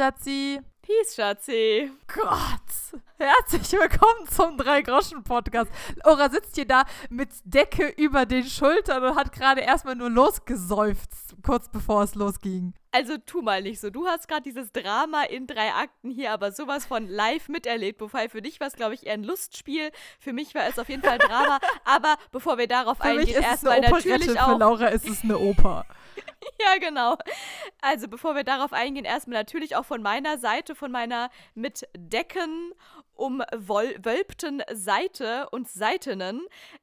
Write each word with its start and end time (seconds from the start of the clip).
Schatzi. 0.00 0.58
Peace, 0.80 1.14
Schatzi. 1.14 1.90
Gott. 2.06 3.02
Herzlich 3.18 3.70
willkommen 3.72 4.26
zum 4.30 4.56
Drei-Groschen-Podcast. 4.56 5.70
Laura 6.02 6.30
sitzt 6.30 6.54
hier 6.54 6.66
da 6.66 6.84
mit 7.10 7.28
Decke 7.44 7.86
über 7.98 8.24
den 8.24 8.44
Schultern 8.44 9.04
und 9.04 9.14
hat 9.14 9.30
gerade 9.30 9.60
erstmal 9.60 9.96
nur 9.96 10.08
losgesäuft, 10.08 11.10
kurz 11.42 11.68
bevor 11.68 12.04
es 12.04 12.14
losging. 12.14 12.72
Also 12.92 13.18
tu 13.18 13.40
mal 13.42 13.62
nicht 13.62 13.80
so. 13.80 13.90
Du 13.90 14.06
hast 14.06 14.26
gerade 14.26 14.42
dieses 14.42 14.72
Drama 14.72 15.22
in 15.22 15.46
drei 15.46 15.72
Akten 15.72 16.10
hier 16.10 16.32
aber 16.32 16.50
sowas 16.50 16.84
von 16.86 17.06
live 17.08 17.48
miterlebt. 17.48 18.00
Wobei 18.00 18.28
für 18.28 18.42
dich 18.42 18.58
war 18.58 18.66
es, 18.66 18.74
glaube 18.74 18.94
ich, 18.94 19.06
eher 19.06 19.14
ein 19.14 19.22
Lustspiel. 19.22 19.90
Für 20.18 20.32
mich 20.32 20.54
war 20.54 20.66
es 20.66 20.78
auf 20.78 20.88
jeden 20.88 21.02
Fall 21.02 21.18
Drama. 21.18 21.58
aber 21.84 22.16
bevor 22.32 22.58
wir 22.58 22.66
darauf 22.66 22.98
für 22.98 23.04
eingehen, 23.04 23.26
mich 23.26 23.36
ist 23.36 23.42
erstmal 23.44 23.78
es 23.78 23.84
eine 23.84 23.94
Operette, 23.94 24.08
natürlich 24.08 24.40
auch. 24.40 24.52
Für 24.52 24.58
Laura 24.58 24.86
ist 24.88 25.08
es 25.08 25.22
eine 25.22 25.38
Oper. 25.38 25.86
ja, 26.60 26.78
genau. 26.78 27.16
Also 27.80 28.08
bevor 28.08 28.34
wir 28.34 28.44
darauf 28.44 28.72
eingehen, 28.72 29.04
erstmal 29.04 29.38
natürlich 29.38 29.76
auch 29.76 29.84
von 29.84 30.02
meiner 30.02 30.38
Seite, 30.38 30.74
von 30.74 30.90
meiner 30.90 31.30
mit 31.54 31.86
Decken 31.96 32.72
umwölbten 33.20 34.62
Seite 34.72 35.48
und 35.50 35.68
Seitinnen. 35.68 36.40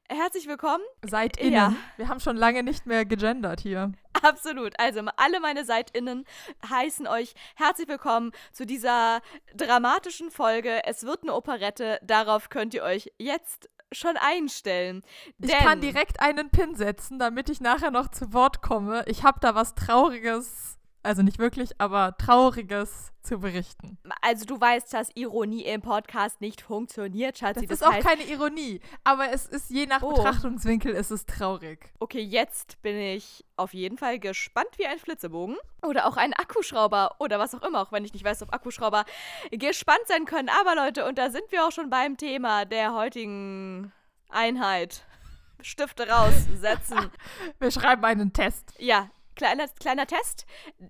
Herzlich 0.08 0.46
willkommen. 0.46 0.84
Seid 1.04 1.36
innen. 1.36 1.52
Ja. 1.52 1.74
Wir 1.96 2.08
haben 2.08 2.20
schon 2.20 2.36
lange 2.36 2.62
nicht 2.62 2.86
mehr 2.86 3.04
gegendert 3.04 3.60
hier. 3.60 3.92
Absolut. 4.22 4.78
Also 4.78 5.02
alle 5.16 5.40
meine 5.40 5.64
SeitInnen 5.64 6.24
heißen 6.68 7.06
euch 7.08 7.34
herzlich 7.56 7.88
willkommen 7.88 8.32
zu 8.52 8.66
dieser 8.66 9.20
dramatischen 9.54 10.30
Folge. 10.30 10.84
Es 10.84 11.02
wird 11.04 11.22
eine 11.22 11.34
Operette. 11.34 11.98
Darauf 12.02 12.48
könnt 12.50 12.72
ihr 12.72 12.84
euch 12.84 13.12
jetzt 13.18 13.68
schon 13.90 14.16
einstellen. 14.16 15.02
Ich 15.40 15.50
kann 15.50 15.80
direkt 15.80 16.20
einen 16.20 16.50
Pin 16.50 16.74
setzen, 16.74 17.18
damit 17.18 17.48
ich 17.48 17.60
nachher 17.60 17.90
noch 17.90 18.08
zu 18.08 18.32
Wort 18.32 18.62
komme. 18.62 19.02
Ich 19.06 19.24
habe 19.24 19.40
da 19.40 19.54
was 19.54 19.74
Trauriges, 19.74 20.77
also 21.02 21.22
nicht 21.22 21.38
wirklich, 21.38 21.80
aber 21.80 22.16
Trauriges 22.18 23.12
zu 23.22 23.38
berichten. 23.40 23.98
Also 24.22 24.44
du 24.46 24.60
weißt, 24.60 24.92
dass 24.92 25.10
Ironie 25.14 25.62
im 25.64 25.80
Podcast 25.82 26.40
nicht 26.40 26.60
funktioniert, 26.60 27.38
Schatzi. 27.38 27.66
Das, 27.66 27.68
Das, 27.68 27.80
ist 27.80 27.86
auch 27.86 27.92
heißt, 27.92 28.06
keine 28.06 28.24
Ironie, 28.24 28.80
aber 29.04 29.30
es 29.32 29.46
ist 29.46 29.70
je 29.70 29.86
nach 29.86 30.02
Oh. 30.02 30.14
Betrachtungswinkel 30.14 30.92
ist 30.94 31.10
es 31.10 31.26
traurig. 31.26 31.92
okay, 32.00 32.20
jetzt 32.20 32.80
bin 32.82 32.96
ich 32.96 33.44
auf 33.56 33.74
jeden 33.74 33.98
Fall 33.98 34.18
gespannt 34.18 34.68
wie 34.76 34.86
ein 34.86 34.98
Flitzebogen. 34.98 35.56
Oder 35.82 36.06
auch 36.06 36.16
ein 36.16 36.32
Akkuschrauber 36.34 37.16
oder 37.18 37.38
was 37.38 37.54
auch 37.54 37.62
immer, 37.62 37.80
auch 37.82 37.92
wenn 37.92 38.04
ich 38.04 38.12
nicht 38.12 38.24
weiß, 38.24 38.42
ob 38.42 38.52
Akkuschrauber 38.52 39.04
gespannt 39.50 40.00
sein 40.06 40.24
können. 40.24 40.48
Aber 40.60 40.74
Leute, 40.74 41.06
und 41.06 41.18
da 41.18 41.30
sind 41.30 41.44
wir 41.50 41.66
auch 41.66 41.72
schon 41.72 41.90
beim 41.90 42.16
Thema 42.16 42.64
der 42.64 42.94
heutigen 42.94 43.92
Einheit. 44.30 45.04
Stifte 45.60 46.08
raussetzen. 46.08 47.10
Wir 47.58 47.72
schreiben 47.72 48.04
einen 48.04 48.32
Test. 48.32 48.72
Ja, 48.78 49.10
kleiner, 49.38 49.68
kleiner 49.68 50.06
Test. 50.06 50.44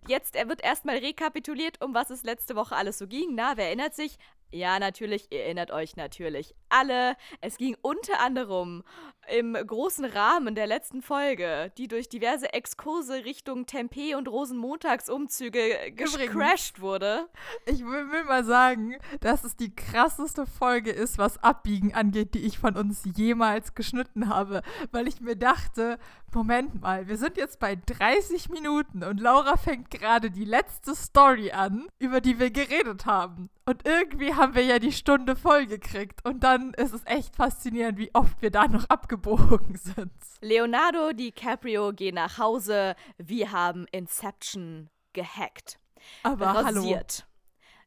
Jetzt 0.08 0.34
wird 0.34 0.64
erstmal 0.64 0.96
rekapituliert, 0.96 1.80
um 1.84 1.94
was 1.94 2.10
es 2.10 2.24
letzte 2.24 2.56
Woche 2.56 2.74
alles 2.74 2.98
so 2.98 3.06
ging. 3.06 3.36
Na, 3.36 3.56
wer 3.56 3.66
erinnert 3.66 3.94
sich? 3.94 4.18
Ja, 4.50 4.78
natürlich, 4.78 5.26
ihr 5.30 5.44
erinnert 5.44 5.70
euch 5.70 5.96
natürlich 5.96 6.54
alle. 6.70 7.16
Es 7.42 7.58
ging 7.58 7.76
unter 7.82 8.20
anderem 8.20 8.82
im 9.30 9.52
großen 9.52 10.06
Rahmen 10.06 10.54
der 10.54 10.66
letzten 10.66 11.02
Folge, 11.02 11.70
die 11.76 11.86
durch 11.86 12.08
diverse 12.08 12.52
Exkurse 12.54 13.26
Richtung 13.26 13.66
Tempe 13.66 14.16
und 14.16 14.26
Rosenmontagsumzüge 14.26 15.92
gecrashed 15.92 16.80
wurde. 16.80 17.28
Ich 17.66 17.80
will, 17.84 18.10
will 18.10 18.24
mal 18.24 18.42
sagen, 18.42 18.96
dass 19.20 19.44
es 19.44 19.54
die 19.54 19.74
krasseste 19.74 20.46
Folge 20.46 20.92
ist, 20.92 21.18
was 21.18 21.42
Abbiegen 21.42 21.92
angeht, 21.92 22.32
die 22.32 22.46
ich 22.46 22.58
von 22.58 22.74
uns 22.74 23.02
jemals 23.16 23.74
geschnitten 23.74 24.30
habe. 24.30 24.62
Weil 24.92 25.08
ich 25.08 25.20
mir 25.20 25.36
dachte, 25.36 25.98
Moment 26.32 26.80
mal, 26.80 27.06
wir 27.06 27.18
sind 27.18 27.36
jetzt 27.36 27.58
bei 27.58 27.76
30 27.76 28.48
Minuten 28.48 29.04
und 29.04 29.20
Laura 29.20 29.58
fängt 29.58 29.90
gerade 29.90 30.30
die 30.30 30.44
letzte 30.44 30.94
Story 30.94 31.50
an, 31.50 31.88
über 31.98 32.22
die 32.22 32.38
wir 32.38 32.50
geredet 32.50 33.04
haben. 33.04 33.50
Und 33.68 33.86
irgendwie 33.86 34.32
haben 34.32 34.54
wir 34.54 34.64
ja 34.64 34.78
die 34.78 34.92
Stunde 34.92 35.36
voll 35.36 35.66
gekriegt. 35.66 36.24
Und 36.24 36.42
dann 36.42 36.72
ist 36.72 36.94
es 36.94 37.02
echt 37.04 37.36
faszinierend, 37.36 37.98
wie 37.98 38.08
oft 38.14 38.40
wir 38.40 38.50
da 38.50 38.66
noch 38.66 38.84
abgebogen 38.88 39.76
sind. 39.76 40.10
Leonardo 40.40 41.12
DiCaprio 41.12 41.92
geht 41.92 42.14
nach 42.14 42.38
Hause. 42.38 42.96
Wir 43.18 43.52
haben 43.52 43.86
Inception 43.92 44.88
gehackt. 45.12 45.78
Aber 46.22 46.54
hallo. 46.54 46.80
rasiert. 46.80 47.26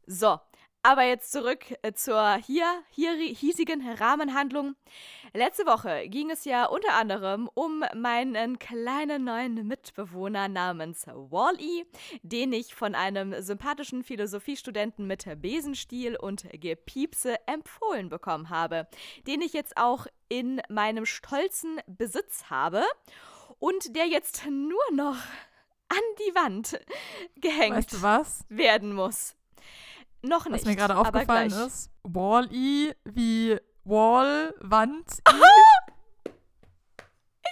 So, 0.05 0.39
aber 0.83 1.03
jetzt 1.03 1.31
zurück 1.31 1.65
äh, 1.81 1.93
zur 1.93 2.35
hier, 2.35 2.65
hier 2.89 3.13
hiesigen 3.13 3.87
Rahmenhandlung. 3.87 4.75
Letzte 5.33 5.65
Woche 5.65 6.09
ging 6.09 6.29
es 6.29 6.43
ja 6.45 6.65
unter 6.65 6.93
anderem 6.93 7.49
um 7.53 7.83
meinen 7.95 8.59
kleinen 8.59 9.23
neuen 9.23 9.67
Mitbewohner 9.67 10.49
namens 10.49 11.07
Wall-E, 11.07 11.85
den 12.23 12.51
ich 12.51 12.75
von 12.75 12.95
einem 12.95 13.41
sympathischen 13.41 14.03
Philosophiestudenten 14.03 15.07
mit 15.07 15.25
Besenstiel 15.41 16.15
und 16.15 16.47
Gepiepse 16.53 17.35
empfohlen 17.47 18.09
bekommen 18.09 18.49
habe, 18.49 18.87
den 19.27 19.41
ich 19.41 19.53
jetzt 19.53 19.77
auch 19.77 20.07
in 20.29 20.61
meinem 20.69 21.05
stolzen 21.05 21.79
Besitz 21.87 22.45
habe 22.49 22.83
und 23.59 23.95
der 23.95 24.07
jetzt 24.07 24.45
nur 24.47 24.83
noch 24.93 25.17
an 25.89 26.03
die 26.19 26.35
Wand 26.35 26.79
gehängt 27.35 27.77
Weißt 27.77 27.93
du 27.93 28.01
werden 28.49 28.93
muss. 28.93 29.35
Noch 30.21 30.45
nicht. 30.45 30.61
Was 30.61 30.65
mir 30.65 30.75
gerade 30.75 30.97
aufgefallen 30.97 31.51
ist, 31.51 31.89
Wall-E 32.03 32.93
wie 33.05 33.59
Wall, 33.83 34.53
Wand, 34.59 35.07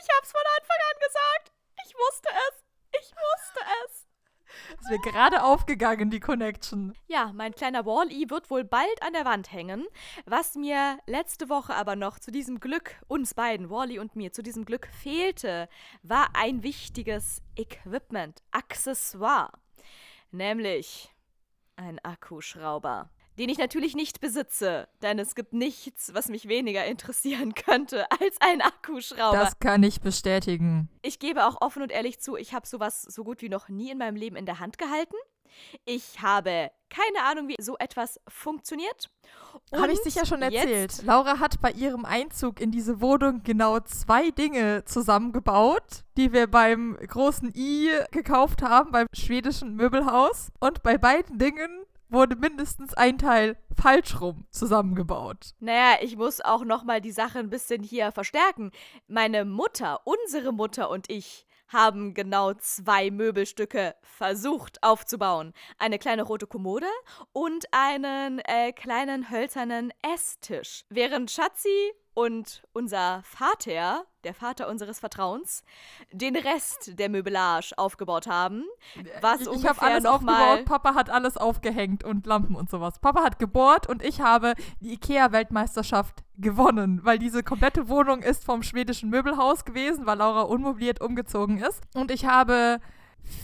Ich 0.01 0.15
hab's 0.15 0.31
von 0.31 0.41
Anfang 0.57 0.77
an 0.89 0.99
gesagt. 0.99 1.51
Ich 1.85 1.93
wusste 1.95 2.29
es. 2.29 2.63
Ich 3.01 3.11
wusste 3.11 3.59
es. 3.85 4.07
ist 4.79 4.89
mir 4.89 4.99
gerade 4.99 5.43
aufgegangen, 5.43 6.09
die 6.09 6.19
Connection. 6.19 6.93
Ja, 7.07 7.31
mein 7.33 7.53
kleiner 7.53 7.85
Wall-E 7.85 8.29
wird 8.29 8.49
wohl 8.49 8.63
bald 8.63 9.01
an 9.01 9.13
der 9.13 9.25
Wand 9.25 9.51
hängen. 9.51 9.85
Was 10.25 10.55
mir 10.55 10.99
letzte 11.05 11.49
Woche 11.49 11.75
aber 11.75 11.95
noch 11.95 12.19
zu 12.19 12.31
diesem 12.31 12.59
Glück, 12.59 12.95
uns 13.07 13.33
beiden, 13.33 13.69
Wally 13.69 13.99
und 13.99 14.15
mir, 14.15 14.31
zu 14.31 14.41
diesem 14.41 14.65
Glück 14.65 14.87
fehlte, 15.01 15.67
war 16.01 16.29
ein 16.33 16.63
wichtiges 16.63 17.41
Equipment, 17.55 18.41
Accessoire. 18.51 19.51
Nämlich 20.31 21.13
ein 21.79 21.99
Akkuschrauber. 21.99 23.09
Den 23.37 23.47
ich 23.47 23.57
natürlich 23.57 23.95
nicht 23.95 24.19
besitze, 24.19 24.89
denn 25.01 25.17
es 25.17 25.33
gibt 25.33 25.53
nichts, 25.53 26.13
was 26.13 26.27
mich 26.27 26.49
weniger 26.49 26.85
interessieren 26.85 27.53
könnte 27.53 28.05
als 28.11 28.35
ein 28.41 28.61
Akkuschrauber. 28.61 29.37
Das 29.37 29.59
kann 29.59 29.81
ich 29.81 30.01
bestätigen. 30.01 30.89
Ich 31.01 31.19
gebe 31.19 31.45
auch 31.45 31.61
offen 31.61 31.81
und 31.81 31.91
ehrlich 31.91 32.19
zu, 32.19 32.35
ich 32.35 32.53
habe 32.53 32.67
sowas 32.67 33.01
so 33.01 33.23
gut 33.23 33.41
wie 33.41 33.47
noch 33.47 33.69
nie 33.69 33.91
in 33.91 33.97
meinem 33.97 34.17
Leben 34.17 34.35
in 34.35 34.45
der 34.45 34.59
Hand 34.59 34.77
gehalten. 34.77 35.15
Ich 35.85 36.21
habe 36.21 36.71
keine 36.89 37.23
Ahnung, 37.23 37.47
wie 37.47 37.55
so 37.59 37.77
etwas 37.77 38.19
funktioniert. 38.27 39.09
Habe 39.73 39.91
ich 39.91 39.99
sicher 39.99 40.25
schon 40.25 40.41
erzählt. 40.41 40.91
Jetzt, 40.91 41.03
Laura 41.03 41.39
hat 41.39 41.61
bei 41.61 41.71
ihrem 41.71 42.05
Einzug 42.05 42.59
in 42.59 42.71
diese 42.71 43.01
Wohnung 43.01 43.43
genau 43.43 43.79
zwei 43.81 44.31
Dinge 44.31 44.83
zusammengebaut, 44.85 46.03
die 46.17 46.33
wir 46.33 46.47
beim 46.47 46.97
großen 46.97 47.53
I 47.55 47.91
gekauft 48.11 48.61
haben, 48.61 48.91
beim 48.91 49.07
schwedischen 49.13 49.75
Möbelhaus. 49.75 50.51
Und 50.59 50.81
bei 50.81 50.97
beiden 50.97 51.37
Dingen 51.37 51.85
wurde 52.09 52.35
mindestens 52.35 52.95
ein 52.95 53.19
Teil 53.19 53.55
falsch 53.79 54.19
rum 54.19 54.45
zusammengebaut. 54.49 55.51
naja, 55.59 55.97
ich 56.01 56.17
muss 56.17 56.41
auch 56.41 56.65
noch 56.65 56.83
mal 56.83 57.01
die 57.01 57.11
Sache 57.11 57.39
ein 57.39 57.49
bisschen 57.51 57.83
hier 57.83 58.11
verstärken. 58.11 58.71
Meine 59.07 59.45
Mutter, 59.45 60.01
unsere 60.05 60.51
Mutter 60.51 60.89
und 60.89 61.09
ich 61.09 61.45
haben 61.69 62.13
genau 62.13 62.53
zwei 62.55 63.09
Möbelstücke 63.11 63.95
versucht 64.01 64.83
aufzubauen. 64.83 65.53
Eine 65.77 65.99
kleine 65.99 66.23
rote 66.23 66.47
Kommode 66.47 66.87
und 67.31 67.65
einen 67.71 68.39
äh, 68.39 68.71
kleinen 68.73 69.29
hölzernen 69.29 69.93
Esstisch. 70.13 70.83
Während 70.89 71.31
Schatzi 71.31 71.93
und 72.13 72.63
unser 72.73 73.21
Vater, 73.23 74.05
der 74.23 74.33
Vater 74.33 74.67
unseres 74.67 74.99
Vertrauens, 74.99 75.63
den 76.11 76.35
Rest 76.35 76.99
der 76.99 77.09
Möbelage 77.09 77.73
aufgebaut 77.77 78.27
haben. 78.27 78.65
Was 79.21 79.41
ich 79.41 79.47
ich 79.47 79.67
habe 79.67 79.81
alles 79.81 80.05
aufgebaut, 80.05 80.65
Papa 80.65 80.95
hat 80.95 81.09
alles 81.09 81.37
aufgehängt 81.37 82.03
und 82.03 82.25
Lampen 82.25 82.55
und 82.55 82.69
sowas. 82.69 82.99
Papa 82.99 83.23
hat 83.23 83.39
gebohrt 83.39 83.87
und 83.87 84.03
ich 84.03 84.21
habe 84.21 84.53
die 84.81 84.93
IKEA-Weltmeisterschaft 84.93 86.23
gewonnen, 86.37 87.01
weil 87.03 87.19
diese 87.19 87.43
komplette 87.43 87.87
Wohnung 87.87 88.21
ist 88.21 88.43
vom 88.43 88.63
schwedischen 88.63 89.09
Möbelhaus 89.09 89.65
gewesen, 89.65 90.05
weil 90.05 90.17
Laura 90.17 90.41
unmobiliert 90.41 91.01
umgezogen 91.01 91.57
ist. 91.59 91.81
Und 91.93 92.11
ich 92.11 92.25
habe 92.25 92.79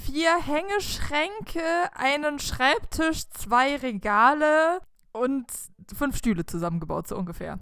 vier 0.06 0.36
Hängeschränke, 0.38 1.62
einen 1.94 2.40
Schreibtisch, 2.40 3.30
zwei 3.30 3.76
Regale 3.78 4.82
und 5.12 5.46
fünf 5.96 6.18
Stühle 6.18 6.46
zusammengebaut, 6.46 7.08
so 7.08 7.16
ungefähr. 7.16 7.60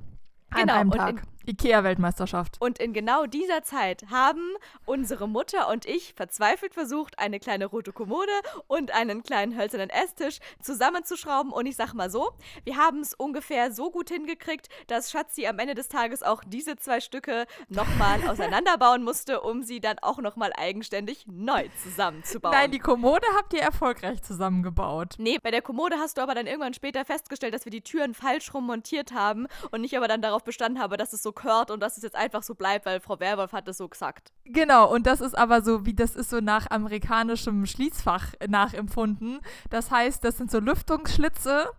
An 0.54 0.62
Genau, 0.62 0.80
einem 0.80 0.92
und 0.92 0.98
Tag. 0.98 1.24
Ikea-Weltmeisterschaft. 1.48 2.58
Und 2.60 2.80
in 2.80 2.94
genau 2.94 3.26
dieser 3.26 3.64
Zeit 3.64 4.06
haben 4.10 4.56
unsere 4.86 5.28
Mutter 5.28 5.70
und 5.70 5.86
ich 5.86 6.14
verzweifelt 6.16 6.74
versucht, 6.74 7.20
eine 7.20 7.40
kleine 7.40 7.66
rote 7.66 7.92
Kommode 7.92 8.32
und 8.68 8.92
einen 8.92 9.24
kleinen 9.24 9.58
hölzernen 9.58 9.90
Esstisch 9.90 10.40
zusammenzuschrauben. 10.62 11.52
Und 11.52 11.66
ich 11.66 11.76
sag 11.76 11.94
mal 11.94 12.10
so, 12.10 12.32
wir 12.64 12.78
haben 12.78 13.02
es 13.02 13.14
ungefähr 13.14 13.72
so 13.72 13.92
gut 13.92 14.10
hingekriegt, 14.10 14.70
dass 14.88 15.12
Schatzi 15.12 15.46
am 15.48 15.60
Ende 15.60 15.76
des 15.76 15.90
Tages 15.90 16.24
auch 16.24 16.44
diese 16.46 16.78
zwei 16.78 17.00
Stücke 17.02 17.46
nochmal 17.70 18.20
auseinanderbauen 18.30 19.04
musste, 19.04 19.42
um 19.42 19.64
sie 19.64 19.82
dann 19.82 20.00
auch 20.00 20.20
nochmal 20.20 20.52
eigenständig 20.56 21.26
neu 21.28 21.68
zusammenzubauen. 21.84 22.56
Nein, 22.56 22.72
die 22.72 22.80
Kommode 22.80 23.28
habt 23.36 23.54
ihr 23.54 23.62
erfolgreich 23.62 24.22
zusammengebaut. 24.24 25.16
Nee, 25.18 25.40
bei 25.42 25.52
der 25.52 25.62
Kommode 25.62 25.98
hast 25.98 26.18
du 26.18 26.22
aber 26.22 26.36
dann 26.36 26.48
irgendwann 26.48 26.74
später 26.74 27.06
festgestellt, 27.06 27.54
dass 27.54 27.66
wir 27.66 27.72
die 27.72 27.82
Türen 27.82 28.14
falsch 28.14 28.54
rum 28.54 28.66
montiert 28.66 29.14
haben 29.14 29.48
und 29.72 29.84
ich 29.84 29.98
aber 29.98 30.08
dann 30.08 30.22
darauf 30.22 30.44
bestanden 30.44 30.82
habe, 30.82 30.98
dass 30.98 31.14
es 31.14 31.22
so 31.22 31.33
gehört 31.36 31.72
und 31.72 31.80
dass 31.82 31.98
es 31.98 32.04
jetzt 32.04 32.16
einfach 32.16 32.44
so 32.44 32.56
bleibt, 32.56 32.86
weil 32.86 33.00
Frau 33.00 33.20
Werwolf 33.20 33.52
hat 33.54 33.68
es 33.68 33.78
so 33.78 33.88
gesagt. 33.88 34.32
Genau, 34.46 34.92
und 34.92 35.06
das 35.08 35.22
ist 35.22 35.38
aber 35.38 35.62
so, 35.62 35.86
wie 35.86 35.94
das 35.94 36.16
ist 36.16 36.30
so 36.30 36.40
nach 36.40 36.70
amerikanischem 36.70 37.66
Schließfach 37.66 38.34
nachempfunden. 38.48 39.40
Das 39.70 39.92
heißt, 39.92 40.24
das 40.24 40.38
sind 40.38 40.52
so 40.52 40.60
Lüftungsschlitze. 40.60 41.70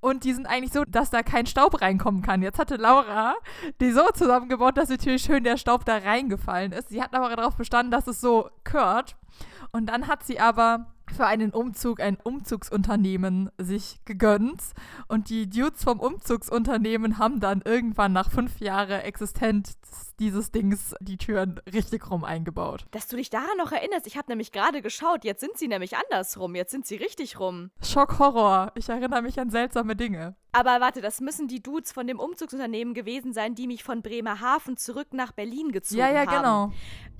Und 0.00 0.24
die 0.24 0.32
sind 0.32 0.46
eigentlich 0.46 0.72
so, 0.72 0.84
dass 0.84 1.10
da 1.10 1.22
kein 1.22 1.46
Staub 1.46 1.80
reinkommen 1.80 2.22
kann. 2.22 2.42
Jetzt 2.42 2.58
hatte 2.58 2.74
Laura 2.74 3.36
die 3.80 3.92
so 3.92 4.10
zusammengebaut, 4.10 4.76
dass 4.76 4.88
natürlich 4.88 5.22
schön 5.22 5.44
der 5.44 5.56
Staub 5.56 5.84
da 5.84 5.96
reingefallen 5.98 6.72
ist. 6.72 6.88
Sie 6.88 7.00
hat 7.00 7.14
aber 7.14 7.34
darauf 7.36 7.56
bestanden, 7.56 7.92
dass 7.92 8.08
es 8.08 8.20
so 8.20 8.50
gehört. 8.64 9.14
Und 9.70 9.86
dann 9.86 10.08
hat 10.08 10.24
sie 10.24 10.40
aber 10.40 10.91
für 11.12 11.26
einen 11.26 11.50
Umzug 11.50 12.00
ein 12.00 12.16
Umzugsunternehmen 12.22 13.50
sich 13.58 14.00
gegönnt. 14.04 14.62
Und 15.08 15.30
die 15.30 15.48
Dudes 15.48 15.84
vom 15.84 16.00
Umzugsunternehmen 16.00 17.18
haben 17.18 17.40
dann 17.40 17.62
irgendwann 17.64 18.12
nach 18.12 18.30
fünf 18.30 18.60
Jahren 18.60 19.00
Existenz 19.00 19.78
dieses 20.18 20.50
Dings 20.50 20.94
die 21.00 21.16
Türen 21.16 21.60
richtig 21.72 22.10
rum 22.10 22.24
eingebaut. 22.24 22.86
Dass 22.90 23.08
du 23.08 23.16
dich 23.16 23.30
daran 23.30 23.56
noch 23.58 23.72
erinnerst, 23.72 24.06
ich 24.06 24.16
habe 24.16 24.30
nämlich 24.30 24.52
gerade 24.52 24.82
geschaut, 24.82 25.24
jetzt 25.24 25.40
sind 25.40 25.56
sie 25.56 25.68
nämlich 25.68 25.96
andersrum, 25.96 26.54
jetzt 26.54 26.70
sind 26.70 26.86
sie 26.86 26.96
richtig 26.96 27.40
rum. 27.40 27.70
Schock, 27.82 28.18
Horror. 28.18 28.72
Ich 28.74 28.88
erinnere 28.88 29.22
mich 29.22 29.40
an 29.40 29.50
seltsame 29.50 29.96
Dinge. 29.96 30.36
Aber 30.54 30.80
warte, 30.82 31.00
das 31.00 31.22
müssen 31.22 31.48
die 31.48 31.62
Dudes 31.62 31.92
von 31.92 32.06
dem 32.06 32.20
Umzugsunternehmen 32.20 32.92
gewesen 32.92 33.32
sein, 33.32 33.54
die 33.54 33.66
mich 33.66 33.82
von 33.82 34.02
Bremerhaven 34.02 34.76
zurück 34.76 35.08
nach 35.12 35.32
Berlin 35.32 35.72
gezogen 35.72 36.02
haben. 36.02 36.14
Ja, 36.14 36.22
ja, 36.24 36.30
haben. 36.30 36.42
genau. 36.42 36.72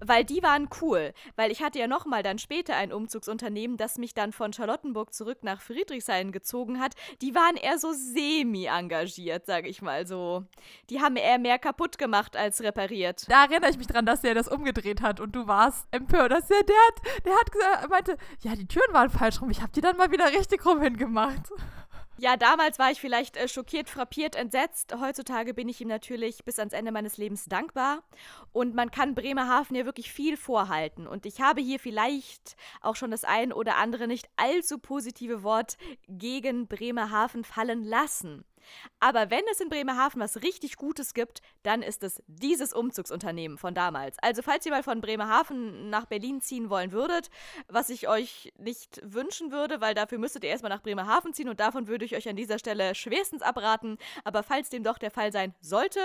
Weil 0.04 0.24
die 0.24 0.42
waren 0.42 0.68
cool. 0.82 1.14
Weil 1.36 1.50
ich 1.50 1.62
hatte 1.62 1.78
ja 1.78 1.86
nochmal 1.86 2.22
dann 2.22 2.38
später 2.38 2.76
ein 2.76 2.92
Umzugsunternehmen, 2.92 3.78
das 3.78 3.96
mich 3.96 4.12
dann 4.12 4.32
von 4.32 4.52
Charlottenburg 4.52 5.14
zurück 5.14 5.38
nach 5.42 5.62
Friedrichshain 5.62 6.30
gezogen 6.30 6.78
hat. 6.78 6.94
Die 7.22 7.34
waren 7.34 7.56
eher 7.56 7.78
so 7.78 7.92
semi-engagiert, 7.92 9.46
sage 9.46 9.68
ich 9.68 9.80
mal 9.80 10.06
so. 10.06 10.44
Die 10.90 11.00
haben 11.00 11.16
eher 11.16 11.38
mehr 11.38 11.58
kaputt 11.58 11.96
gemacht 11.96 12.36
als 12.36 12.62
repariert. 12.62 13.30
Da 13.30 13.44
erinnere 13.44 13.70
ich 13.70 13.78
mich 13.78 13.86
dran, 13.86 14.04
dass 14.04 14.20
der 14.20 14.34
das 14.34 14.48
umgedreht 14.48 15.00
hat 15.00 15.20
und 15.20 15.34
du 15.34 15.46
warst 15.46 15.86
empört. 15.90 16.32
Dass 16.32 16.48
der, 16.48 16.62
der 16.64 16.76
hat, 16.76 17.24
der 17.24 17.32
hat 17.34 17.52
gesagt, 17.52 17.88
meinte, 17.90 18.16
ja, 18.40 18.56
die 18.56 18.66
Türen 18.66 18.92
waren 18.92 19.08
falsch 19.08 19.40
rum. 19.40 19.50
Ich 19.50 19.62
habe 19.62 19.72
die 19.72 19.80
dann 19.80 19.96
mal 19.96 20.10
wieder 20.10 20.26
richtig 20.26 20.66
rum 20.66 20.82
hingemacht. 20.82 21.50
Ja, 22.22 22.36
damals 22.36 22.78
war 22.78 22.92
ich 22.92 23.00
vielleicht 23.00 23.36
äh, 23.36 23.48
schockiert, 23.48 23.90
frappiert, 23.90 24.36
entsetzt. 24.36 24.94
Heutzutage 25.00 25.54
bin 25.54 25.68
ich 25.68 25.80
ihm 25.80 25.88
natürlich 25.88 26.44
bis 26.44 26.60
ans 26.60 26.72
Ende 26.72 26.92
meines 26.92 27.16
Lebens 27.16 27.46
dankbar. 27.46 28.04
Und 28.52 28.76
man 28.76 28.92
kann 28.92 29.16
Bremerhaven 29.16 29.74
ja 29.74 29.86
wirklich 29.86 30.12
viel 30.12 30.36
vorhalten. 30.36 31.08
Und 31.08 31.26
ich 31.26 31.40
habe 31.40 31.60
hier 31.60 31.80
vielleicht 31.80 32.54
auch 32.80 32.94
schon 32.94 33.10
das 33.10 33.24
ein 33.24 33.52
oder 33.52 33.76
andere 33.76 34.06
nicht 34.06 34.30
allzu 34.36 34.78
positive 34.78 35.42
Wort 35.42 35.76
gegen 36.06 36.68
Bremerhaven 36.68 37.42
fallen 37.42 37.82
lassen. 37.82 38.44
Aber 39.00 39.30
wenn 39.30 39.42
es 39.50 39.60
in 39.60 39.68
Bremerhaven 39.68 40.20
was 40.20 40.42
richtig 40.42 40.76
Gutes 40.76 41.14
gibt, 41.14 41.42
dann 41.62 41.82
ist 41.82 42.02
es 42.02 42.22
dieses 42.26 42.72
Umzugsunternehmen 42.72 43.58
von 43.58 43.74
damals. 43.74 44.18
Also 44.20 44.42
falls 44.42 44.66
ihr 44.66 44.72
mal 44.72 44.82
von 44.82 45.00
Bremerhaven 45.00 45.90
nach 45.90 46.06
Berlin 46.06 46.40
ziehen 46.40 46.70
wollen 46.70 46.92
würdet, 46.92 47.30
was 47.68 47.90
ich 47.90 48.08
euch 48.08 48.52
nicht 48.58 49.00
wünschen 49.04 49.52
würde, 49.52 49.80
weil 49.80 49.94
dafür 49.94 50.18
müsstet 50.18 50.44
ihr 50.44 50.50
erstmal 50.50 50.70
nach 50.70 50.82
Bremerhaven 50.82 51.32
ziehen 51.32 51.48
und 51.48 51.60
davon 51.60 51.86
würde 51.86 52.04
ich 52.04 52.16
euch 52.16 52.28
an 52.28 52.36
dieser 52.36 52.58
Stelle 52.58 52.94
schwerstens 52.94 53.42
abraten. 53.42 53.98
Aber 54.24 54.42
falls 54.42 54.70
dem 54.70 54.82
doch 54.82 54.98
der 54.98 55.10
Fall 55.10 55.32
sein 55.32 55.54
sollte, 55.60 56.00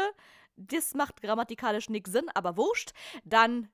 das 0.58 0.96
macht 0.96 1.22
grammatikalisch 1.22 1.90
nichts 1.90 2.12
Sinn, 2.12 2.26
aber 2.34 2.58
wurscht, 2.58 2.92
dann 3.24 3.70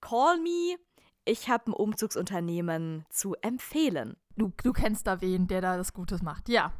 call 0.00 0.38
me. 0.38 0.76
Ich 1.24 1.48
habe 1.48 1.70
ein 1.70 1.74
Umzugsunternehmen 1.74 3.04
zu 3.08 3.36
empfehlen. 3.42 4.16
Du, 4.36 4.52
du 4.62 4.72
kennst 4.72 5.06
da 5.06 5.20
wen, 5.20 5.46
der 5.46 5.60
da 5.60 5.76
das 5.76 5.92
Gutes 5.92 6.22
macht. 6.22 6.48
Ja. 6.48 6.72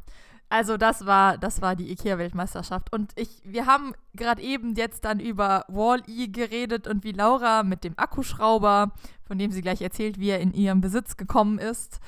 Also 0.52 0.76
das 0.76 1.06
war, 1.06 1.38
das 1.38 1.62
war 1.62 1.76
die 1.76 1.90
IKEA-Weltmeisterschaft. 1.92 2.92
Und 2.92 3.12
ich, 3.16 3.40
wir 3.42 3.64
haben 3.64 3.94
gerade 4.12 4.42
eben 4.42 4.74
jetzt 4.74 5.02
dann 5.06 5.18
über 5.18 5.64
Wall-E 5.68 6.28
geredet 6.28 6.86
und 6.86 7.04
wie 7.04 7.12
Laura 7.12 7.62
mit 7.62 7.84
dem 7.84 7.94
Akkuschrauber, 7.98 8.92
von 9.24 9.38
dem 9.38 9.50
sie 9.50 9.62
gleich 9.62 9.80
erzählt, 9.80 10.20
wie 10.20 10.28
er 10.28 10.40
in 10.40 10.52
ihrem 10.52 10.82
Besitz 10.82 11.16
gekommen 11.16 11.58
ist, 11.58 12.00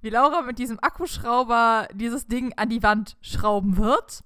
wie 0.00 0.10
Laura 0.10 0.42
mit 0.42 0.58
diesem 0.58 0.80
Akkuschrauber 0.82 1.86
dieses 1.94 2.26
Ding 2.26 2.52
an 2.56 2.68
die 2.68 2.82
Wand 2.82 3.16
schrauben 3.20 3.76
wird. 3.76 4.24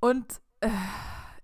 Und 0.00 0.40
äh, 0.60 0.70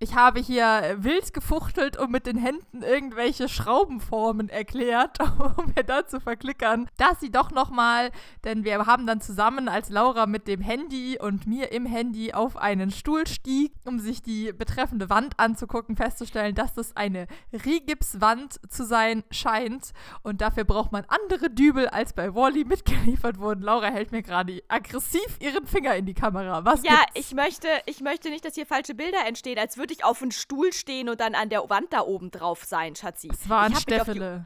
ich 0.02 0.16
habe 0.16 0.40
hier 0.40 0.96
wild 0.98 1.32
gefuchtelt 1.32 1.96
und 1.96 2.10
mit 2.10 2.26
den 2.26 2.36
Händen 2.36 2.82
irgendwelche 2.82 3.48
Schraubenformen 3.48 4.48
erklärt, 4.48 5.18
um 5.56 5.72
mir 5.76 5.84
dann 5.84 6.08
zu 6.08 6.18
verklickern, 6.18 6.88
dass 6.96 7.20
sie 7.20 7.30
doch 7.30 7.52
nochmal, 7.52 8.10
denn 8.42 8.64
wir 8.64 8.84
haben 8.86 9.06
dann 9.06 9.20
zusammen, 9.20 9.68
als 9.68 9.90
Laura 9.90 10.26
mit 10.26 10.48
dem 10.48 10.60
Handy 10.60 11.18
und 11.20 11.46
mir 11.46 11.70
im 11.70 11.86
Handy 11.86 12.32
auf 12.32 12.56
einen 12.56 12.90
Stuhl 12.90 13.28
stieg, 13.28 13.72
um 13.84 14.00
sich 14.00 14.22
die 14.22 14.52
betreffende 14.52 15.08
Wand 15.08 15.38
anzugucken, 15.38 15.94
festzustellen, 15.94 16.56
dass 16.56 16.74
das 16.74 16.96
eine 16.96 17.28
Rigipswand 17.52 18.58
zu 18.68 18.84
sein 18.84 19.22
scheint 19.30 19.92
und 20.24 20.40
dafür 20.40 20.64
braucht 20.64 20.90
man 20.90 21.04
andere 21.06 21.48
Dübel, 21.48 21.86
als 21.86 22.12
bei 22.12 22.34
Wally 22.34 22.64
mitgeliefert 22.64 23.38
wurden. 23.38 23.62
Laura 23.62 23.86
hält 23.86 24.10
mir 24.10 24.22
gerade 24.22 24.64
aggressiv 24.66 25.38
ihren 25.38 25.64
Finger 25.68 25.94
in 25.94 26.06
die 26.06 26.14
Kamera. 26.14 26.64
Was 26.64 26.82
Ja, 26.82 26.96
gibt's? 27.12 27.28
ich 27.28 27.34
möchte, 27.36 27.68
ich 27.86 28.00
möchte 28.00 28.30
nicht, 28.30 28.44
dass 28.44 28.56
hier 28.56 28.66
falsche 28.66 28.96
Bilder 28.96 29.24
entstehen, 29.28 29.60
als 29.60 29.76
würde 29.76 29.91
ich 29.92 30.04
auf 30.04 30.22
einem 30.22 30.30
Stuhl 30.30 30.72
stehen 30.72 31.08
und 31.08 31.20
dann 31.20 31.34
an 31.34 31.48
der 31.48 31.68
Wand 31.70 31.92
da 31.92 32.00
oben 32.02 32.30
drauf 32.30 32.64
sein, 32.64 32.96
Schatzi. 32.96 33.28
Es 33.32 33.48
war 33.48 33.62
ein 33.62 33.74
Steffele. 33.76 34.44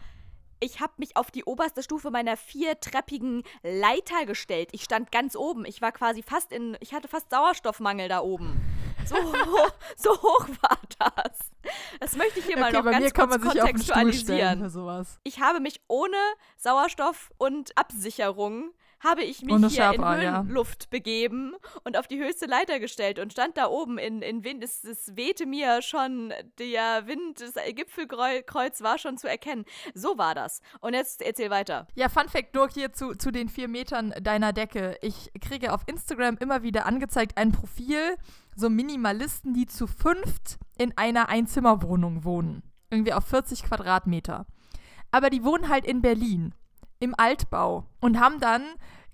Ich 0.59 0.81
habe 0.81 0.93
mich 0.97 1.17
auf 1.19 1.31
die 1.31 1.45
oberste 1.45 1.83
Stufe 1.83 2.11
meiner 2.11 2.37
viertreppigen 2.37 3.43
Leiter 3.63 4.25
gestellt. 4.25 4.71
Ich 4.73 4.85
stand 4.85 5.13
ganz 5.13 5.37
oben. 5.37 5.67
Ich 5.67 5.83
war 5.83 5.93
quasi 5.93 6.23
fast 6.23 6.51
in, 6.51 6.77
ich 6.81 6.95
hatte 6.95 7.09
fast 7.09 7.29
Sauerstoffmangel 7.31 8.09
da 8.09 8.21
oben. 8.21 8.59
So, 9.05 9.17
hoch- 9.17 9.73
so 9.97 10.11
hoch 10.23 10.49
war 10.63 10.79
das. 10.99 11.39
Das 12.01 12.17
möchte 12.17 12.39
ich 12.41 12.47
hier 12.47 12.59
mal 12.59 12.69
Okay, 12.69 12.77
noch 12.79 12.85
bei 12.85 12.93
ganz 12.93 13.05
mir 13.05 13.11
kann 13.11 13.29
kurz 13.29 13.43
man 13.45 13.53
sich 13.53 13.63
auf 13.63 13.69
den 13.69 13.77
Stuhl 13.79 13.85
stellen 13.85 14.01
kontextualisieren. 14.07 14.61
für 14.61 14.71
sowas. 14.71 15.21
Ich 15.25 15.41
habe 15.41 15.61
mich 15.61 15.81
ohne 15.89 16.17
Sauerstoff 16.57 17.31
und 17.37 17.77
Absicherung 17.77 18.73
habe 19.01 19.23
ich 19.23 19.43
mich 19.43 19.55
hier 19.55 19.65
in 19.65 19.71
Sherpa, 19.71 20.21
ja. 20.21 20.43
Höhenluft 20.43 20.91
begeben 20.91 21.55
und 21.85 21.97
auf 21.97 22.07
die 22.07 22.19
höchste 22.19 22.47
Leiter 22.47 22.81
gestellt 22.81 23.19
und 23.19 23.33
stand 23.33 23.57
da 23.57 23.67
oben 23.67 23.99
in, 23.99 24.23
in 24.23 24.45
Wind. 24.45 24.65
Es, 24.65 24.85
es 24.85 25.17
wehte 25.17 25.47
mir 25.47 25.83
schon, 25.83 26.33
der 26.59 27.07
Wind, 27.07 27.41
das 27.41 27.55
Gipfelkreuz 27.75 28.83
war 28.83 28.99
schon 28.99 29.19
zu 29.19 29.29
erkennen. 29.29 29.65
So 29.95 30.19
war 30.19 30.35
das. 30.35 30.61
Und 30.81 30.95
jetzt 30.95 31.23
erzähl 31.23 31.51
weiter. 31.51 31.87
Ja, 31.95 32.09
Fun 32.09 32.29
Fact 32.29 32.55
nur 32.55 32.69
hier 32.69 32.93
zu, 32.93 33.15
zu 33.15 33.31
den 33.31 33.49
vier 33.49 33.69
Metern 33.69 34.15
deiner 34.21 34.53
Decke. 34.53 34.97
Ich 35.03 35.31
kriege 35.41 35.73
auf 35.73 35.83
Instagram 35.87 36.37
immer 36.39 36.63
wieder 36.63 36.87
angezeigt 36.87 37.37
ein 37.37 37.53
Profil, 37.53 38.17
so 38.55 38.71
Minimalisten, 38.71 39.55
die 39.55 39.67
zu 39.67 39.87
fünft 39.87 40.59
in 40.79 40.97
einer 40.97 41.29
Einzimmerwohnung 41.29 42.25
wohnen. 42.25 42.63
Irgendwie 42.91 43.13
auf 43.13 43.25
40 43.27 43.65
Quadratmeter. 43.65 44.47
Aber 45.11 45.31
die 45.31 45.45
wohnen 45.45 45.69
halt 45.69 45.85
in 45.85 46.03
Berlin, 46.03 46.55
im 46.99 47.15
Altbau 47.17 47.87
und 48.01 48.21
haben 48.21 48.41
dann 48.41 48.63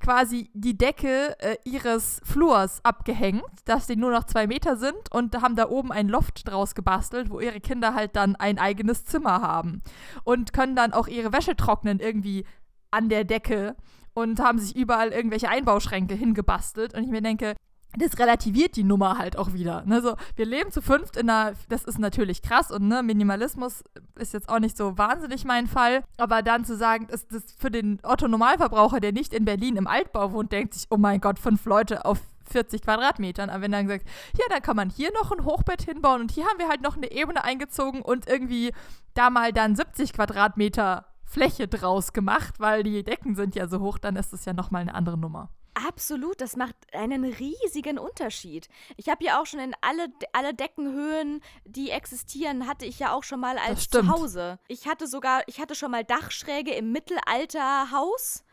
quasi 0.03 0.51
die 0.53 0.77
Decke 0.77 1.37
äh, 1.39 1.57
ihres 1.65 2.21
Flurs 2.25 2.81
abgehängt, 2.85 3.45
dass 3.65 3.87
die 3.87 3.97
nur 3.97 4.11
noch 4.11 4.25
zwei 4.25 4.47
Meter 4.47 4.77
sind 4.77 5.13
und 5.13 5.41
haben 5.41 5.57
da 5.57 5.69
oben 5.69 5.93
ein 5.93 6.09
Loft 6.09 6.49
draus 6.49 6.75
gebastelt, 6.75 7.31
wo 7.31 7.41
ihre 7.41 7.61
Kinder 7.61 7.95
halt 7.95 8.17
dann 8.17 8.37
ein 8.37 8.59
eigenes 8.59 9.05
Zimmer 9.05 9.41
haben 9.41 9.81
und 10.25 10.53
können 10.53 10.75
dann 10.75 10.93
auch 10.93 11.07
ihre 11.07 11.33
Wäsche 11.33 11.57
trocknen 11.57 12.01
irgendwie 12.01 12.45
an 12.91 13.09
der 13.09 13.25
Decke 13.25 13.77
und 14.15 14.41
haben 14.41 14.59
sich 14.59 14.77
überall 14.77 15.11
irgendwelche 15.11 15.49
Einbauschränke 15.49 16.15
hingebastelt. 16.15 16.95
Und 16.95 17.05
ich 17.05 17.11
mir 17.11 17.23
denke, 17.23 17.55
das 17.99 18.19
relativiert 18.19 18.77
die 18.77 18.85
Nummer 18.85 19.19
halt 19.19 19.37
auch 19.37 19.53
wieder. 19.53 19.83
Ne? 19.85 20.01
So, 20.01 20.17
wir 20.37 20.47
leben 20.47 20.71
zu 20.71 20.81
fünft 20.81 21.17
in 21.17 21.29
einer, 21.29 21.55
das 21.69 21.85
ist 21.85 21.99
natürlich 21.99 22.43
krass 22.43 22.71
und 22.71 22.89
ne, 22.89 23.03
Minimalismus 23.03 23.85
ist 24.17 24.33
jetzt 24.33 24.49
auch 24.49 24.59
nicht 24.59 24.77
so 24.77 24.97
wahnsinnig 24.97 25.45
mein 25.45 25.67
Fall, 25.67 26.05
aber 26.17 26.43
dann 26.43 26.65
zu 26.65 26.77
sagen, 26.77 27.07
das, 27.11 27.27
das 27.29 27.45
für 27.59 27.71
den 27.71 27.99
Otto-Normalverbraucher, 28.03 29.01
der 29.01 29.13
nicht 29.13 29.35
in 29.35 29.45
Berlin 29.45 29.77
im 29.77 29.87
Altbau 29.87 30.33
wohnt, 30.33 30.53
denkt 30.53 30.75
sich, 30.75 30.87
oh 30.91 30.97
mein 30.97 31.21
Gott, 31.21 31.39
fünf 31.39 31.65
Leute 31.67 32.05
auf 32.05 32.21
40 32.51 32.83
Quadratmetern. 32.83 33.51
Aber 33.51 33.63
wenn 33.63 33.73
dann 33.73 33.87
gesagt, 33.87 34.07
ja, 34.39 34.45
dann 34.51 34.63
kann 34.63 34.77
man 34.77 34.91
hier 34.91 35.11
noch 35.13 35.33
ein 35.33 35.45
Hochbett 35.45 35.83
hinbauen 35.83 36.21
und 36.21 36.31
hier 36.31 36.45
haben 36.45 36.59
wir 36.59 36.69
halt 36.69 36.83
noch 36.83 36.97
eine 36.97 37.11
Ebene 37.11 37.45
eingezogen 37.45 38.03
und 38.03 38.29
irgendwie 38.29 38.73
da 39.15 39.31
mal 39.31 39.53
dann 39.53 39.77
70 39.77 40.13
Quadratmeter 40.13 41.07
Fläche 41.25 41.67
draus 41.67 42.13
gemacht, 42.13 42.61
weil 42.61 42.83
die 42.83 43.05
Decken 43.05 43.35
sind 43.35 43.55
ja 43.55 43.67
so 43.67 43.81
hoch, 43.81 43.99
dann 43.99 44.17
ist 44.17 44.33
das 44.33 44.45
ja 44.45 44.53
nochmal 44.53 44.83
eine 44.83 44.95
andere 44.95 45.17
Nummer. 45.17 45.49
Absolut, 45.75 46.41
das 46.41 46.57
macht 46.57 46.77
einen 46.93 47.25
riesigen 47.25 47.99
Unterschied. 47.99 48.69
Ich 48.97 49.09
habe 49.09 49.25
ja 49.25 49.41
auch 49.41 49.47
schon 49.47 49.61
in 49.61 49.75
alle, 49.81 50.09
alle 50.33 50.53
Deckenhöhen, 50.53 51.41
die 51.65 51.91
existieren, 51.91 52.67
hatte 52.67 52.85
ich 52.85 52.99
ja 52.99 53.15
auch 53.15 53.25
schon 53.25 53.41
mal 53.41 53.57
als 53.57 53.89
Zuhause. 53.89 54.59
Ich 54.69 54.87
hatte 54.87 55.07
sogar, 55.07 55.43
ich 55.47 55.61
hatte 55.61 55.75
schon 55.75 55.91
mal 55.91 56.05
Dachschräge 56.05 56.75
im 56.75 56.93
Mittelalterhaus, 56.93 58.45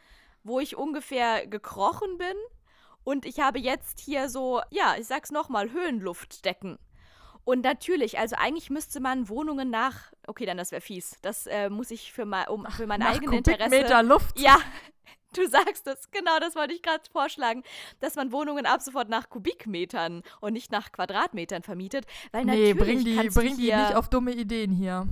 wo 0.44 0.62
ich 0.62 0.78
ungefähr 0.78 1.46
gekrochen 1.46 2.18
bin. 2.18 2.36
Und 3.04 3.26
ich 3.26 3.40
habe 3.40 3.60
jetzt 3.60 4.00
hier 4.00 4.30
so, 4.30 4.62
ja, 4.70 4.96
ich 4.98 5.08
sag's 5.08 5.32
nochmal, 5.32 5.72
Höhenluftdecken. 5.72 6.80
Und 7.50 7.64
natürlich, 7.64 8.20
also 8.20 8.36
eigentlich 8.38 8.70
müsste 8.70 9.00
man 9.00 9.28
Wohnungen 9.28 9.72
nach, 9.72 10.12
okay, 10.28 10.46
dann 10.46 10.58
das 10.58 10.72
wäre 10.72 10.82
fies. 10.82 11.18
Das 11.24 11.48
äh, 11.48 11.72
muss 11.72 11.90
ich 11.90 12.14
für, 12.14 12.26
mein, 12.26 12.48
um, 12.48 12.68
für 12.70 12.86
mein 12.86 13.02
eigenes 13.02 13.38
Interesse. 13.38 13.72
Meter 13.72 14.04
Luft. 14.04 14.40
Ja, 14.40 14.56
Du 15.34 15.48
sagst 15.48 15.88
es, 15.88 16.12
genau, 16.12 16.40
das 16.40 16.56
wollte 16.56 16.74
ich 16.74 16.84
gerade 16.84 17.04
vorschlagen, 17.12 17.64
dass 18.00 18.16
man 18.16 18.32
Wohnungen 18.32 18.68
ab 18.68 18.82
sofort 18.82 19.10
nach 19.10 19.30
Kubikmetern 19.30 20.24
und 20.42 20.54
nicht 20.54 20.72
nach 20.72 20.92
Quadratmetern 20.92 21.62
vermietet, 21.64 22.06
weil 22.32 22.46
nee, 22.46 22.74
natürlich 22.74 22.78
bring 22.78 23.06
die, 23.06 23.30
bring 23.30 23.58
die 23.58 23.76
nicht 23.76 23.96
auf 23.96 24.10
dumme 24.10 24.32
Ideen 24.32 24.72
hier. 24.72 25.08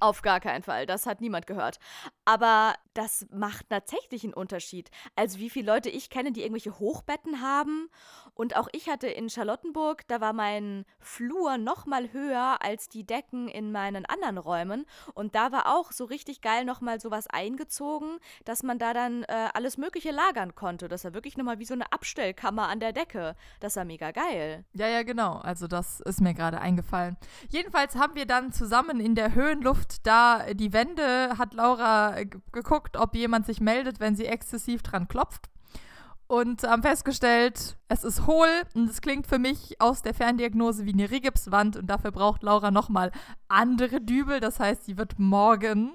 Auf 0.00 0.22
gar 0.22 0.40
keinen 0.40 0.62
Fall, 0.62 0.86
das 0.86 1.04
hat 1.04 1.20
niemand 1.20 1.46
gehört. 1.46 1.78
Aber 2.24 2.74
das 2.94 3.26
macht 3.30 3.68
tatsächlich 3.68 4.24
einen 4.24 4.32
Unterschied. 4.32 4.90
Also 5.14 5.38
wie 5.38 5.50
viele 5.50 5.70
Leute 5.70 5.90
ich 5.90 6.08
kenne, 6.08 6.32
die 6.32 6.40
irgendwelche 6.40 6.78
Hochbetten 6.78 7.42
haben. 7.42 7.90
Und 8.40 8.56
auch 8.56 8.68
ich 8.72 8.88
hatte 8.88 9.06
in 9.06 9.28
Charlottenburg, 9.28 10.08
da 10.08 10.22
war 10.22 10.32
mein 10.32 10.86
Flur 10.98 11.58
noch 11.58 11.84
mal 11.84 12.10
höher 12.10 12.56
als 12.62 12.88
die 12.88 13.04
Decken 13.04 13.48
in 13.48 13.70
meinen 13.70 14.06
anderen 14.06 14.38
Räumen. 14.38 14.86
Und 15.12 15.34
da 15.34 15.52
war 15.52 15.66
auch 15.66 15.92
so 15.92 16.06
richtig 16.06 16.40
geil 16.40 16.64
noch 16.64 16.80
mal 16.80 16.98
sowas 17.00 17.26
eingezogen, 17.26 18.18
dass 18.46 18.62
man 18.62 18.78
da 18.78 18.94
dann 18.94 19.24
äh, 19.24 19.50
alles 19.52 19.76
Mögliche 19.76 20.10
lagern 20.10 20.54
konnte. 20.54 20.88
Das 20.88 21.04
war 21.04 21.12
wirklich 21.12 21.36
noch 21.36 21.44
mal 21.44 21.58
wie 21.58 21.66
so 21.66 21.74
eine 21.74 21.92
Abstellkammer 21.92 22.66
an 22.66 22.80
der 22.80 22.94
Decke. 22.94 23.36
Das 23.60 23.76
war 23.76 23.84
mega 23.84 24.10
geil. 24.10 24.64
Ja, 24.72 24.88
ja, 24.88 25.02
genau. 25.02 25.34
Also 25.34 25.66
das 25.66 26.00
ist 26.00 26.22
mir 26.22 26.32
gerade 26.32 26.62
eingefallen. 26.62 27.18
Jedenfalls 27.50 27.96
haben 27.96 28.14
wir 28.14 28.24
dann 28.24 28.54
zusammen 28.54 29.00
in 29.00 29.14
der 29.14 29.34
Höhenluft 29.34 30.06
da 30.06 30.54
die 30.54 30.72
Wände, 30.72 31.36
hat 31.36 31.52
Laura 31.52 32.22
geguckt, 32.22 32.70
geguckt, 32.70 32.96
ob 32.96 33.14
jemand 33.14 33.44
sich 33.44 33.60
meldet, 33.60 34.00
wenn 34.00 34.16
sie 34.16 34.24
exzessiv 34.24 34.82
dran 34.82 35.08
klopft. 35.08 35.50
Und 36.30 36.62
haben 36.62 36.82
festgestellt, 36.82 37.76
es 37.88 38.04
ist 38.04 38.28
hohl 38.28 38.46
und 38.76 38.88
es 38.88 39.00
klingt 39.00 39.26
für 39.26 39.40
mich 39.40 39.80
aus 39.80 40.02
der 40.02 40.14
Ferndiagnose 40.14 40.84
wie 40.84 40.92
eine 40.92 41.10
Rigipswand 41.10 41.76
und 41.76 41.88
dafür 41.88 42.12
braucht 42.12 42.44
Laura 42.44 42.70
nochmal 42.70 43.10
andere 43.48 44.00
Dübel. 44.00 44.38
Das 44.38 44.60
heißt, 44.60 44.84
sie 44.84 44.96
wird 44.96 45.18
morgen 45.18 45.90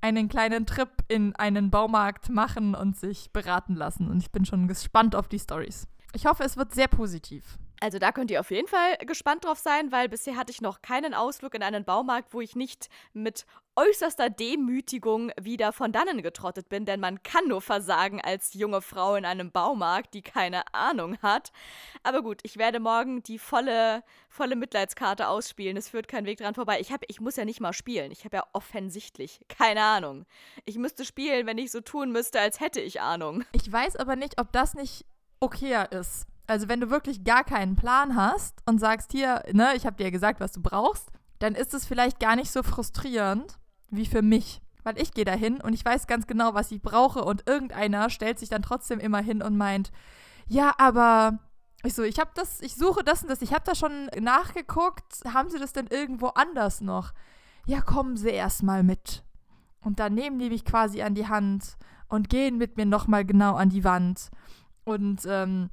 einen 0.00 0.30
kleinen 0.30 0.64
Trip 0.64 0.88
in 1.08 1.36
einen 1.36 1.70
Baumarkt 1.70 2.30
machen 2.30 2.74
und 2.74 2.96
sich 2.96 3.32
beraten 3.34 3.74
lassen. 3.74 4.08
Und 4.08 4.22
ich 4.22 4.32
bin 4.32 4.46
schon 4.46 4.66
gespannt 4.66 5.14
auf 5.14 5.28
die 5.28 5.38
Stories. 5.38 5.86
Ich 6.14 6.24
hoffe, 6.24 6.44
es 6.44 6.56
wird 6.56 6.74
sehr 6.74 6.88
positiv. 6.88 7.58
Also 7.80 7.98
da 7.98 8.10
könnt 8.10 8.30
ihr 8.30 8.40
auf 8.40 8.50
jeden 8.50 8.68
Fall 8.68 8.96
gespannt 9.04 9.44
drauf 9.44 9.58
sein, 9.58 9.92
weil 9.92 10.08
bisher 10.08 10.36
hatte 10.36 10.50
ich 10.50 10.62
noch 10.62 10.80
keinen 10.80 11.12
Ausflug 11.12 11.54
in 11.54 11.62
einen 11.62 11.84
Baumarkt, 11.84 12.32
wo 12.32 12.40
ich 12.40 12.56
nicht 12.56 12.88
mit 13.12 13.44
äußerster 13.78 14.30
Demütigung 14.30 15.30
wieder 15.38 15.70
von 15.72 15.92
dannen 15.92 16.22
getrottet 16.22 16.70
bin, 16.70 16.86
denn 16.86 16.98
man 16.98 17.22
kann 17.22 17.46
nur 17.48 17.60
versagen 17.60 18.22
als 18.22 18.54
junge 18.54 18.80
Frau 18.80 19.16
in 19.16 19.26
einem 19.26 19.52
Baumarkt, 19.52 20.14
die 20.14 20.22
keine 20.22 20.62
Ahnung 20.72 21.18
hat. 21.20 21.52
Aber 22.02 22.22
gut, 22.22 22.40
ich 22.44 22.56
werde 22.56 22.80
morgen 22.80 23.22
die 23.22 23.38
volle, 23.38 24.02
volle 24.30 24.56
Mitleidskarte 24.56 25.28
ausspielen. 25.28 25.76
Es 25.76 25.90
führt 25.90 26.08
kein 26.08 26.24
Weg 26.24 26.38
dran 26.38 26.54
vorbei. 26.54 26.80
Ich, 26.80 26.90
hab, 26.90 27.02
ich 27.08 27.20
muss 27.20 27.36
ja 27.36 27.44
nicht 27.44 27.60
mal 27.60 27.74
spielen. 27.74 28.10
Ich 28.10 28.24
habe 28.24 28.38
ja 28.38 28.44
offensichtlich 28.54 29.40
keine 29.48 29.82
Ahnung. 29.82 30.24
Ich 30.64 30.78
müsste 30.78 31.04
spielen, 31.04 31.46
wenn 31.46 31.58
ich 31.58 31.70
so 31.70 31.82
tun 31.82 32.10
müsste, 32.10 32.40
als 32.40 32.60
hätte 32.60 32.80
ich 32.80 33.02
Ahnung. 33.02 33.44
Ich 33.52 33.70
weiß 33.70 33.96
aber 33.96 34.16
nicht, 34.16 34.40
ob 34.40 34.52
das 34.52 34.72
nicht 34.72 35.04
okayer 35.40 35.92
ist. 35.92 36.26
Also 36.46 36.68
wenn 36.68 36.80
du 36.80 36.90
wirklich 36.90 37.24
gar 37.24 37.44
keinen 37.44 37.76
Plan 37.76 38.16
hast 38.16 38.62
und 38.66 38.78
sagst 38.78 39.12
hier, 39.12 39.42
ne, 39.52 39.74
ich 39.74 39.86
habe 39.86 39.96
dir 39.96 40.10
gesagt, 40.10 40.40
was 40.40 40.52
du 40.52 40.62
brauchst, 40.62 41.10
dann 41.38 41.54
ist 41.54 41.74
es 41.74 41.86
vielleicht 41.86 42.20
gar 42.20 42.36
nicht 42.36 42.50
so 42.50 42.62
frustrierend, 42.62 43.58
wie 43.90 44.06
für 44.06 44.22
mich. 44.22 44.60
Weil 44.84 45.00
ich 45.00 45.12
gehe 45.12 45.24
da 45.24 45.32
hin 45.32 45.60
und 45.60 45.72
ich 45.72 45.84
weiß 45.84 46.06
ganz 46.06 46.26
genau, 46.26 46.54
was 46.54 46.70
ich 46.70 46.80
brauche 46.80 47.24
und 47.24 47.48
irgendeiner 47.48 48.08
stellt 48.08 48.38
sich 48.38 48.48
dann 48.48 48.62
trotzdem 48.62 49.00
immer 49.00 49.18
hin 49.18 49.42
und 49.42 49.56
meint, 49.56 49.90
ja, 50.46 50.72
aber 50.78 51.40
ich 51.82 51.94
so, 51.94 52.04
ich 52.04 52.20
habe 52.20 52.30
das, 52.34 52.60
ich 52.60 52.76
suche 52.76 53.02
das 53.02 53.22
und 53.22 53.28
das, 53.28 53.42
ich 53.42 53.52
habe 53.52 53.64
da 53.64 53.74
schon 53.74 54.06
nachgeguckt, 54.20 55.24
haben 55.32 55.50
sie 55.50 55.58
das 55.58 55.72
denn 55.72 55.88
irgendwo 55.88 56.28
anders 56.28 56.80
noch? 56.80 57.12
Ja, 57.66 57.80
kommen 57.80 58.16
sie 58.16 58.30
erstmal 58.30 58.84
mit. 58.84 59.24
Und 59.80 59.98
dann 59.98 60.14
nehmen 60.14 60.38
die 60.38 60.50
mich 60.50 60.64
quasi 60.64 61.02
an 61.02 61.14
die 61.14 61.26
Hand 61.26 61.76
und 62.08 62.28
gehen 62.28 62.56
mit 62.56 62.76
mir 62.76 62.86
nochmal 62.86 63.24
genau 63.24 63.56
an 63.56 63.70
die 63.70 63.84
Wand 63.84 64.30
und 64.84 65.22
ähm, 65.26 65.70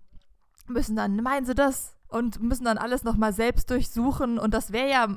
müssen 0.67 0.95
dann, 0.95 1.15
meinen 1.17 1.45
sie 1.45 1.55
das? 1.55 1.95
und 2.13 2.41
müssen 2.41 2.65
dann 2.65 2.77
alles 2.77 3.03
nochmal 3.03 3.33
selbst 3.33 3.71
durchsuchen. 3.71 4.37
Und 4.37 4.53
das 4.53 4.71
wäre 4.71 4.89
ja 4.89 5.07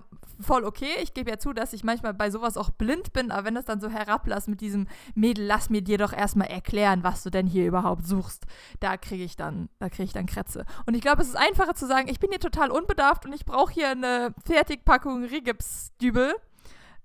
voll 0.41 0.65
okay. 0.65 0.89
Ich 1.03 1.13
gebe 1.13 1.31
ja 1.31 1.39
zu, 1.39 1.53
dass 1.53 1.75
ich 1.75 1.85
manchmal 1.85 2.15
bei 2.15 2.31
sowas 2.31 2.57
auch 2.57 2.71
blind 2.71 3.13
bin, 3.13 3.31
aber 3.31 3.47
wenn 3.47 3.55
das 3.55 3.67
dann 3.67 3.81
so 3.81 3.91
herablässt 3.91 4.49
mit 4.49 4.63
diesem 4.63 4.89
Mädel, 5.15 5.45
lass 5.45 5.69
mir 5.69 5.83
dir 5.83 5.99
doch 5.99 6.15
erstmal 6.15 6.49
erklären, 6.49 7.05
was 7.05 7.23
du 7.23 7.31
denn 7.31 7.47
hier 7.47 7.67
überhaupt 7.67 8.07
suchst, 8.07 8.47
da 8.81 8.97
kriege 8.97 9.25
ich 9.25 9.37
dann, 9.37 9.69
da 9.79 9.91
kriege 9.91 10.05
ich 10.05 10.15
dann 10.15 10.25
Krätze. 10.25 10.65
Und 10.87 10.95
ich 10.95 11.03
glaube, 11.03 11.21
es 11.21 11.29
ist 11.29 11.37
einfacher 11.37 11.75
zu 11.75 11.87
sagen, 11.87 12.09
ich 12.09 12.19
bin 12.19 12.31
hier 12.31 12.41
total 12.41 12.71
unbedarft 12.71 13.27
und 13.27 13.35
ich 13.35 13.45
brauche 13.45 13.73
hier 13.73 13.91
eine 13.91 14.35
Fertigpackung 14.47 15.25
Rigipsdübel 15.25 16.35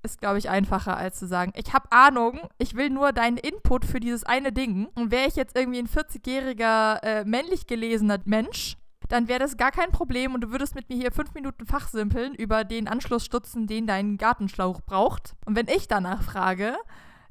ist, 0.03 0.19
glaube 0.19 0.37
ich, 0.37 0.49
einfacher, 0.49 0.97
als 0.97 1.19
zu 1.19 1.27
sagen, 1.27 1.53
ich 1.55 1.73
habe 1.73 1.91
Ahnung, 1.91 2.39
ich 2.57 2.75
will 2.75 2.89
nur 2.89 3.11
deinen 3.11 3.37
Input 3.37 3.85
für 3.85 3.99
dieses 3.99 4.23
eine 4.23 4.51
Ding. 4.51 4.87
Und 4.95 5.11
wäre 5.11 5.27
ich 5.27 5.35
jetzt 5.35 5.55
irgendwie 5.55 5.79
ein 5.79 5.87
40-jähriger 5.87 7.03
äh, 7.03 7.25
männlich 7.25 7.67
gelesener 7.67 8.19
Mensch, 8.25 8.77
dann 9.09 9.27
wäre 9.27 9.39
das 9.39 9.57
gar 9.57 9.71
kein 9.71 9.91
Problem 9.91 10.33
und 10.33 10.41
du 10.41 10.51
würdest 10.51 10.73
mit 10.73 10.87
mir 10.89 10.95
hier 10.95 11.11
fünf 11.11 11.33
Minuten 11.33 11.65
fachsimpeln 11.65 12.33
über 12.33 12.63
den 12.63 12.87
Anschlussstutzen, 12.87 13.67
den 13.67 13.85
dein 13.85 14.17
Gartenschlauch 14.17 14.81
braucht. 14.81 15.35
Und 15.45 15.55
wenn 15.55 15.67
ich 15.67 15.87
danach 15.87 16.21
frage, 16.21 16.77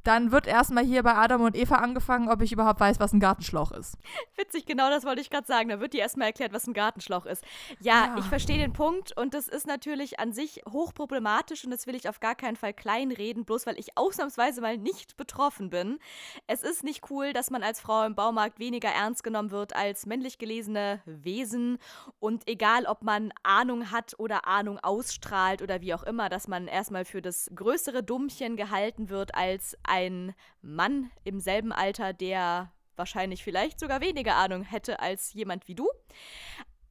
dann 0.04 0.33
wird 0.33 0.47
erstmal 0.47 0.85
hier 0.85 1.02
bei 1.02 1.14
Adam 1.14 1.42
und 1.42 1.57
Eva 1.57 1.76
angefangen, 1.76 2.28
ob 2.28 2.42
ich 2.42 2.52
überhaupt 2.52 2.80
weiß, 2.80 3.00
was 3.00 3.12
ein 3.12 3.21
Gartenschlauch 3.21 3.73
ist. 3.73 3.97
Witzig, 4.37 4.66
genau 4.66 4.90
das 4.90 5.04
wollte 5.04 5.21
ich 5.21 5.30
gerade 5.30 5.47
sagen. 5.47 5.69
Da 5.69 5.80
wird 5.80 5.92
dir 5.92 6.00
erstmal 6.00 6.28
erklärt, 6.28 6.52
was 6.52 6.66
ein 6.66 6.75
Gartenschlauch 6.75 7.26
ist. 7.26 7.45
Ja, 7.80 8.07
ja. 8.07 8.16
ich 8.19 8.25
verstehe 8.25 8.59
den 8.59 8.73
Punkt 8.73 9.16
und 9.16 9.35
das 9.35 9.49
ist 9.49 9.66
natürlich 9.66 10.21
an 10.21 10.33
sich 10.33 10.62
hochproblematisch 10.71 11.64
und 11.64 11.71
das 11.71 11.87
will 11.87 11.95
ich 11.95 12.09
auf 12.09 12.21
gar 12.21 12.35
keinen 12.35 12.57
Fall 12.57 12.73
kleinreden, 12.73 13.45
bloß 13.45 13.66
weil 13.66 13.78
ich 13.78 13.97
ausnahmsweise 13.97 14.61
mal 14.61 14.78
nicht 14.78 15.16
betroffen 15.16 15.71
bin. 15.71 15.99
Es 16.47 16.62
ist 16.62 16.85
nicht 16.85 17.11
cool, 17.11 17.33
dass 17.33 17.50
man 17.50 17.62
als 17.62 17.80
Frau 17.80 18.04
im 18.04 18.14
Baumarkt 18.14 18.59
weniger 18.59 18.88
ernst 18.88 19.23
genommen 19.25 19.50
wird 19.50 19.75
als 19.76 20.07
männlich 20.07 20.38
gelesene 20.38 21.00
Wesen 21.04 21.78
und 22.19 22.49
egal, 22.49 22.87
ob 22.87 23.02
man 23.02 23.33
Ahnung 23.42 23.90
hat 23.90 24.14
oder 24.19 24.47
Ahnung 24.47 24.78
ausstrahlt 24.78 25.62
oder 25.62 25.80
wie 25.80 25.95
auch 25.95 26.02
immer, 26.02 26.28
dass 26.28 26.49
man 26.49 26.66
erstmal 26.66 27.04
für 27.04 27.23
das 27.23 27.50
größere 27.54 28.02
Dummchen 28.02 28.57
gehalten 28.57 29.11
wird 29.11 29.35
als 29.35 29.76
ein 29.90 30.35
Mann 30.62 31.11
im 31.25 31.40
selben 31.40 31.73
Alter, 31.73 32.12
der 32.12 32.73
wahrscheinlich 32.97 33.42
vielleicht 33.42 33.80
sogar 33.80 34.00
weniger 34.00 34.37
Ahnung 34.37 34.62
hätte 34.62 35.00
als 35.00 35.32
jemand 35.32 35.66
wie 35.68 35.75
du. 35.75 35.88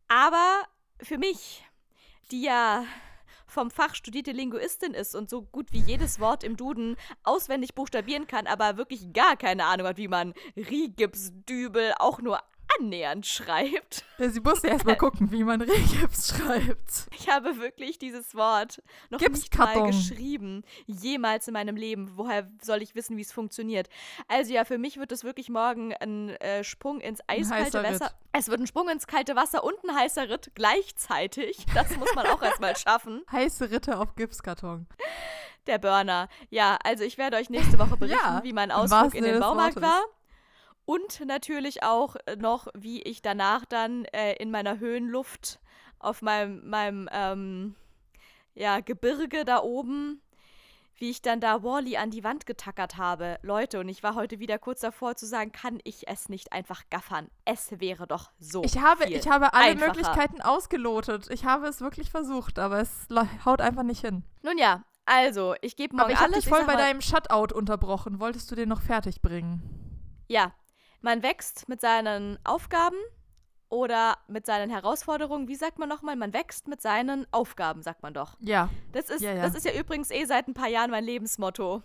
Aber 0.08 0.64
für 1.02 1.18
mich, 1.18 1.64
die 2.32 2.44
ja 2.44 2.84
vom 3.48 3.72
Fach 3.72 3.96
studierte 3.96 4.32
Linguistin 4.32 4.94
ist 4.94 5.16
und 5.16 5.30
so 5.30 5.42
gut 5.42 5.72
wie 5.72 5.80
jedes 5.80 6.20
Wort 6.20 6.44
im 6.44 6.58
Duden 6.58 6.98
auswendig 7.24 7.74
buchstabieren 7.74 8.28
kann, 8.28 8.48
aber 8.48 8.78
wirklich 8.78 9.12
gar 9.14 9.38
keine 9.38 9.66
Ahnung 9.66 9.88
hat, 9.88 9.98
wie 9.98 10.08
man 10.08 10.34
Rigipsdübel 10.56 11.94
auch 11.98 12.22
nur 12.22 12.40
annähernd 12.78 13.26
schreibt. 13.26 14.06
Sie 14.18 14.40
musste 14.40 14.68
erst 14.68 14.86
mal 14.86 14.98
gucken, 14.98 15.32
wie 15.32 15.44
man 15.44 15.62
Regips 15.62 16.36
schreibt. 16.36 17.08
Ich 17.18 17.30
habe 17.30 17.58
wirklich 17.58 17.98
dieses 17.98 18.36
Wort 18.36 18.82
noch 19.10 19.20
nicht 19.20 19.58
mal 19.58 19.88
geschrieben. 19.88 20.64
Jemals 20.86 21.48
in 21.48 21.54
meinem 21.54 21.76
Leben. 21.76 22.12
Woher 22.16 22.48
soll 22.62 22.82
ich 22.82 22.96
wissen, 22.96 23.18
wie 23.18 23.22
es 23.22 23.32
funktioniert? 23.32 23.90
Also 24.28 24.54
ja, 24.54 24.66
für 24.66 24.78
mich 24.78 24.98
wird 24.98 25.12
es 25.12 25.24
wirklich 25.24 25.50
morgen 25.50 25.94
ein 25.94 26.30
äh, 26.30 26.64
Sprung 26.64 27.00
ins 27.00 27.20
eiskalte 27.28 27.84
Wasser. 27.84 28.06
Ritt. 28.06 28.16
Es 28.32 28.48
wird 28.48 28.60
ein 28.60 28.68
Sprung 28.68 28.90
ins 28.90 29.08
kalte 29.08 29.36
Wasser 29.36 29.64
und 29.64 29.76
ein 29.84 29.96
heißer 29.96 30.30
Ritt 30.30 30.52
gleichzeitig. 30.56 31.66
Das 31.74 31.96
muss 31.98 32.14
man 32.16 32.28
auch 32.28 32.42
erstmal 32.42 32.76
schaffen. 32.76 33.24
Heiße 33.32 33.72
Ritte 33.72 34.00
auf 34.00 34.16
Gipskarton. 34.16 34.88
Der 35.68 35.78
Burner. 35.78 36.30
Ja, 36.50 36.78
also 36.84 37.04
ich 37.04 37.18
werde 37.18 37.38
euch 37.38 37.50
nächste 37.50 37.78
Woche 37.80 37.98
berichten, 37.98 38.20
ja, 38.24 38.44
wie 38.44 38.54
mein 38.54 38.72
Ausflug 38.72 39.14
in 39.14 39.24
den 39.24 39.40
Baumarkt 39.40 39.82
war. 39.82 40.04
Und 40.90 41.24
natürlich 41.24 41.84
auch 41.84 42.16
äh, 42.26 42.36
noch, 42.36 42.68
wie 42.74 43.04
ich 43.04 43.22
danach 43.22 43.64
dann 43.64 44.06
äh, 44.06 44.34
in 44.38 44.50
meiner 44.50 44.80
Höhenluft 44.80 45.60
auf 46.00 46.24
meinem, 46.24 46.68
meinem 46.68 47.08
ähm, 47.12 47.76
ja, 48.56 48.80
Gebirge 48.80 49.46
da 49.46 49.62
oben, 49.62 50.20
wie 50.96 51.12
ich 51.12 51.22
dann 51.22 51.42
da 51.42 51.62
Wally 51.62 51.98
an 51.98 52.10
die 52.10 52.24
Wand 52.24 52.48
getackert 52.48 52.98
habe. 52.98 53.38
Leute, 53.44 53.80
und 53.80 53.88
ich 53.88 54.02
war 54.02 54.16
heute 54.16 54.40
wieder 54.40 54.58
kurz 54.58 54.80
davor 54.80 55.16
zu 55.16 55.28
sagen, 55.28 55.52
kann 55.52 55.80
ich 55.84 56.08
es 56.08 56.28
nicht 56.28 56.54
einfach 56.54 56.82
gaffern? 56.90 57.30
Es 57.46 57.80
wäre 57.80 58.08
doch 58.08 58.32
so. 58.40 58.64
Ich 58.64 58.80
habe, 58.80 59.06
ich 59.06 59.30
habe 59.30 59.54
alle 59.54 59.74
einfacher. 59.74 59.94
Möglichkeiten 59.94 60.42
ausgelotet. 60.42 61.30
Ich 61.30 61.46
habe 61.46 61.68
es 61.68 61.82
wirklich 61.82 62.10
versucht, 62.10 62.58
aber 62.58 62.80
es 62.80 63.08
haut 63.46 63.62
einfach 63.62 63.84
nicht 63.84 64.02
hin. 64.02 64.24
Nun 64.42 64.58
ja, 64.58 64.84
also, 65.06 65.54
ich 65.62 65.76
gebe 65.76 65.96
morgen 65.96 66.06
aber 66.06 66.14
ich 66.14 66.20
alles. 66.20 66.38
Ich 66.40 66.52
habe 66.52 66.62
dich 66.62 66.66
voll 66.66 66.76
bei 66.76 66.82
deinem 66.82 67.02
Shutout 67.02 67.54
unterbrochen. 67.56 68.20
Wolltest 68.20 68.50
du 68.50 68.56
den 68.56 68.70
noch 68.70 68.82
fertig 68.82 69.22
bringen? 69.22 69.62
Ja, 70.28 70.52
Man 71.02 71.24
wächst 71.24 71.70
mit 71.70 71.82
seinen 71.82 72.38
Aufgaben 72.44 72.98
oder 73.70 74.18
mit 74.28 74.46
seinen 74.46 74.70
Herausforderungen. 74.70 75.48
Wie 75.48 75.56
sagt 75.56 75.80
man 75.80 75.88
nochmal? 75.88 76.16
Man 76.16 76.34
wächst 76.34 76.68
mit 76.68 76.82
seinen 76.82 77.26
Aufgaben, 77.32 77.82
sagt 77.84 78.04
man 78.04 78.14
doch. 78.14 78.36
Ja. 78.40 78.70
Das 78.92 79.10
ist, 79.10 79.22
Ja, 79.22 79.34
ja. 79.34 79.44
Das 79.44 79.56
ist 79.56 79.66
ja 79.66 79.74
übrigens 79.74 80.12
eh 80.12 80.26
seit 80.26 80.48
ein 80.48 80.54
paar 80.54 80.68
Jahren 80.70 80.92
mein 80.92 81.04
Lebensmotto. 81.04 81.84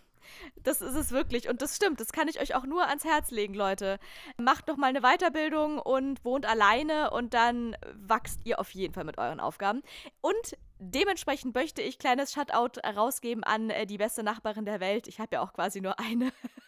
Das 0.62 0.80
ist 0.80 0.94
es 0.94 1.10
wirklich. 1.10 1.48
Und 1.48 1.62
das 1.62 1.76
stimmt. 1.76 2.00
Das 2.00 2.12
kann 2.12 2.28
ich 2.28 2.40
euch 2.40 2.54
auch 2.54 2.64
nur 2.64 2.86
ans 2.88 3.04
Herz 3.04 3.30
legen, 3.30 3.54
Leute. 3.54 3.98
Macht 4.38 4.68
noch 4.68 4.76
mal 4.76 4.86
eine 4.86 5.02
Weiterbildung 5.02 5.78
und 5.78 6.24
wohnt 6.24 6.46
alleine 6.46 7.10
und 7.10 7.34
dann 7.34 7.76
wachst 7.94 8.40
ihr 8.44 8.58
auf 8.58 8.70
jeden 8.70 8.94
Fall 8.94 9.04
mit 9.04 9.18
euren 9.18 9.40
Aufgaben. 9.40 9.82
Und 10.22 10.56
dementsprechend 10.78 11.54
möchte 11.54 11.82
ich 11.82 11.98
kleines 11.98 12.32
Shutout 12.32 12.80
rausgeben 12.96 13.44
an 13.44 13.70
äh, 13.70 13.86
die 13.86 13.98
beste 13.98 14.22
Nachbarin 14.22 14.64
der 14.64 14.80
Welt. 14.80 15.06
Ich 15.06 15.20
habe 15.20 15.36
ja 15.36 15.42
auch 15.42 15.52
quasi 15.52 15.80
nur 15.80 15.98
eine. 15.98 16.32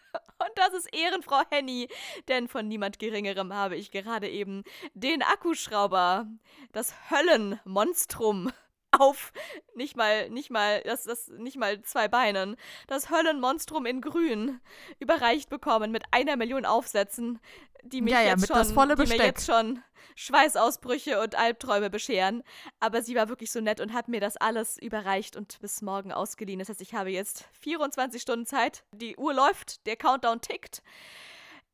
Das 0.57 0.73
ist 0.73 0.93
Ehrenfrau 0.95 1.43
Henny, 1.51 1.87
denn 2.29 2.49
von 2.49 2.67
niemand 2.67 2.99
Geringerem 2.99 3.53
habe 3.53 3.77
ich 3.77 3.91
gerade 3.91 4.27
eben 4.27 4.65
den 4.95 5.23
Akkuschrauber, 5.23 6.27
das 6.73 6.95
Höllenmonstrum 7.11 8.51
auf 8.99 9.33
nicht 9.75 9.97
mal 9.97 10.31
nicht 10.31 10.51
mal 10.51 10.81
das 10.83 11.05
das 11.05 11.29
nicht 11.29 11.57
mal 11.57 11.83
zwei 11.83 12.09
Beinen 12.09 12.57
das 12.87 13.11
Höllenmonstrum 13.11 13.87
in 13.87 14.01
Grün 14.01 14.61
überreicht 14.99 15.49
bekommen 15.51 15.91
mit 15.91 16.05
einer 16.13 16.37
Million 16.37 16.65
Aufsätzen, 16.65 17.41
die 17.83 18.03
mich 18.03 18.13
Ja, 18.13 18.23
ja, 18.23 18.31
jetzt 18.31 18.47
schon 18.47 18.97
die 18.97 19.07
mir 19.07 19.25
jetzt 19.25 19.47
schon 19.47 19.83
Schweißausbrüche 20.15 21.21
und 21.21 21.35
Albträume 21.35 21.91
bescheren. 21.91 22.43
Aber 22.81 23.03
sie 23.03 23.15
war 23.15 23.29
wirklich 23.29 23.51
so 23.51 23.61
nett 23.61 23.81
und 23.81 23.93
hat 23.93 24.09
mir 24.09 24.21
das 24.21 24.37
alles 24.37 24.79
überreicht 24.79 25.37
und 25.37 25.61
bis 25.61 25.83
morgen 25.83 26.13
ausgeliehen. 26.13 26.59
Das 26.59 26.69
heißt, 26.69 26.81
ich 26.81 26.95
habe 26.95 27.11
jetzt 27.11 27.49
24 27.61 28.23
Stunden 28.23 28.47
Zeit. 28.47 28.85
Die 28.93 29.17
Uhr 29.17 29.35
läuft, 29.35 29.87
der 29.87 29.97
Countdown 29.97 30.41
tickt 30.41 30.83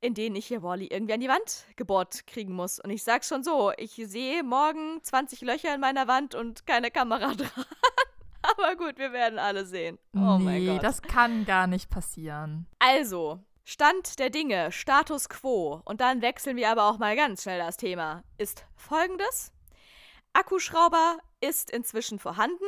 in 0.02 0.14
denen 0.14 0.34
ich 0.34 0.46
hier 0.46 0.62
Wally 0.62 0.88
irgendwie 0.88 1.14
an 1.14 1.20
die 1.20 1.28
Wand 1.28 1.64
gebohrt 1.76 2.26
kriegen 2.26 2.52
muss. 2.52 2.80
Und 2.80 2.90
ich 2.90 3.04
sag's 3.04 3.28
schon 3.28 3.44
so, 3.44 3.72
ich 3.78 3.94
sehe 3.94 4.42
morgen 4.42 5.00
20 5.00 5.40
Löcher 5.42 5.74
in 5.74 5.80
meiner 5.80 6.08
Wand 6.08 6.34
und 6.34 6.66
keine 6.66 6.90
Kamera 6.90 7.34
dran. 7.34 7.64
Aber 8.42 8.74
gut, 8.74 8.98
wir 8.98 9.12
werden 9.12 9.38
alle 9.38 9.64
sehen. 9.64 9.98
Oh 10.14 10.38
nee, 10.38 10.44
mein 10.44 10.66
Gott. 10.66 10.82
das 10.82 11.00
kann 11.00 11.44
gar 11.44 11.68
nicht 11.68 11.88
passieren. 11.88 12.66
Also, 12.80 13.38
Stand 13.62 14.18
der 14.18 14.30
Dinge, 14.30 14.72
Status 14.72 15.28
quo, 15.28 15.80
und 15.84 16.00
dann 16.00 16.20
wechseln 16.20 16.56
wir 16.56 16.68
aber 16.68 16.90
auch 16.90 16.98
mal 16.98 17.14
ganz 17.14 17.44
schnell 17.44 17.60
das 17.60 17.76
Thema, 17.76 18.24
ist 18.38 18.66
folgendes. 18.74 19.52
Akkuschrauber 20.32 21.18
ist 21.40 21.70
inzwischen 21.70 22.18
vorhanden. 22.18 22.64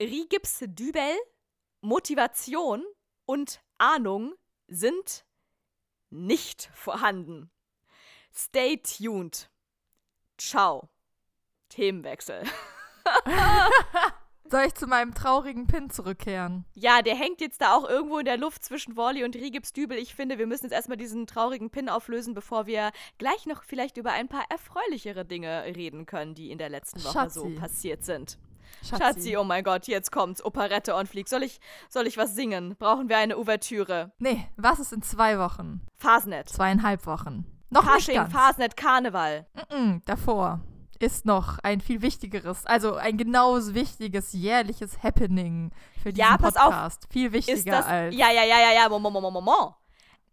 Rigips 0.00 0.64
Dübel, 0.66 1.14
Motivation 1.80 2.82
und 3.24 3.60
Ahnung 3.78 4.34
sind 4.66 5.24
nicht 6.10 6.70
vorhanden. 6.74 7.50
Stay 8.32 8.76
tuned. 8.78 9.50
Ciao. 10.38 10.88
Themenwechsel. 11.68 12.42
Soll 14.48 14.64
ich 14.66 14.74
zu 14.74 14.86
meinem 14.86 15.12
traurigen 15.12 15.66
Pin 15.66 15.90
zurückkehren? 15.90 16.64
Ja, 16.74 17.02
der 17.02 17.16
hängt 17.16 17.40
jetzt 17.40 17.60
da 17.60 17.74
auch 17.74 17.88
irgendwo 17.88 18.18
in 18.18 18.24
der 18.24 18.36
Luft 18.36 18.64
zwischen 18.64 18.96
Wally 18.96 19.24
und 19.24 19.34
Rigips 19.34 19.72
Dübel. 19.72 19.98
Ich 19.98 20.14
finde, 20.14 20.38
wir 20.38 20.46
müssen 20.46 20.66
jetzt 20.66 20.72
erstmal 20.72 20.96
diesen 20.96 21.26
traurigen 21.26 21.70
Pin 21.70 21.88
auflösen, 21.88 22.32
bevor 22.34 22.66
wir 22.66 22.92
gleich 23.18 23.46
noch 23.46 23.64
vielleicht 23.64 23.96
über 23.96 24.12
ein 24.12 24.28
paar 24.28 24.44
erfreulichere 24.48 25.24
Dinge 25.24 25.64
reden 25.64 26.06
können, 26.06 26.34
die 26.34 26.52
in 26.52 26.58
der 26.58 26.68
letzten 26.68 27.02
Woche 27.02 27.28
so 27.30 27.44
Schatzi. 27.44 27.56
passiert 27.56 28.04
sind. 28.04 28.38
Schatzi. 28.82 29.02
Schatzi, 29.02 29.36
oh 29.36 29.44
mein 29.44 29.64
Gott, 29.64 29.86
jetzt 29.86 30.12
kommt's. 30.12 30.44
Operette 30.44 30.94
on 30.94 31.06
Fleek. 31.06 31.28
Soll 31.28 31.42
ich, 31.42 31.60
soll 31.88 32.06
ich 32.06 32.16
was 32.16 32.34
singen? 32.34 32.76
Brauchen 32.78 33.08
wir 33.08 33.18
eine 33.18 33.36
Ouvertüre? 33.38 34.12
Nee, 34.18 34.46
was 34.56 34.78
ist 34.80 34.92
in 34.92 35.02
zwei 35.02 35.38
Wochen? 35.38 35.80
Fasnet. 35.96 36.48
Zweieinhalb 36.48 37.06
Wochen. 37.06 37.44
Noch 37.70 37.82
nicht 37.82 37.92
Fasching, 37.92 38.14
ganz. 38.14 38.32
Fasnet, 38.32 38.76
Karneval. 38.76 39.46
Mm-mm, 39.54 40.02
davor 40.04 40.60
ist 40.98 41.26
noch 41.26 41.58
ein 41.58 41.80
viel 41.82 42.00
wichtigeres, 42.00 42.64
also 42.64 42.94
ein 42.94 43.18
genauso 43.18 43.74
wichtiges 43.74 44.32
jährliches 44.32 45.02
Happening 45.02 45.70
für 46.02 46.10
diesen 46.12 46.26
Ja, 46.30 46.38
pass 46.38 46.56
auf. 46.56 46.64
Podcast. 46.70 47.06
Viel 47.10 47.32
wichtiger 47.32 47.56
Ist 47.58 47.68
das. 47.68 47.84
als. 47.86 48.14
Ja, 48.16 48.30
ja, 48.30 48.44
ja, 48.44 48.58
ja, 48.60 48.72
ja. 48.82 48.88
Moment, 48.88 49.12
Moment, 49.12 49.34
Moment. 49.34 49.74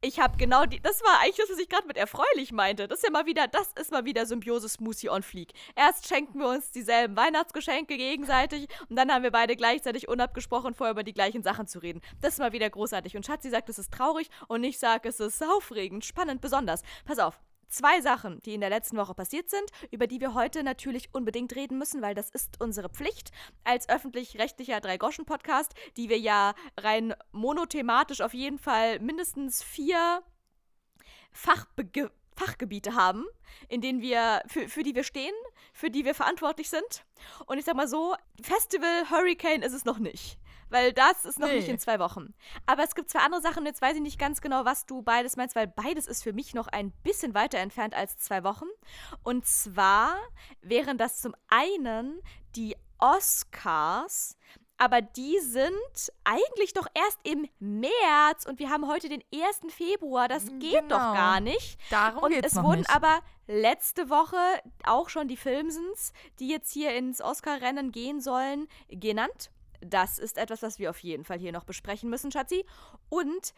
Ich 0.06 0.20
habe 0.20 0.36
genau 0.36 0.66
die. 0.66 0.82
Das 0.82 1.02
war 1.02 1.22
eigentlich 1.22 1.38
das, 1.38 1.50
was 1.50 1.60
ich 1.60 1.70
gerade 1.70 1.88
mit 1.88 1.96
erfreulich 1.96 2.52
meinte. 2.52 2.90
Das 2.90 3.00
ist 3.00 3.06
ja 3.06 3.10
mal 3.10 3.26
wieder, 3.26 3.48
das 3.48 3.72
ist 3.80 3.90
mal 3.90 4.04
wieder 4.04 4.26
Symbiose 4.26 4.68
Smoothie 4.68 5.10
on 5.10 5.24
Fleek. 5.24 5.54
Erst 5.78 6.10
schenken 6.10 6.40
wir 6.40 6.50
uns 6.50 6.72
dieselben 6.72 7.16
Weihnachtsgeschenke 7.16 7.96
gegenseitig 7.96 8.68
und 8.90 8.98
dann 8.98 9.10
haben 9.14 9.24
wir 9.24 9.32
beide 9.32 9.56
gleichzeitig 9.56 10.10
unabgesprochen 10.10 10.74
vor, 10.74 10.90
über 10.90 11.04
die 11.04 11.14
gleichen 11.14 11.42
Sachen 11.42 11.68
zu 11.68 11.80
reden. 11.80 12.02
Das 12.20 12.34
ist 12.34 12.40
mal 12.40 12.52
wieder 12.52 12.70
großartig. 12.70 13.16
Und 13.16 13.26
Schatzi 13.26 13.50
sagt, 13.50 13.70
es 13.70 13.80
ist 13.80 13.94
traurig 13.94 14.30
und 14.50 14.66
ich 14.66 14.78
sage, 14.78 15.08
es 15.08 15.22
ist 15.22 15.42
aufregend, 15.42 16.04
spannend, 16.04 16.42
besonders. 16.42 16.82
Pass 17.06 17.20
auf. 17.20 17.40
Zwei 17.68 18.02
Sachen, 18.02 18.42
die 18.44 18.54
in 18.54 18.62
der 18.62 18.70
letzten 18.70 18.98
Woche 18.98 19.14
passiert 19.14 19.50
sind, 19.50 19.70
über 19.92 20.08
die 20.08 20.20
wir 20.20 20.34
heute 20.34 20.64
natürlich 20.64 21.10
unbedingt 21.14 21.56
reden 21.56 21.78
müssen, 21.78 22.02
weil 22.02 22.16
das 22.16 22.30
ist 22.30 22.60
unsere 22.60 22.90
Pflicht 22.90 23.32
als 23.64 23.90
öffentlich-rechtlicher 23.90 24.80
Drei-Groschen-Podcast, 24.80 25.74
die 25.98 26.10
wir 26.10 26.20
ja 26.20 26.54
rein 26.78 27.14
monothematisch 27.32 28.22
auf 28.22 28.34
jeden 28.34 28.60
Fall 28.60 29.00
mindestens 29.00 29.64
vier 29.64 30.24
Fachbege 31.32 32.12
Fachgebiete 32.36 32.96
haben, 32.96 33.26
in 33.70 33.82
denen 33.82 34.02
wir, 34.02 34.42
für, 34.48 34.68
für 34.68 34.84
die 34.84 34.96
wir 34.96 35.04
stehen, 35.04 35.34
für 35.72 35.90
die 35.90 36.06
wir 36.06 36.16
verantwortlich 36.16 36.70
sind. 36.70 37.06
Und 37.46 37.58
ich 37.58 37.66
sag 37.66 37.76
mal 37.76 37.88
so, 37.88 38.16
Festival 38.42 39.10
Hurricane 39.10 39.62
ist 39.62 39.74
es 39.74 39.86
noch 39.86 40.00
nicht. 40.00 40.38
Weil 40.74 40.92
das 40.92 41.24
ist 41.24 41.38
noch 41.38 41.48
Nee. 41.50 41.58
nicht 41.58 41.70
in 41.70 41.78
zwei 41.78 42.00
Wochen. 42.00 42.34
Aber 42.66 42.84
es 42.84 42.96
gibt 42.96 43.08
zwei 43.12 43.20
andere 43.20 43.44
Sachen, 43.44 43.64
jetzt 43.68 43.80
weiß 43.80 43.96
ich 43.96 44.02
nicht 44.02 44.18
ganz 44.18 44.42
genau, 44.42 44.66
was 44.66 44.88
du 44.88 45.04
beides 45.04 45.36
meinst, 45.38 45.56
weil 45.56 45.68
beides 45.68 46.08
ist 46.08 46.24
für 46.24 46.34
mich 46.34 46.56
noch 46.56 46.68
ein 46.68 46.90
bisschen 47.04 47.36
weiter 47.36 47.60
entfernt 47.60 47.94
als 47.94 48.18
zwei 48.18 48.44
Wochen. 48.44 48.66
Und 49.22 49.46
zwar 49.46 50.16
wären 50.62 50.98
das 50.98 51.22
zum 51.22 51.36
einen 51.48 52.20
die 52.56 52.76
Oscars, 52.98 54.36
aber 54.80 55.02
die 55.04 55.38
sind 55.42 56.12
eigentlich 56.24 56.74
doch 56.74 56.88
erst 56.96 57.20
im 57.24 57.48
März 57.60 58.46
und 58.48 58.58
wir 58.58 58.72
haben 58.72 58.88
heute 58.88 59.10
den 59.10 59.24
1. 59.32 59.72
Februar. 59.72 60.28
Das 60.28 60.48
geht 60.60 60.74
doch 60.90 60.98
Genau. 60.98 61.14
gar 61.14 61.40
nicht. 61.40 61.78
Darum 61.92 62.24
Und 62.24 62.34
es 62.44 62.56
wurden 62.56 62.80
nicht. 62.80 62.90
aber 62.90 63.20
letzte 63.46 64.10
Woche 64.10 64.38
auch 64.86 65.10
schon 65.10 65.28
die 65.28 65.38
Filmsens, 65.38 66.14
die 66.40 66.48
jetzt 66.48 66.72
hier 66.72 66.96
ins 66.96 67.22
Oscar-Rennen 67.22 67.92
gehen 67.92 68.22
sollen, 68.22 68.68
genannt. 68.90 69.52
Das 69.86 70.20
ist 70.20 70.38
etwas, 70.38 70.62
was 70.62 70.80
wir 70.80 70.90
auf 70.90 71.00
jeden 71.00 71.24
Fall 71.24 71.40
hier 71.40 71.52
noch 71.52 71.66
besprechen 71.66 72.10
müssen, 72.10 72.32
Schatzi. 72.32 72.66
Und 73.10 73.54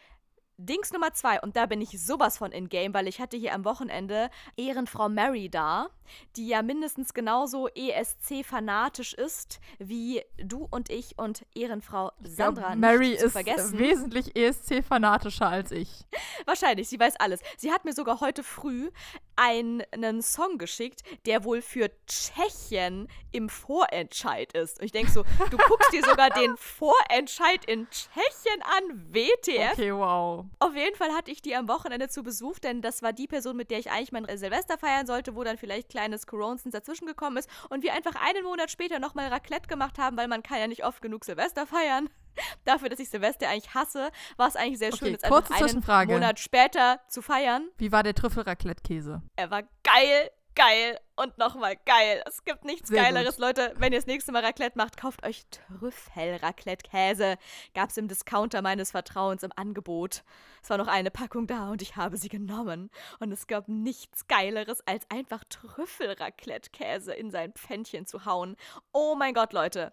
Dings 0.58 0.90
Nummer 0.90 1.12
zwei, 1.12 1.38
und 1.42 1.54
da 1.54 1.66
bin 1.66 1.82
ich 1.82 2.02
sowas 2.02 2.38
von 2.38 2.50
in-game, 2.50 2.94
weil 2.94 3.08
ich 3.08 3.20
hatte 3.20 3.36
hier 3.36 3.52
am 3.52 3.66
Wochenende 3.66 4.30
Ehrenfrau 4.56 5.10
Mary 5.10 5.50
da, 5.50 5.90
die 6.36 6.48
ja 6.48 6.62
mindestens 6.62 7.12
genauso 7.12 7.68
ESC-fanatisch 7.68 9.12
ist, 9.12 9.60
wie 9.78 10.22
du 10.38 10.66
und 10.70 10.88
ich 10.88 11.18
und 11.18 11.44
Ehrenfrau 11.54 12.10
Ich 12.24 12.36
glaub, 12.36 12.56
Sandra 12.56 12.74
Mary 12.74 13.10
nicht 13.10 13.20
zu 13.20 13.26
ist 13.26 13.32
vergessen. 13.32 13.78
wesentlich 13.78 14.34
ESC-fanatischer 14.34 15.46
als 15.46 15.72
ich. 15.72 16.06
Wahrscheinlich, 16.46 16.88
sie 16.88 16.98
weiß 16.98 17.16
alles. 17.16 17.40
Sie 17.58 17.70
hat 17.70 17.84
mir 17.84 17.92
sogar 17.92 18.20
heute 18.20 18.42
früh 18.42 18.90
einen, 19.36 20.22
Song 20.22 20.58
geschickt, 20.58 21.02
der 21.26 21.44
wohl 21.44 21.62
für 21.62 21.90
Tschechien 22.06 23.08
im 23.32 23.48
Vorentscheid 23.48 24.52
ist. 24.52 24.78
Und 24.78 24.86
ich 24.86 24.92
denke 24.92 25.10
so, 25.10 25.24
du 25.50 25.56
guckst 25.56 25.92
dir 25.92 26.02
sogar 26.02 26.30
den 26.30 26.56
Vorentscheid 26.58 27.64
in 27.66 27.86
Tschechien 27.90 28.62
an, 28.62 29.12
WTF. 29.12 29.72
Okay, 29.72 29.92
wow. 29.92 30.46
Auf 30.58 30.74
jeden 30.74 30.96
Fall 30.96 31.10
hatte 31.12 31.30
ich 31.30 31.42
die 31.42 31.54
am 31.54 31.68
Wochenende 31.68 32.08
zu 32.08 32.22
Besuch, 32.22 32.58
denn 32.58 32.82
das 32.82 33.02
war 33.02 33.12
die 33.12 33.26
Person, 33.26 33.56
mit 33.56 33.70
der 33.70 33.78
ich 33.78 33.90
eigentlich 33.90 34.12
mein 34.12 34.26
Silvester 34.36 34.78
feiern 34.78 35.06
sollte, 35.06 35.34
wo 35.36 35.44
dann 35.44 35.58
vielleicht 35.58 35.90
kleines 35.90 36.26
Coronsens 36.26 36.72
dazwischen 36.72 37.06
gekommen 37.06 37.36
ist 37.36 37.50
und 37.68 37.82
wir 37.82 37.92
einfach 37.92 38.14
einen 38.14 38.44
Monat 38.44 38.70
später 38.70 38.98
nochmal 38.98 39.28
Raclette 39.28 39.68
gemacht 39.68 39.98
haben, 39.98 40.16
weil 40.16 40.28
man 40.28 40.42
kann 40.42 40.58
ja 40.58 40.66
nicht 40.66 40.84
oft 40.84 41.02
genug 41.02 41.24
Silvester 41.24 41.66
feiern. 41.66 42.08
Dafür, 42.64 42.88
dass 42.88 42.98
ich 42.98 43.08
Silvester 43.08 43.48
eigentlich 43.48 43.74
hasse, 43.74 44.10
war 44.36 44.48
es 44.48 44.56
eigentlich 44.56 44.78
sehr 44.78 44.92
schön, 44.92 45.08
Okay, 45.08 45.12
jetzt 45.12 45.24
einfach 45.24 45.48
kurze 45.48 45.64
einen. 45.64 46.08
Monat 46.14 46.38
später 46.40 47.00
zu 47.08 47.22
feiern. 47.22 47.68
Wie 47.78 47.92
war 47.92 48.02
der 48.02 48.14
Trüffel-Raclette-Käse? 48.14 49.22
Er 49.36 49.50
war 49.50 49.62
geil, 49.82 50.30
geil 50.56 50.98
und 51.14 51.38
nochmal 51.38 51.76
geil. 51.84 52.22
Es 52.26 52.42
gibt 52.44 52.64
nichts 52.64 52.88
Sehr 52.88 53.02
Geileres, 53.02 53.36
gut. 53.36 53.44
Leute. 53.44 53.74
Wenn 53.76 53.92
ihr 53.92 53.98
das 53.98 54.06
nächste 54.06 54.32
Mal 54.32 54.44
Raclette 54.44 54.76
macht, 54.76 54.96
kauft 54.96 55.24
euch 55.24 55.44
Trüffel-Raclette-Käse. 55.50 57.36
Gab's 57.74 57.96
im 57.96 58.08
Discounter 58.08 58.62
meines 58.62 58.90
Vertrauens 58.90 59.42
im 59.42 59.52
Angebot. 59.54 60.24
Es 60.62 60.70
war 60.70 60.78
noch 60.78 60.88
eine 60.88 61.10
Packung 61.10 61.46
da 61.46 61.70
und 61.70 61.82
ich 61.82 61.96
habe 61.96 62.16
sie 62.16 62.28
genommen. 62.28 62.90
Und 63.20 63.30
es 63.30 63.46
gab 63.46 63.68
nichts 63.68 64.26
Geileres, 64.26 64.80
als 64.86 65.08
einfach 65.10 65.44
Trüffel-Raclette-Käse 65.44 67.12
in 67.12 67.30
sein 67.30 67.52
Pfännchen 67.52 68.06
zu 68.06 68.24
hauen. 68.24 68.56
Oh 68.92 69.14
mein 69.14 69.34
Gott, 69.34 69.52
Leute. 69.52 69.92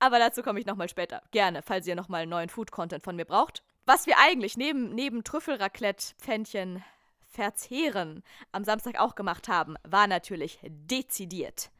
Aber 0.00 0.18
dazu 0.18 0.42
komme 0.42 0.60
ich 0.60 0.66
nochmal 0.66 0.88
später. 0.88 1.22
Gerne, 1.30 1.62
falls 1.62 1.86
ihr 1.86 1.94
nochmal 1.94 2.26
neuen 2.26 2.48
Food-Content 2.48 3.04
von 3.04 3.16
mir 3.16 3.24
braucht. 3.24 3.62
Was 3.86 4.06
wir 4.06 4.18
eigentlich 4.18 4.56
neben, 4.56 4.94
neben 4.94 5.24
Trüffel-Raclette-Pfännchen 5.24 6.84
verzehren 7.30 8.22
am 8.52 8.64
Samstag 8.64 8.98
auch 8.98 9.14
gemacht 9.14 9.48
haben, 9.48 9.76
war 9.82 10.06
natürlich 10.06 10.58
dezidiert 10.62 11.70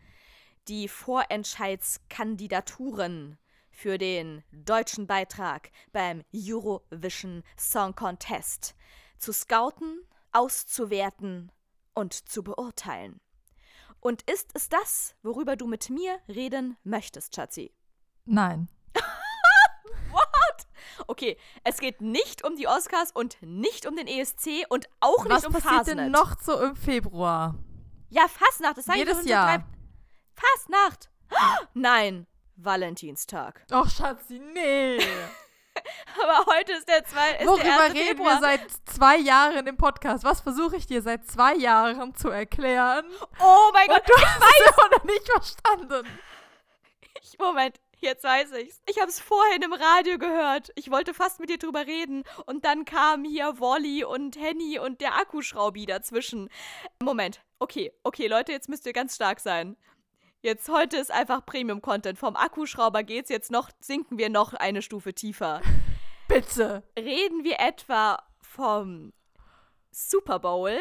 die 0.68 0.88
Vorentscheidskandidaturen 0.88 3.38
für 3.70 3.98
den 3.98 4.42
deutschen 4.52 5.06
Beitrag 5.06 5.70
beim 5.92 6.24
Eurovision 6.34 7.44
Song 7.56 7.94
Contest 7.94 8.74
zu 9.18 9.32
scouten, 9.32 10.00
auszuwerten 10.32 11.52
und 11.94 12.28
zu 12.28 12.42
beurteilen. 12.42 13.20
Und 14.00 14.28
ist 14.30 14.50
es 14.54 14.68
das, 14.68 15.14
worüber 15.22 15.56
du 15.56 15.66
mit 15.66 15.88
mir 15.90 16.18
reden 16.28 16.76
möchtest, 16.84 17.34
Schatzi? 17.34 17.72
Nein. 18.24 18.68
Okay, 21.06 21.36
es 21.64 21.78
geht 21.78 22.00
nicht 22.00 22.44
um 22.44 22.56
die 22.56 22.66
Oscars 22.68 23.10
und 23.12 23.36
nicht 23.42 23.86
um 23.86 23.96
den 23.96 24.06
ESC 24.06 24.64
und 24.68 24.86
auch 25.00 25.24
nicht 25.24 25.30
Was 25.36 25.46
um 25.46 25.52
passiert 25.52 25.74
Fastnet. 25.74 25.98
denn 25.98 26.10
noch 26.10 26.40
so 26.40 26.60
im 26.60 26.76
Februar? 26.76 27.54
Ja, 28.08 28.26
Fastnacht, 28.28 28.76
das 28.78 28.84
sag 28.86 28.94
ich 28.94 29.00
Jedes 29.00 29.18
doch 29.20 29.26
Jahr. 29.26 29.64
Fastnacht. 30.34 31.10
Nein, 31.74 32.26
Valentinstag. 32.56 33.64
Och, 33.72 33.88
Schatzi, 33.88 34.38
nee. 34.38 34.98
Aber 36.22 36.44
heute 36.52 36.72
ist 36.72 36.88
der, 36.88 37.04
zwei, 37.04 37.30
ist 37.32 37.38
der 37.40 37.46
Worüber 37.46 37.80
1. 37.84 37.94
reden 37.94 38.06
Februar. 38.08 38.34
wir 38.34 38.40
seit 38.40 38.60
zwei 38.86 39.16
Jahren 39.18 39.66
im 39.66 39.76
Podcast? 39.76 40.24
Was 40.24 40.40
versuche 40.40 40.76
ich 40.76 40.86
dir 40.86 41.00
seit 41.02 41.26
zwei 41.26 41.54
Jahren 41.54 42.14
zu 42.16 42.28
erklären? 42.28 43.04
Oh 43.40 43.70
mein 43.72 43.86
Gott, 43.86 44.00
Und 44.00 44.08
du 44.08 44.14
hast 44.16 44.42
es 44.42 44.76
immer 44.76 44.88
noch 44.98 45.04
nicht 45.04 45.26
verstanden. 45.30 46.08
ich, 47.22 47.38
Moment, 47.38 47.80
jetzt 48.00 48.24
weiß 48.24 48.52
ich's. 48.52 48.80
Ich 48.88 48.98
habe 48.98 49.08
es 49.08 49.20
vorhin 49.20 49.62
im 49.62 49.72
Radio 49.72 50.18
gehört. 50.18 50.70
Ich 50.74 50.90
wollte 50.90 51.14
fast 51.14 51.40
mit 51.40 51.50
dir 51.50 51.58
drüber 51.58 51.86
reden 51.86 52.24
und 52.46 52.64
dann 52.64 52.84
kamen 52.84 53.24
hier 53.24 53.58
Wolli 53.58 54.04
und 54.04 54.36
Henny 54.36 54.78
und 54.78 55.00
der 55.00 55.16
Akkuschraubi 55.16 55.86
dazwischen. 55.86 56.48
Moment, 57.02 57.40
okay, 57.58 57.92
okay, 58.02 58.26
Leute, 58.26 58.52
jetzt 58.52 58.68
müsst 58.68 58.86
ihr 58.86 58.92
ganz 58.92 59.14
stark 59.14 59.40
sein. 59.40 59.76
Jetzt 60.42 60.70
heute 60.70 60.96
ist 60.96 61.10
einfach 61.10 61.44
Premium-Content. 61.44 62.18
Vom 62.18 62.34
Akkuschrauber 62.34 63.02
geht's 63.02 63.28
jetzt 63.28 63.50
noch, 63.50 63.70
sinken 63.80 64.16
wir 64.16 64.30
noch 64.30 64.54
eine 64.54 64.80
Stufe 64.80 65.12
tiefer. 65.12 65.60
Bitte. 66.28 66.82
Reden 66.98 67.44
wir 67.44 67.60
etwa 67.60 68.22
vom 68.40 69.12
Super 69.90 70.38
Bowl? 70.38 70.78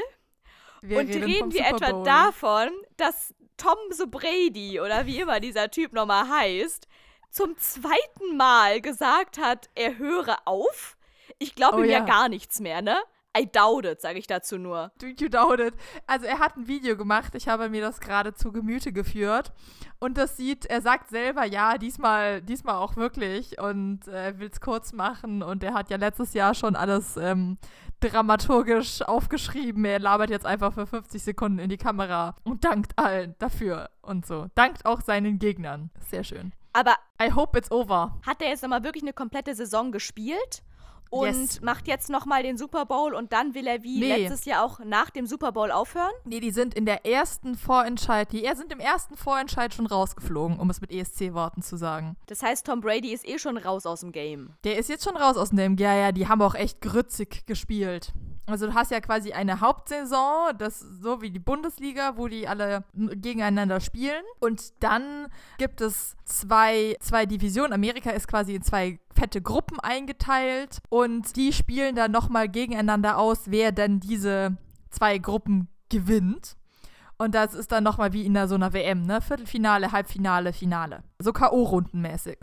Wir 0.81 0.99
und 0.99 1.09
reden, 1.09 1.39
vom 1.39 1.53
wir 1.53 1.67
etwa 1.67 2.03
davon, 2.03 2.69
dass 2.95 3.33
Tom 3.57 3.77
so 3.91 4.07
Brady 4.07 4.79
oder 4.79 5.05
wie 5.05 5.19
immer 5.19 5.39
dieser 5.39 5.69
Typ 5.69 5.91
nochmal 5.91 6.29
heißt, 6.29 6.87
zum 7.29 7.57
zweiten 7.57 8.37
Mal 8.37 8.81
gesagt 8.81 9.37
hat, 9.37 9.69
er 9.75 9.97
höre 9.97 10.37
auf? 10.45 10.97
Ich 11.37 11.55
glaube 11.55 11.77
Oh 11.77 11.83
ihm 11.83 11.89
ja 11.89 11.99
ja. 11.99 12.05
gar 12.05 12.29
nichts 12.29 12.59
mehr, 12.59 12.81
ne? 12.81 12.97
I 13.37 13.45
doubt 13.45 13.85
it, 13.85 14.01
sage 14.01 14.17
ich 14.17 14.25
dazu 14.25 14.57
nur. 14.57 14.91
Do 14.99 15.05
you 15.05 15.29
doubt 15.29 15.59
it? 15.59 15.75
Also 16.07 16.25
er 16.25 16.39
hat 16.39 16.57
ein 16.57 16.67
Video 16.67 16.97
gemacht, 16.97 17.35
ich 17.35 17.47
habe 17.47 17.69
mir 17.69 17.81
das 17.81 17.99
gerade 17.99 18.33
zu 18.33 18.51
Gemüte 18.51 18.91
geführt. 18.91 19.53
Und 19.99 20.17
das 20.17 20.35
sieht, 20.35 20.65
er 20.65 20.81
sagt 20.81 21.09
selber, 21.09 21.45
ja, 21.45 21.77
diesmal, 21.77 22.41
diesmal 22.41 22.75
auch 22.75 22.95
wirklich. 22.95 23.59
Und 23.59 24.07
äh, 24.07 24.27
er 24.27 24.39
will 24.39 24.49
es 24.51 24.61
kurz 24.61 24.93
machen. 24.93 25.43
Und 25.43 25.63
er 25.63 25.73
hat 25.73 25.91
ja 25.91 25.97
letztes 25.97 26.33
Jahr 26.33 26.55
schon 26.55 26.75
alles 26.75 27.17
ähm, 27.17 27.59
dramaturgisch 27.99 29.03
aufgeschrieben. 29.03 29.85
Er 29.85 29.99
labert 29.99 30.31
jetzt 30.31 30.45
einfach 30.45 30.73
für 30.73 30.87
50 30.87 31.21
Sekunden 31.21 31.59
in 31.59 31.69
die 31.69 31.77
Kamera 31.77 32.35
und 32.43 32.65
dankt 32.65 32.97
allen 32.97 33.35
dafür 33.37 33.89
und 34.01 34.25
so. 34.25 34.47
Dankt 34.55 34.85
auch 34.85 35.01
seinen 35.01 35.37
Gegnern. 35.37 35.91
Sehr 36.09 36.23
schön. 36.23 36.51
Aber 36.73 36.95
I 37.21 37.31
hope 37.33 37.57
it's 37.57 37.71
over. 37.71 38.17
hat 38.25 38.41
er 38.41 38.49
jetzt 38.49 38.61
nochmal 38.63 38.83
wirklich 38.83 39.03
eine 39.03 39.13
komplette 39.13 39.55
Saison 39.55 39.91
gespielt? 39.91 40.63
Und 41.11 41.25
Yes. 41.25 41.61
macht 41.61 41.87
jetzt 41.87 42.11
nochmal 42.11 42.43
den 42.43 42.55
Super 42.55 42.85
Bowl 42.85 43.15
und 43.15 43.33
dann 43.33 43.55
will 43.55 43.65
er 43.65 43.81
wie 43.81 43.99
Nee. 43.99 44.15
letztes 44.15 44.45
Jahr 44.45 44.63
auch 44.63 44.77
nach 44.77 45.09
dem 45.09 45.25
Super 45.25 45.51
Bowl 45.51 45.71
aufhören? 45.71 46.11
Nee, 46.23 46.39
die 46.39 46.51
sind 46.51 46.75
in 46.75 46.85
der 46.85 47.03
ersten 47.03 47.55
Vorentscheid, 47.55 48.31
die 48.31 48.47
sind 48.55 48.71
im 48.71 48.79
ersten 48.79 49.17
Vorentscheid 49.17 49.73
schon 49.73 49.87
rausgeflogen, 49.87 50.59
um 50.59 50.69
es 50.69 50.81
mit 50.81 50.91
ESC-Worten 50.91 51.63
zu 51.63 51.77
sagen. 51.77 52.15
Das 52.27 52.43
heißt, 52.43 52.63
Tom 52.67 52.81
Brady 52.81 53.11
ist 53.11 53.27
eh 53.27 53.39
schon 53.39 53.57
raus 53.57 53.87
aus 53.87 54.01
dem 54.01 54.11
Game. 54.11 54.53
Der 54.63 54.77
ist 54.77 54.87
jetzt 54.87 55.03
schon 55.03 55.17
raus 55.17 55.35
aus 55.35 55.49
dem 55.49 55.77
Ja, 55.77 55.95
ja, 55.95 56.11
die 56.11 56.27
haben 56.27 56.43
auch 56.43 56.53
echt 56.53 56.79
grützig 56.79 57.43
gespielt. 57.47 58.13
Also 58.49 58.67
du 58.67 58.73
hast 58.73 58.91
ja 58.91 58.99
quasi 58.99 59.31
eine 59.33 59.61
Hauptsaison, 59.61 60.57
das 60.57 60.79
so 60.79 61.21
wie 61.21 61.31
die 61.31 61.39
Bundesliga, 61.39 62.17
wo 62.17 62.27
die 62.27 62.47
alle 62.47 62.83
gegeneinander 62.93 63.79
spielen. 63.79 64.23
Und 64.39 64.83
dann 64.83 65.27
gibt 65.57 65.81
es 65.81 66.15
zwei, 66.25 66.95
zwei 66.99 67.25
Divisionen. 67.25 67.73
Amerika 67.73 68.11
ist 68.11 68.27
quasi 68.27 68.55
in 68.55 68.61
zwei 68.61 68.99
fette 69.13 69.41
Gruppen 69.41 69.79
eingeteilt 69.79 70.79
und 70.89 71.35
die 71.35 71.53
spielen 71.53 71.95
dann 71.95 72.11
nochmal 72.11 72.49
gegeneinander 72.49 73.17
aus, 73.17 73.43
wer 73.45 73.71
denn 73.71 73.99
diese 73.99 74.57
zwei 74.89 75.17
Gruppen 75.17 75.67
gewinnt. 75.89 76.55
Und 77.17 77.35
das 77.35 77.53
ist 77.53 77.73
dann 77.73 77.83
nochmal 77.83 78.13
wie 78.13 78.25
in 78.25 78.47
so 78.47 78.55
einer 78.55 78.71
WM, 78.71 79.01
ne? 79.01 79.19
Viertelfinale, 79.19 79.91
Halbfinale, 79.91 80.53
Finale. 80.53 81.03
So 81.19 81.33
K.O.-Rundenmäßig. 81.33 82.37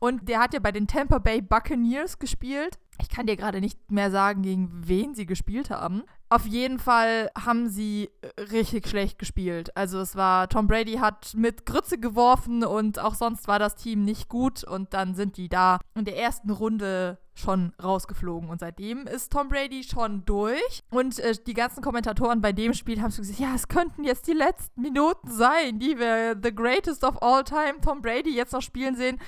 Und 0.00 0.28
der 0.28 0.40
hat 0.40 0.54
ja 0.54 0.60
bei 0.60 0.72
den 0.72 0.88
Tampa 0.88 1.18
Bay 1.18 1.40
Buccaneers 1.40 2.18
gespielt. 2.18 2.78
Ich 3.00 3.08
kann 3.08 3.26
dir 3.26 3.36
gerade 3.36 3.60
nicht 3.60 3.90
mehr 3.90 4.10
sagen, 4.10 4.42
gegen 4.42 4.70
wen 4.72 5.14
sie 5.14 5.26
gespielt 5.26 5.70
haben. 5.70 6.02
Auf 6.30 6.46
jeden 6.46 6.78
Fall 6.78 7.30
haben 7.38 7.68
sie 7.68 8.10
richtig 8.50 8.86
schlecht 8.88 9.18
gespielt. 9.18 9.74
Also 9.76 9.98
es 10.00 10.14
war, 10.14 10.48
Tom 10.48 10.66
Brady 10.66 10.94
hat 10.94 11.32
mit 11.34 11.64
Grütze 11.64 11.98
geworfen 11.98 12.64
und 12.64 12.98
auch 12.98 13.14
sonst 13.14 13.48
war 13.48 13.58
das 13.58 13.76
Team 13.76 14.04
nicht 14.04 14.28
gut. 14.28 14.62
Und 14.64 14.92
dann 14.92 15.14
sind 15.14 15.36
die 15.36 15.48
da 15.48 15.78
in 15.94 16.04
der 16.04 16.18
ersten 16.18 16.50
Runde 16.50 17.18
schon 17.38 17.72
rausgeflogen. 17.82 18.50
Und 18.50 18.60
seitdem 18.60 19.06
ist 19.06 19.32
Tom 19.32 19.48
Brady 19.48 19.84
schon 19.84 20.24
durch. 20.24 20.82
Und 20.90 21.18
äh, 21.20 21.34
die 21.46 21.54
ganzen 21.54 21.82
Kommentatoren 21.82 22.42
bei 22.42 22.52
dem 22.52 22.74
Spiel 22.74 23.00
haben 23.00 23.10
so 23.10 23.22
gesagt, 23.22 23.38
ja, 23.38 23.54
es 23.54 23.68
könnten 23.68 24.04
jetzt 24.04 24.26
die 24.26 24.32
letzten 24.32 24.82
Minuten 24.82 25.30
sein, 25.30 25.78
die 25.78 25.98
wir 25.98 26.36
The 26.42 26.54
Greatest 26.54 27.04
of 27.04 27.22
All 27.22 27.44
Time 27.44 27.80
Tom 27.82 28.02
Brady 28.02 28.34
jetzt 28.34 28.52
noch 28.52 28.62
spielen 28.62 28.96
sehen. 28.96 29.18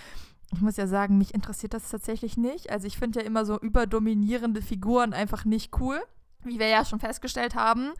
Ich 0.53 0.61
muss 0.61 0.77
ja 0.77 0.87
sagen, 0.87 1.19
mich 1.19 1.35
interessiert 1.35 1.75
das 1.75 1.91
tatsächlich 1.91 2.37
nicht. 2.37 2.71
Also 2.71 2.87
ich 2.87 2.99
finde 2.99 3.21
ja 3.21 3.27
immer 3.27 3.45
so 3.45 3.59
überdominierende 3.59 4.63
Figuren 4.63 5.13
einfach 5.13 5.45
nicht 5.45 5.79
cool. 5.81 6.01
Wie 6.43 6.59
wir 6.59 6.69
ja 6.69 6.87
schon 6.87 7.01
festgestellt 7.01 7.55
haben, 7.55 7.93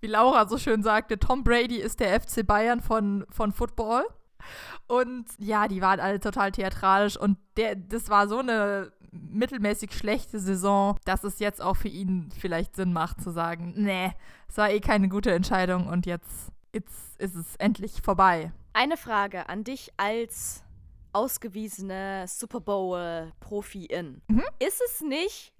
wie 0.00 0.06
Laura 0.06 0.46
so 0.46 0.56
schön 0.56 0.84
sagte, 0.84 1.18
Tom 1.18 1.42
Brady 1.42 1.78
ist 1.78 1.98
der 1.98 2.20
FC 2.20 2.46
Bayern 2.46 2.80
von, 2.80 3.26
von 3.28 3.52
Football. 3.52 4.04
Und 4.86 5.26
ja, 5.38 5.66
die 5.66 5.82
waren 5.82 5.98
alle 5.98 6.20
total 6.20 6.52
theatralisch 6.52 7.16
und 7.16 7.38
der, 7.56 7.74
das 7.74 8.08
war 8.08 8.28
so 8.28 8.38
eine 8.38 8.92
mittelmäßig 9.10 9.92
schlechte 9.92 10.38
Saison, 10.38 10.96
dass 11.04 11.24
es 11.24 11.38
jetzt 11.38 11.60
auch 11.60 11.76
für 11.76 11.88
ihn 11.88 12.30
vielleicht 12.38 12.76
Sinn 12.76 12.92
macht 12.92 13.20
zu 13.20 13.30
sagen, 13.30 13.74
nee, 13.76 14.12
es 14.48 14.56
war 14.56 14.70
eh 14.70 14.80
keine 14.80 15.08
gute 15.08 15.32
Entscheidung 15.32 15.88
und 15.88 16.06
jetzt, 16.06 16.52
jetzt 16.72 17.20
ist 17.20 17.34
es 17.34 17.56
endlich 17.56 18.00
vorbei. 18.02 18.52
Eine 18.72 18.96
Frage 18.96 19.48
an 19.48 19.64
dich 19.64 19.92
als 19.96 20.62
ausgewiesene 21.12 22.26
Super 22.28 22.60
Bowl-Profi-In. 22.60 24.22
Mhm. 24.28 24.44
Ist 24.58 24.80
es 24.86 25.00
nicht 25.00 25.52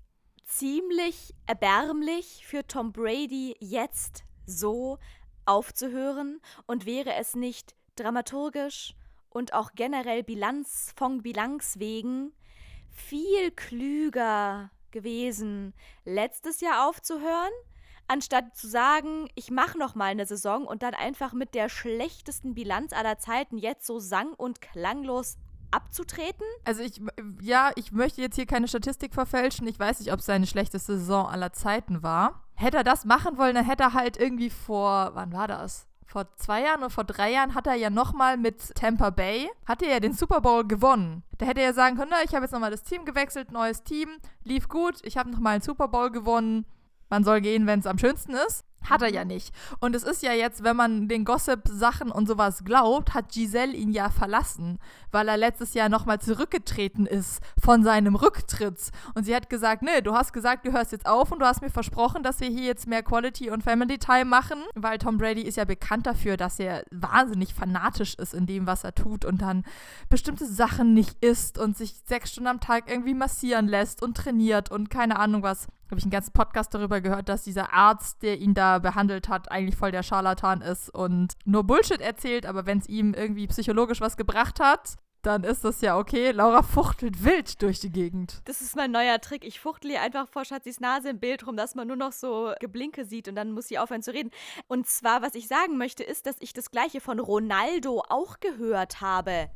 ziemlich 0.45 1.35
erbärmlich 1.47 2.47
für 2.47 2.67
Tom 2.67 2.93
Brady 2.93 3.57
jetzt 3.61 4.25
so 4.47 4.99
aufzuhören? 5.45 6.41
Und 6.67 6.87
wäre 6.87 7.15
es 7.15 7.35
nicht 7.35 7.75
dramaturgisch 7.97 8.95
und 9.31 9.53
auch 9.53 9.73
generell 9.75 10.23
Bilanz 10.23 10.93
von 10.97 11.23
Bilanz 11.23 11.79
wegen 11.79 12.33
viel 12.91 13.51
klüger 13.53 14.71
gewesen, 14.91 15.75
letztes 16.05 16.61
Jahr 16.61 16.89
aufzuhören? 16.89 17.53
Anstatt 18.09 18.57
zu 18.57 18.67
sagen, 18.67 19.29
ich 19.35 19.51
mache 19.51 19.79
noch 19.79 19.95
mal 19.95 20.07
eine 20.07 20.27
Saison 20.27 20.67
und 20.67 20.83
dann 20.83 20.95
einfach 20.95 21.33
mit 21.33 21.55
der 21.55 21.69
schlechtesten 21.69 22.55
Bilanz 22.55 22.93
aller 22.93 23.19
Zeiten 23.19 23.59
jetzt 23.59 23.87
so 23.87 23.99
sang- 23.99 24.35
und 24.35 24.61
klanglos 24.61 25.37
abzutreten? 25.71 26.47
Also 26.65 26.83
ich, 26.83 27.01
ja, 27.41 27.71
ich 27.77 27.93
möchte 27.93 28.21
jetzt 28.21 28.37
hier 28.37 28.47
keine 28.47 28.69
Statistik 28.69 29.15
verfälschen. 29.15 29.67
Ich 29.67 29.79
weiß 29.79 30.01
nicht, 30.01 30.13
ob 30.13 30.21
es 30.21 30.27
seine 30.27 30.47
schlechteste 30.47 30.99
Saison 30.99 31.27
aller 31.27 31.53
Zeiten 31.53 32.03
war. 32.03 32.45
Hätte 32.55 32.79
er 32.79 32.85
das 32.85 33.05
machen 33.05 33.39
wollen, 33.39 33.55
dann 33.55 33.65
hätte 33.65 33.85
er 33.85 33.93
halt 33.95 34.17
irgendwie 34.17 34.51
vor, 34.51 35.11
wann 35.15 35.33
war 35.33 35.47
das? 35.47 35.87
Vor 36.07 36.35
zwei 36.37 36.63
Jahren 36.63 36.79
oder 36.79 36.91
vor 36.91 37.05
drei 37.05 37.31
Jahren 37.31 37.55
hat 37.55 37.67
er 37.67 37.75
ja 37.75 37.91
nochmal 37.91 38.39
mit 38.39 38.75
Tampa 38.75 39.11
Bay, 39.11 39.49
hat 39.67 39.83
er 39.83 39.91
ja 39.91 40.01
den 40.01 40.15
Super 40.15 40.41
Bowl 40.41 40.67
gewonnen. 40.67 41.23
Da 41.37 41.45
hätte 41.45 41.61
er 41.61 41.67
ja 41.67 41.73
sagen 41.75 41.97
können, 41.97 42.11
na, 42.11 42.25
ich 42.25 42.35
habe 42.35 42.45
jetzt 42.45 42.53
nochmal 42.53 42.71
das 42.71 42.83
Team 42.83 43.05
gewechselt, 43.05 43.53
neues 43.53 43.85
Team, 43.85 44.09
lief 44.43 44.69
gut, 44.69 44.95
ich 45.03 45.19
habe 45.19 45.31
nochmal 45.31 45.55
einen 45.55 45.63
Super 45.63 45.87
Bowl 45.87 46.11
gewonnen. 46.11 46.65
Man 47.11 47.25
soll 47.25 47.41
gehen, 47.41 47.67
wenn 47.67 47.81
es 47.81 47.87
am 47.87 47.99
schönsten 47.99 48.35
ist. 48.35 48.65
Hat 48.85 49.03
er 49.03 49.13
ja 49.13 49.25
nicht. 49.25 49.53
Und 49.81 49.95
es 49.97 50.05
ist 50.05 50.23
ja 50.23 50.33
jetzt, 50.33 50.63
wenn 50.63 50.77
man 50.77 51.09
den 51.09 51.25
Gossip-Sachen 51.25 52.11
und 52.11 52.27
sowas 52.27 52.65
glaubt, 52.65 53.13
hat 53.13 53.33
Giselle 53.33 53.75
ihn 53.75 53.91
ja 53.91 54.09
verlassen, 54.09 54.79
weil 55.11 55.29
er 55.29 55.37
letztes 55.37 55.75
Jahr 55.75 55.89
nochmal 55.89 56.21
zurückgetreten 56.21 57.05
ist 57.05 57.43
von 57.63 57.83
seinem 57.83 58.15
Rücktritt. 58.15 58.91
Und 59.15 59.25
sie 59.25 59.35
hat 59.35 59.51
gesagt, 59.51 59.83
nee, 59.83 60.01
du 60.01 60.15
hast 60.15 60.33
gesagt, 60.33 60.65
du 60.65 60.73
hörst 60.73 60.93
jetzt 60.93 61.07
auf 61.07 61.33
und 61.33 61.41
du 61.41 61.47
hast 61.47 61.61
mir 61.61 61.71
versprochen, 61.71 62.23
dass 62.23 62.41
wir 62.41 62.49
hier 62.49 62.65
jetzt 62.65 62.87
mehr 62.87 63.03
Quality 63.03 63.51
und 63.51 63.63
Family 63.63 63.99
Time 63.99 64.27
machen, 64.27 64.63
weil 64.75 64.99
Tom 64.99 65.19
Brady 65.19 65.43
ist 65.43 65.57
ja 65.57 65.65
bekannt 65.65 66.07
dafür, 66.07 66.37
dass 66.37 66.59
er 66.59 66.85
wahnsinnig 66.91 67.53
fanatisch 67.53 68.15
ist 68.15 68.33
in 68.33 68.47
dem, 68.47 68.67
was 68.67 68.85
er 68.85 68.95
tut 68.95 69.25
und 69.25 69.43
dann 69.43 69.65
bestimmte 70.09 70.47
Sachen 70.47 70.95
nicht 70.95 71.23
isst 71.23 71.59
und 71.59 71.77
sich 71.77 71.95
sechs 72.07 72.31
Stunden 72.31 72.49
am 72.49 72.61
Tag 72.61 72.89
irgendwie 72.89 73.15
massieren 73.15 73.67
lässt 73.67 74.03
und 74.03 74.17
trainiert 74.17 74.71
und 74.71 74.89
keine 74.89 75.19
Ahnung 75.19 75.43
was 75.43 75.67
habe 75.91 75.99
ich 75.99 76.05
einen 76.05 76.11
ganzen 76.11 76.33
Podcast 76.33 76.75
darüber 76.75 77.01
gehört, 77.01 77.29
dass 77.29 77.45
dieser 77.45 77.73
Arzt, 77.73 78.23
der 78.23 78.39
ihn 78.39 78.55
da 78.55 78.79
behandelt 78.79 79.29
hat, 79.29 79.51
eigentlich 79.51 79.77
voll 79.77 79.91
der 79.91 80.03
Scharlatan 80.03 80.61
ist 80.61 80.91
und 80.91 81.35
nur 81.45 81.65
Bullshit 81.65 82.01
erzählt, 82.01 82.47
aber 82.47 82.67
wenn 82.67 82.79
es 82.79 82.89
ihm 82.89 83.15
irgendwie 83.15 83.47
psychologisch 83.47 84.01
was 84.01 84.17
gebracht 84.17 84.61
hat, 84.61 84.97
dann 85.23 85.45
ist 85.45 85.65
das 85.65 85.81
ja 85.81 85.99
okay. 85.99 86.31
Laura 86.31 86.63
fuchtelt 86.63 87.25
wild 87.25 87.61
durch 87.63 87.81
die 87.81 87.91
Gegend. 87.91 88.41
Das 88.45 88.61
ist 88.61 88.77
mein 88.77 88.91
neuer 88.91 89.21
Trick. 89.21 89.45
Ich 89.45 89.61
fuchtel 89.61 89.91
ihr 89.91 90.01
einfach 90.01 90.29
vor 90.29 90.45
Schatzis 90.45 90.81
Nase 90.81 91.11
im 91.11 91.19
Bild 91.19 91.47
rum, 91.47 91.57
dass 91.57 91.75
man 91.75 91.89
nur 91.89 91.97
noch 91.97 92.13
so 92.13 92.53
Geblinke 92.61 93.05
sieht 93.05 93.29
und 93.29 93.35
dann 93.35 93.53
muss 93.53 93.69
sie 93.69 93.79
aufhören 93.79 94.03
zu 94.03 94.13
reden. 94.13 94.31
Und 94.69 94.87
zwar, 94.87 95.23
was 95.23 95.35
ich 95.35 95.49
sagen 95.49 95.77
möchte, 95.77 96.05
ist, 96.05 96.27
dass 96.27 96.37
ich 96.41 96.53
das 96.53 96.71
gleiche 96.71 97.01
von 97.01 97.19
Ronaldo 97.19 98.03
auch 98.09 98.41
gehört 98.41 99.01
habe. 99.01 99.51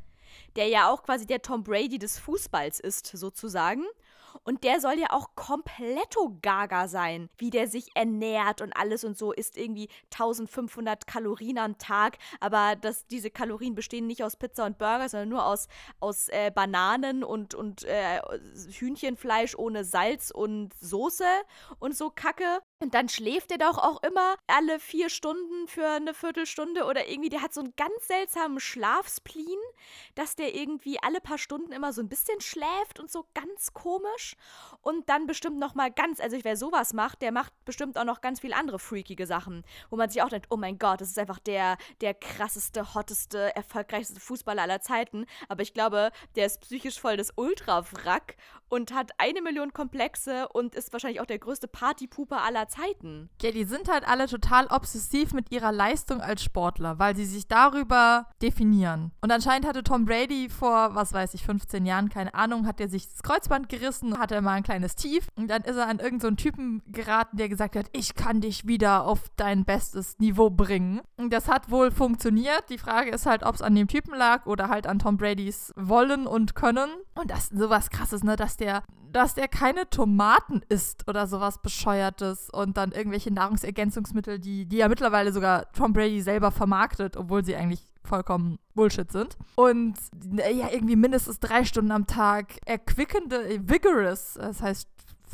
Der 0.57 0.67
ja 0.69 0.91
auch 0.91 1.03
quasi 1.03 1.27
der 1.27 1.43
Tom 1.43 1.63
Brady 1.63 1.99
des 1.99 2.19
Fußballs 2.19 2.81
ist, 2.81 3.07
sozusagen. 3.07 3.85
Und 4.45 4.65
der 4.65 4.81
soll 4.81 4.99
ja 4.99 5.09
auch 5.11 5.35
kompletto 5.35 6.39
gaga 6.43 6.89
sein, 6.89 7.29
wie 7.37 7.51
der 7.51 7.69
sich 7.69 7.91
ernährt 7.95 8.61
und 8.61 8.73
alles 8.77 9.05
und 9.05 9.17
so, 9.17 9.33
isst 9.33 9.57
irgendwie 9.57 9.89
1500 10.13 11.07
Kalorien 11.07 11.59
am 11.59 11.79
Tag, 11.79 12.19
aber 12.41 12.77
das, 12.77 13.07
diese 13.07 13.31
Kalorien 13.31 13.75
bestehen 13.75 14.07
nicht 14.07 14.25
aus 14.25 14.37
Pizza 14.37 14.67
und 14.67 14.79
Burger, 14.79 15.09
sondern 15.09 15.29
nur 15.29 15.47
aus, 15.47 15.69
aus 16.01 16.29
äh, 16.29 16.51
Bananen 16.55 17.25
und, 17.25 17.55
und 17.55 17.85
äh, 17.85 18.21
Hühnchenfleisch 18.71 19.57
ohne 19.57 19.85
Salz 19.85 20.31
und 20.31 20.75
Soße 20.75 21.25
und 21.79 21.97
so 21.97 22.11
Kacke. 22.11 22.61
Und 22.83 22.95
dann 22.95 23.09
schläft 23.09 23.53
er 23.53 23.59
doch 23.59 23.79
auch 23.79 24.03
immer 24.03 24.35
alle 24.49 24.81
vier 24.81 25.09
Stunden 25.09 25.69
für 25.69 25.87
eine 25.87 26.15
Viertelstunde 26.15 26.85
oder 26.85 27.09
irgendwie, 27.09 27.29
der 27.29 27.41
hat 27.41 27.55
so 27.55 27.61
einen 27.61 27.75
ganz 27.77 28.09
seltsamen 28.09 28.59
Schlafsplin, 28.59 29.47
dass 30.17 30.35
der 30.35 30.57
irgendwie 30.57 30.99
alle 31.01 31.21
paar 31.21 31.39
Stunden 31.39 31.71
immer 31.71 31.93
so 31.93 32.03
ein 32.03 32.09
bisschen 32.09 32.41
schläft 32.41 32.99
und 32.99 33.09
so 33.09 33.25
ganz 33.35 33.73
komisch. 33.73 34.35
Und 34.81 35.09
dann 35.09 35.29
bestimmt 35.29 35.61
nochmal 35.61 35.93
ganz, 35.93 36.19
also 36.19 36.37
wer 36.43 36.57
sowas 36.57 36.93
macht, 36.93 37.23
der 37.23 37.31
macht 37.31 37.53
bestimmt 37.65 37.97
auch 37.97 38.05
noch 38.05 38.21
ganz 38.21 38.41
viele 38.41 38.57
andere 38.57 38.81
freakige 38.81 39.29
Sachen, 39.29 39.63
wo 39.89 39.97
man 39.97 40.11
sich 40.11 40.21
auch 40.21 40.29
denkt, 40.29 40.49
oh 40.51 40.57
mein 40.57 40.77
Gott, 40.77 41.01
das 41.01 41.11
ist 41.11 41.19
einfach 41.21 41.39
der, 41.39 41.77
der 42.01 42.15
krasseste, 42.15 42.95
hotteste, 42.95 43.55
erfolgreichste 43.55 44.19
Fußballer 44.19 44.63
aller 44.63 44.81
Zeiten. 44.81 45.27
Aber 45.49 45.63
ich 45.63 45.73
glaube, 45.73 46.11
der 46.35 46.47
ist 46.47 46.61
psychisch 46.63 46.99
voll 46.99 47.17
des 47.17 47.33
Ultra-Wrack 47.37 48.37
und 48.73 48.95
hat 48.95 49.11
eine 49.19 49.43
Million 49.43 49.75
Komplexe 49.75 50.49
und 50.49 50.75
ist 50.75 50.95
wahrscheinlich 50.95 51.21
auch 51.21 51.27
der 51.27 51.39
größte 51.39 51.69
Partypuper 51.69 52.43
aller 52.43 52.69
Zeiten. 52.69 53.29
Ja, 53.43 53.51
die 53.51 53.65
sind 53.65 53.87
halt 53.93 54.09
alle 54.09 54.27
total 54.29 54.67
obsessiv 54.69 55.35
mit 55.35 55.53
ihrer 55.53 55.73
Leistung 55.73 56.23
als 56.23 56.43
Sportler, 56.43 56.99
weil 56.99 57.15
sie 57.15 57.27
sich 57.27 57.47
darüber 57.47 58.29
definieren. 58.41 59.13
Und 59.21 59.31
anscheinend 59.31 59.67
hatte 59.67 59.83
Tom 59.83 60.07
Brady 60.07 60.49
vor, 60.49 60.95
was 60.95 61.13
weiß 61.13 61.35
ich, 61.35 61.45
15 61.45 61.85
Jahren, 61.85 62.09
keine 62.09 62.33
Ahnung, 62.33 62.67
hat 62.67 62.81
er 62.81 62.89
sich 62.89 63.11
das 63.11 63.23
Kreuzband 63.23 63.69
gerissen, 63.69 64.19
hatte 64.19 64.41
mal 64.41 64.55
ein 64.55 64.63
kleines 64.63 64.95
Tief 64.95 65.29
und 65.35 65.49
dann 65.49 65.61
ist 65.65 65.77
er 65.77 65.89
an 65.89 65.99
irgendeinen 65.99 66.39
so 66.39 66.43
Typen 66.43 66.83
geraten, 66.87 67.37
der 67.37 67.51
gesagt 67.51 67.77
hat, 67.77 67.91
ich 67.93 68.15
kann 68.15 68.41
dich 68.41 68.67
wieder 68.67 69.05
auf 69.05 69.21
dein 69.37 69.67
bestes 69.67 70.19
Niveau 70.19 70.49
bringen. 70.49 71.03
Und 71.19 71.31
das 71.31 71.47
hat 71.47 71.71
wohl 71.71 71.91
funktioniert. 71.91 72.71
Die 72.71 72.79
Frage 72.79 73.11
ist 73.11 73.27
halt, 73.27 73.43
ob 73.43 73.55
es 73.55 73.61
an 73.61 73.75
dem 73.75 73.89
Typen 73.89 74.15
lag 74.15 74.47
oder 74.47 74.71
halt 74.71 74.87
an 74.87 74.99
Tom 74.99 75.19
Bradys 75.19 75.75
Wollen 75.77 76.27
und 76.27 76.55
Können. 76.55 76.89
Und 77.15 77.31
das 77.31 77.51
ist 77.51 77.59
sowas 77.59 77.91
krasses, 77.91 78.25
ne, 78.25 78.37
dass 78.37 78.57
der 78.63 78.83
dass 79.13 79.35
der 79.35 79.49
keine 79.49 79.89
Tomaten 79.91 80.63
isst 80.69 81.07
oder 81.09 81.27
sowas 81.27 81.61
Bescheuertes 81.61 82.49
und 82.51 82.77
dann 82.77 82.93
irgendwelche 82.93 83.31
Nahrungsergänzungsmittel, 83.31 84.39
die, 84.39 84.67
die 84.67 84.79
ja 84.79 84.89
mittlerweile 84.89 85.33
sogar 85.33 85.71
Tom 85.73 85.93
Brady 85.93 86.23
selber 86.23 86.51
vermarktet, 86.51 87.17
obwohl 87.17 87.45
sie 87.45 87.55
eigentlich 87.55 87.85
vollkommen 88.05 88.59
Bullshit 88.75 89.11
sind. 89.13 89.37
Und 89.55 89.95
ja, 90.35 90.71
irgendwie 90.71 90.97
mindestens 90.97 91.39
drei 91.39 91.65
Stunden 91.65 91.93
am 91.93 92.07
Tag 92.07 92.59
erquickende, 92.65 93.61
vigorous, 93.69 94.35
das 94.35 94.63
heißt 94.63 94.89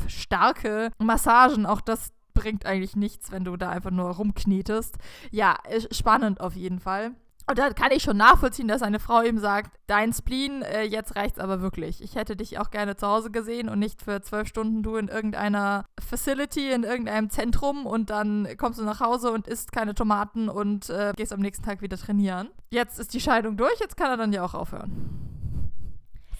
starke 0.07 0.91
Massagen, 0.99 1.65
auch 1.65 1.81
das 1.81 2.11
bringt 2.33 2.65
eigentlich 2.65 2.95
nichts, 2.95 3.31
wenn 3.31 3.43
du 3.43 3.57
da 3.57 3.69
einfach 3.69 3.91
nur 3.91 4.11
rumknetest. 4.11 4.97
Ja, 5.31 5.57
spannend 5.91 6.39
auf 6.39 6.55
jeden 6.55 6.79
Fall. 6.79 7.11
Und 7.49 7.57
da 7.57 7.71
kann 7.71 7.91
ich 7.91 8.03
schon 8.03 8.17
nachvollziehen, 8.17 8.67
dass 8.67 8.83
eine 8.83 8.99
Frau 8.99 9.23
ihm 9.23 9.39
sagt, 9.39 9.71
dein 9.87 10.13
Spleen, 10.13 10.61
äh, 10.61 10.83
jetzt 10.83 11.15
reicht's 11.15 11.39
aber 11.39 11.61
wirklich. 11.61 11.99
Ich 12.03 12.13
hätte 12.13 12.35
dich 12.35 12.59
auch 12.59 12.69
gerne 12.69 12.95
zu 12.95 13.07
Hause 13.07 13.31
gesehen 13.31 13.69
und 13.69 13.79
nicht 13.79 14.03
für 14.03 14.21
zwölf 14.21 14.47
Stunden 14.47 14.83
du 14.83 14.97
in 14.97 15.07
irgendeiner 15.07 15.85
Facility, 15.99 16.71
in 16.71 16.83
irgendeinem 16.83 17.31
Zentrum 17.31 17.87
und 17.87 18.11
dann 18.11 18.47
kommst 18.57 18.77
du 18.77 18.83
nach 18.83 18.99
Hause 18.99 19.31
und 19.31 19.47
isst 19.47 19.71
keine 19.71 19.95
Tomaten 19.95 20.47
und 20.47 20.91
äh, 20.91 21.13
gehst 21.15 21.33
am 21.33 21.39
nächsten 21.39 21.65
Tag 21.65 21.81
wieder 21.81 21.97
trainieren. 21.97 22.49
Jetzt 22.69 22.99
ist 22.99 23.15
die 23.15 23.19
Scheidung 23.19 23.57
durch, 23.57 23.79
jetzt 23.79 23.97
kann 23.97 24.11
er 24.11 24.17
dann 24.17 24.31
ja 24.31 24.45
auch 24.45 24.53
aufhören 24.53 25.19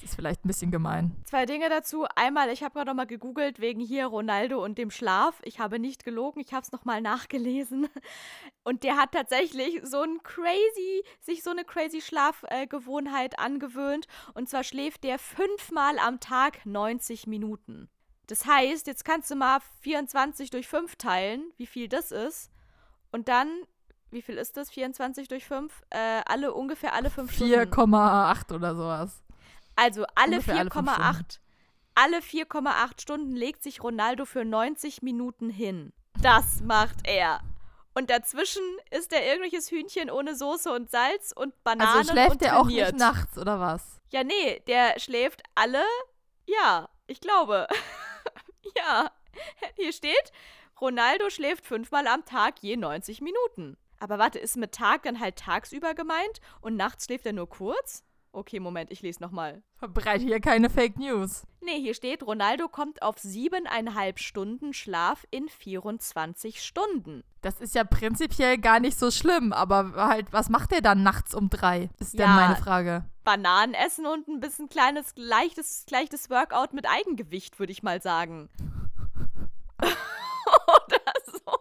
ist 0.10 0.16
vielleicht 0.16 0.44
ein 0.44 0.48
bisschen 0.48 0.72
gemein. 0.72 1.16
Zwei 1.26 1.46
Dinge 1.46 1.70
dazu. 1.70 2.06
Einmal, 2.16 2.50
ich 2.50 2.64
habe 2.64 2.74
gerade 2.74 2.90
noch 2.90 2.96
mal 2.96 3.06
gegoogelt 3.06 3.60
wegen 3.60 3.80
hier 3.80 4.08
Ronaldo 4.08 4.64
und 4.64 4.78
dem 4.78 4.92
Schlaf. 4.92 5.40
Ich 5.44 5.60
habe 5.60 5.80
nicht 5.80 6.04
gelogen, 6.04 6.42
ich 6.42 6.54
habe 6.54 6.64
es 6.64 6.72
noch 6.72 6.86
mal 6.86 7.02
nachgelesen. 7.02 7.88
Und 8.64 8.84
der 8.84 8.98
hat 8.98 9.14
tatsächlich 9.14 9.82
so 9.84 10.02
ein 10.02 10.22
crazy, 10.22 11.04
sich 11.22 11.42
so 11.42 11.50
eine 11.50 11.64
crazy 11.64 12.02
Schlafgewohnheit 12.02 13.34
äh, 13.34 13.38
angewöhnt. 13.38 14.08
Und 14.36 14.50
zwar 14.50 14.64
schläft 14.64 15.04
der 15.04 15.18
fünfmal 15.18 15.98
am 15.98 16.20
Tag 16.20 16.66
90 16.66 17.26
Minuten. 17.26 17.90
Das 18.28 18.46
heißt, 18.46 18.86
jetzt 18.86 19.06
kannst 19.06 19.32
du 19.32 19.36
mal 19.36 19.60
24 19.82 20.52
durch 20.52 20.68
5 20.68 20.98
teilen, 20.98 21.52
wie 21.58 21.66
viel 21.66 21.88
das 21.88 22.12
ist. 22.12 22.52
Und 23.12 23.28
dann 23.28 23.50
wie 24.12 24.22
viel 24.22 24.38
ist 24.38 24.58
das? 24.58 24.72
24 24.72 25.28
durch 25.28 25.46
5? 25.46 25.72
Äh, 25.92 26.22
alle 26.26 26.54
ungefähr 26.54 26.94
alle 26.94 27.10
5 27.10 27.32
Stunden. 27.32 27.54
4,8 27.54 28.56
oder 28.56 28.76
sowas. 28.76 29.24
Also 29.80 30.06
alle 30.16 30.40
4,8 30.40 31.40
alle 31.96 32.20
4,8 32.20 33.02
Stunden 33.02 33.36
legt 33.36 33.62
sich 33.62 33.84
Ronaldo 33.84 34.24
für 34.24 34.46
90 34.46 35.02
Minuten 35.02 35.50
hin. 35.50 35.92
Das 36.22 36.62
macht 36.62 37.00
er. 37.04 37.42
Und 37.94 38.10
dazwischen 38.10 38.64
isst 38.92 39.12
er 39.12 39.26
irgendwelches 39.26 39.70
Hühnchen 39.70 40.10
ohne 40.10 40.36
Soße 40.36 40.72
und 40.72 40.90
Salz 40.90 41.34
und 41.36 41.62
Bananen 41.66 41.98
Also 41.98 42.12
schläft 42.14 42.40
der 42.42 42.58
auch 42.58 42.68
nicht 42.68 42.96
nachts 42.96 43.38
oder 43.38 43.60
was? 43.60 44.00
Ja, 44.12 44.24
nee, 44.24 44.62
der 44.68 44.98
schläft 44.98 45.44
alle. 45.56 45.84
Ja, 46.46 46.88
ich 47.08 47.20
glaube. 47.20 47.68
ja. 48.78 49.12
Hier 49.76 49.92
steht, 49.92 50.32
Ronaldo 50.80 51.30
schläft 51.30 51.66
fünfmal 51.66 52.08
am 52.08 52.24
Tag 52.24 52.60
je 52.62 52.78
90 52.78 53.20
Minuten. 53.20 53.76
Aber 54.00 54.18
warte, 54.18 54.40
ist 54.40 54.56
mit 54.56 54.72
Tag 54.72 55.04
dann 55.04 55.20
halt 55.20 55.36
tagsüber 55.36 55.94
gemeint 55.94 56.40
und 56.62 56.78
nachts 56.78 57.06
schläft 57.06 57.26
er 57.26 57.34
nur 57.34 57.50
kurz? 57.50 58.04
Okay, 58.32 58.60
Moment, 58.60 58.92
ich 58.92 59.02
lese 59.02 59.22
nochmal. 59.22 59.64
Verbreite 59.78 60.24
hier 60.24 60.40
keine 60.40 60.70
Fake 60.70 60.98
News. 60.98 61.44
Nee, 61.62 61.80
hier 61.82 61.94
steht, 61.94 62.24
Ronaldo 62.24 62.68
kommt 62.68 63.02
auf 63.02 63.18
siebeneinhalb 63.18 64.20
Stunden 64.20 64.74
Schlaf 64.74 65.26
in 65.32 65.50
24 65.50 66.64
Stunden. 66.64 67.24
Das 67.42 67.60
ist 67.60 67.74
ja 67.74 67.84
prinzipiell 67.84 68.58
gar 68.58 68.80
nicht 68.80 69.00
so 69.00 69.10
schlimm, 69.12 69.52
aber 69.52 69.94
halt, 69.96 70.32
was 70.32 70.50
macht 70.50 70.72
er 70.72 70.82
dann 70.82 71.04
nachts 71.04 71.34
um 71.34 71.50
drei? 71.50 71.90
Ist 72.00 72.14
ja, 72.14 72.26
denn 72.26 72.36
meine 72.36 72.56
Frage. 72.56 73.06
Bananen 73.24 73.74
essen 73.74 74.06
und 74.06 74.28
ein 74.28 74.40
bisschen 74.40 74.70
kleines, 74.70 75.14
leichtes, 75.16 75.86
leichtes 75.90 76.30
Workout 76.30 76.74
mit 76.74 76.88
Eigengewicht, 76.88 77.60
würde 77.60 77.72
ich 77.72 77.84
mal 77.84 78.02
sagen. 78.02 78.50
Oder 80.68 81.14
so. 81.26 81.60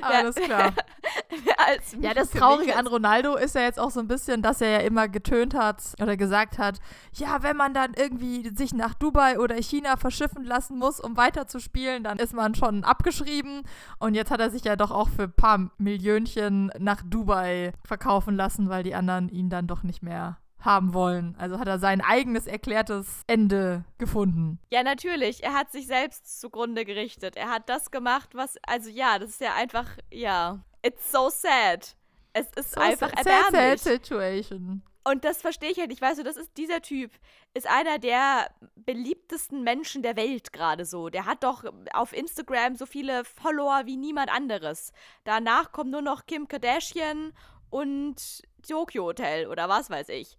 Alles 0.00 0.34
klar. 0.36 0.72
ja, 2.00 2.14
das 2.14 2.30
Traurige 2.30 2.76
an 2.76 2.86
Ronaldo 2.86 3.36
ist 3.36 3.54
ja 3.54 3.62
jetzt 3.62 3.78
auch 3.78 3.90
so 3.90 4.00
ein 4.00 4.08
bisschen, 4.08 4.42
dass 4.42 4.60
er 4.60 4.70
ja 4.70 4.78
immer 4.78 5.08
getönt 5.08 5.54
hat 5.54 5.82
oder 6.00 6.16
gesagt 6.16 6.58
hat, 6.58 6.78
ja, 7.14 7.42
wenn 7.42 7.56
man 7.56 7.74
dann 7.74 7.94
irgendwie 7.94 8.50
sich 8.56 8.72
nach 8.72 8.94
Dubai 8.94 9.38
oder 9.38 9.56
China 9.56 9.96
verschiffen 9.96 10.44
lassen 10.44 10.78
muss, 10.78 11.00
um 11.00 11.16
weiterzuspielen, 11.16 12.04
dann 12.04 12.18
ist 12.18 12.34
man 12.34 12.54
schon 12.54 12.84
abgeschrieben. 12.84 13.62
Und 13.98 14.14
jetzt 14.14 14.30
hat 14.30 14.40
er 14.40 14.50
sich 14.50 14.64
ja 14.64 14.76
doch 14.76 14.90
auch 14.90 15.08
für 15.08 15.24
ein 15.24 15.32
paar 15.32 15.70
Millionchen 15.78 16.70
nach 16.78 17.02
Dubai 17.04 17.72
verkaufen 17.84 18.36
lassen, 18.36 18.68
weil 18.68 18.82
die 18.82 18.94
anderen 18.94 19.28
ihn 19.28 19.50
dann 19.50 19.66
doch 19.66 19.82
nicht 19.82 20.02
mehr 20.02 20.38
haben 20.60 20.92
wollen. 20.92 21.36
Also 21.38 21.58
hat 21.58 21.68
er 21.68 21.78
sein 21.78 22.00
eigenes 22.00 22.46
erklärtes 22.46 23.22
Ende 23.26 23.84
gefunden. 23.98 24.58
Ja, 24.70 24.82
natürlich. 24.82 25.44
Er 25.44 25.54
hat 25.54 25.70
sich 25.70 25.86
selbst 25.86 26.40
zugrunde 26.40 26.84
gerichtet. 26.84 27.36
Er 27.36 27.48
hat 27.50 27.68
das 27.68 27.90
gemacht, 27.90 28.30
was, 28.34 28.56
also 28.66 28.90
ja, 28.90 29.18
das 29.18 29.30
ist 29.30 29.40
ja 29.40 29.54
einfach, 29.54 29.86
ja, 30.10 30.64
it's 30.82 31.10
so 31.10 31.30
sad. 31.30 31.96
Es 32.32 32.46
ist 32.56 32.72
so 32.72 32.80
einfach 32.80 33.10
sad, 33.10 33.26
erbärmlich. 33.26 33.80
Sad 33.80 34.04
situation. 34.04 34.82
Und 35.04 35.24
das 35.24 35.40
verstehe 35.40 35.70
ich 35.70 35.78
halt 35.78 35.88
nicht. 35.88 36.02
Weißt 36.02 36.18
du, 36.18 36.22
das 36.22 36.36
ist 36.36 36.56
dieser 36.58 36.82
Typ, 36.82 37.10
ist 37.54 37.66
einer 37.66 37.98
der 37.98 38.50
beliebtesten 38.76 39.62
Menschen 39.64 40.02
der 40.02 40.16
Welt 40.16 40.52
gerade 40.52 40.84
so. 40.84 41.08
Der 41.08 41.24
hat 41.24 41.44
doch 41.44 41.64
auf 41.94 42.12
Instagram 42.12 42.76
so 42.76 42.84
viele 42.84 43.24
Follower 43.24 43.82
wie 43.86 43.96
niemand 43.96 44.30
anderes. 44.30 44.92
Danach 45.24 45.72
kommt 45.72 45.90
nur 45.90 46.02
noch 46.02 46.26
Kim 46.26 46.46
Kardashian 46.46 47.32
und 47.70 48.42
Tokyo 48.66 49.04
Hotel 49.04 49.46
oder 49.46 49.68
was 49.68 49.88
weiß 49.88 50.10
ich. 50.10 50.36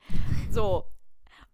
So. 0.51 0.85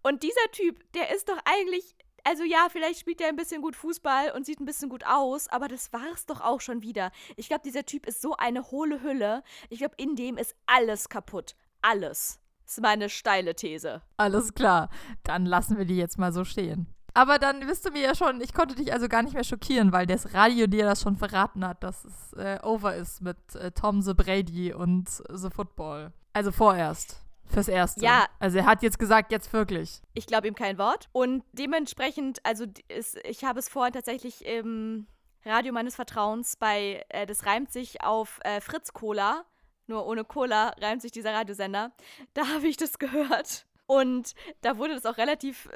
Und 0.02 0.22
dieser 0.22 0.50
Typ, 0.52 0.92
der 0.92 1.14
ist 1.14 1.28
doch 1.28 1.38
eigentlich, 1.44 1.95
also 2.26 2.42
ja, 2.42 2.66
vielleicht 2.70 2.98
spielt 2.98 3.20
er 3.20 3.28
ein 3.28 3.36
bisschen 3.36 3.62
gut 3.62 3.76
Fußball 3.76 4.32
und 4.32 4.44
sieht 4.44 4.58
ein 4.58 4.64
bisschen 4.64 4.88
gut 4.88 5.06
aus, 5.06 5.46
aber 5.46 5.68
das 5.68 5.92
war 5.92 6.12
es 6.12 6.26
doch 6.26 6.40
auch 6.40 6.60
schon 6.60 6.82
wieder. 6.82 7.12
Ich 7.36 7.46
glaube, 7.46 7.62
dieser 7.64 7.86
Typ 7.86 8.04
ist 8.04 8.20
so 8.20 8.34
eine 8.36 8.72
hohle 8.72 9.00
Hülle. 9.02 9.44
Ich 9.70 9.78
glaube, 9.78 9.94
in 9.96 10.16
dem 10.16 10.36
ist 10.36 10.56
alles 10.66 11.08
kaputt. 11.08 11.54
Alles. 11.82 12.40
Ist 12.66 12.82
meine 12.82 13.08
steile 13.10 13.54
These. 13.54 14.02
Alles 14.16 14.54
klar. 14.54 14.90
Dann 15.22 15.46
lassen 15.46 15.78
wir 15.78 15.84
die 15.84 15.96
jetzt 15.96 16.18
mal 16.18 16.32
so 16.32 16.44
stehen. 16.44 16.92
Aber 17.14 17.38
dann 17.38 17.68
wisst 17.68 17.86
du 17.86 17.92
mir 17.92 18.02
ja 18.02 18.14
schon, 18.16 18.40
ich 18.40 18.52
konnte 18.52 18.74
dich 18.74 18.92
also 18.92 19.06
gar 19.06 19.22
nicht 19.22 19.34
mehr 19.34 19.44
schockieren, 19.44 19.92
weil 19.92 20.06
das 20.06 20.34
Radio 20.34 20.66
dir 20.66 20.84
das 20.84 21.02
schon 21.02 21.16
verraten 21.16 21.64
hat, 21.64 21.84
dass 21.84 22.04
es 22.04 22.32
äh, 22.32 22.58
over 22.62 22.96
ist 22.96 23.22
mit 23.22 23.38
äh, 23.54 23.70
Tom 23.70 24.02
the 24.02 24.14
Brady 24.14 24.74
und 24.74 25.08
The 25.32 25.48
Football. 25.48 26.12
Also 26.32 26.50
vorerst. 26.50 27.25
Fürs 27.48 27.68
Erste. 27.68 28.04
Ja. 28.04 28.26
Also 28.38 28.58
er 28.58 28.66
hat 28.66 28.82
jetzt 28.82 28.98
gesagt, 28.98 29.32
jetzt 29.32 29.52
wirklich. 29.52 30.02
Ich 30.14 30.26
glaube 30.26 30.48
ihm 30.48 30.54
kein 30.54 30.78
Wort. 30.78 31.08
Und 31.12 31.44
dementsprechend, 31.52 32.44
also 32.44 32.66
ist, 32.88 33.18
ich 33.24 33.44
habe 33.44 33.58
es 33.58 33.68
vorhin 33.68 33.92
tatsächlich 33.92 34.44
im 34.44 35.06
Radio 35.44 35.72
meines 35.72 35.94
Vertrauens 35.94 36.56
bei, 36.56 37.04
äh, 37.08 37.26
das 37.26 37.46
reimt 37.46 37.72
sich 37.72 38.02
auf 38.02 38.40
äh, 38.42 38.60
Fritz 38.60 38.92
Cola, 38.92 39.44
nur 39.86 40.06
ohne 40.06 40.24
Cola 40.24 40.72
reimt 40.80 41.02
sich 41.02 41.12
dieser 41.12 41.32
Radiosender. 41.32 41.92
Da 42.34 42.48
habe 42.48 42.66
ich 42.66 42.76
das 42.76 42.98
gehört. 42.98 43.66
Und 43.86 44.34
da 44.60 44.78
wurde 44.78 44.94
das 44.94 45.06
auch 45.06 45.16
relativ 45.16 45.68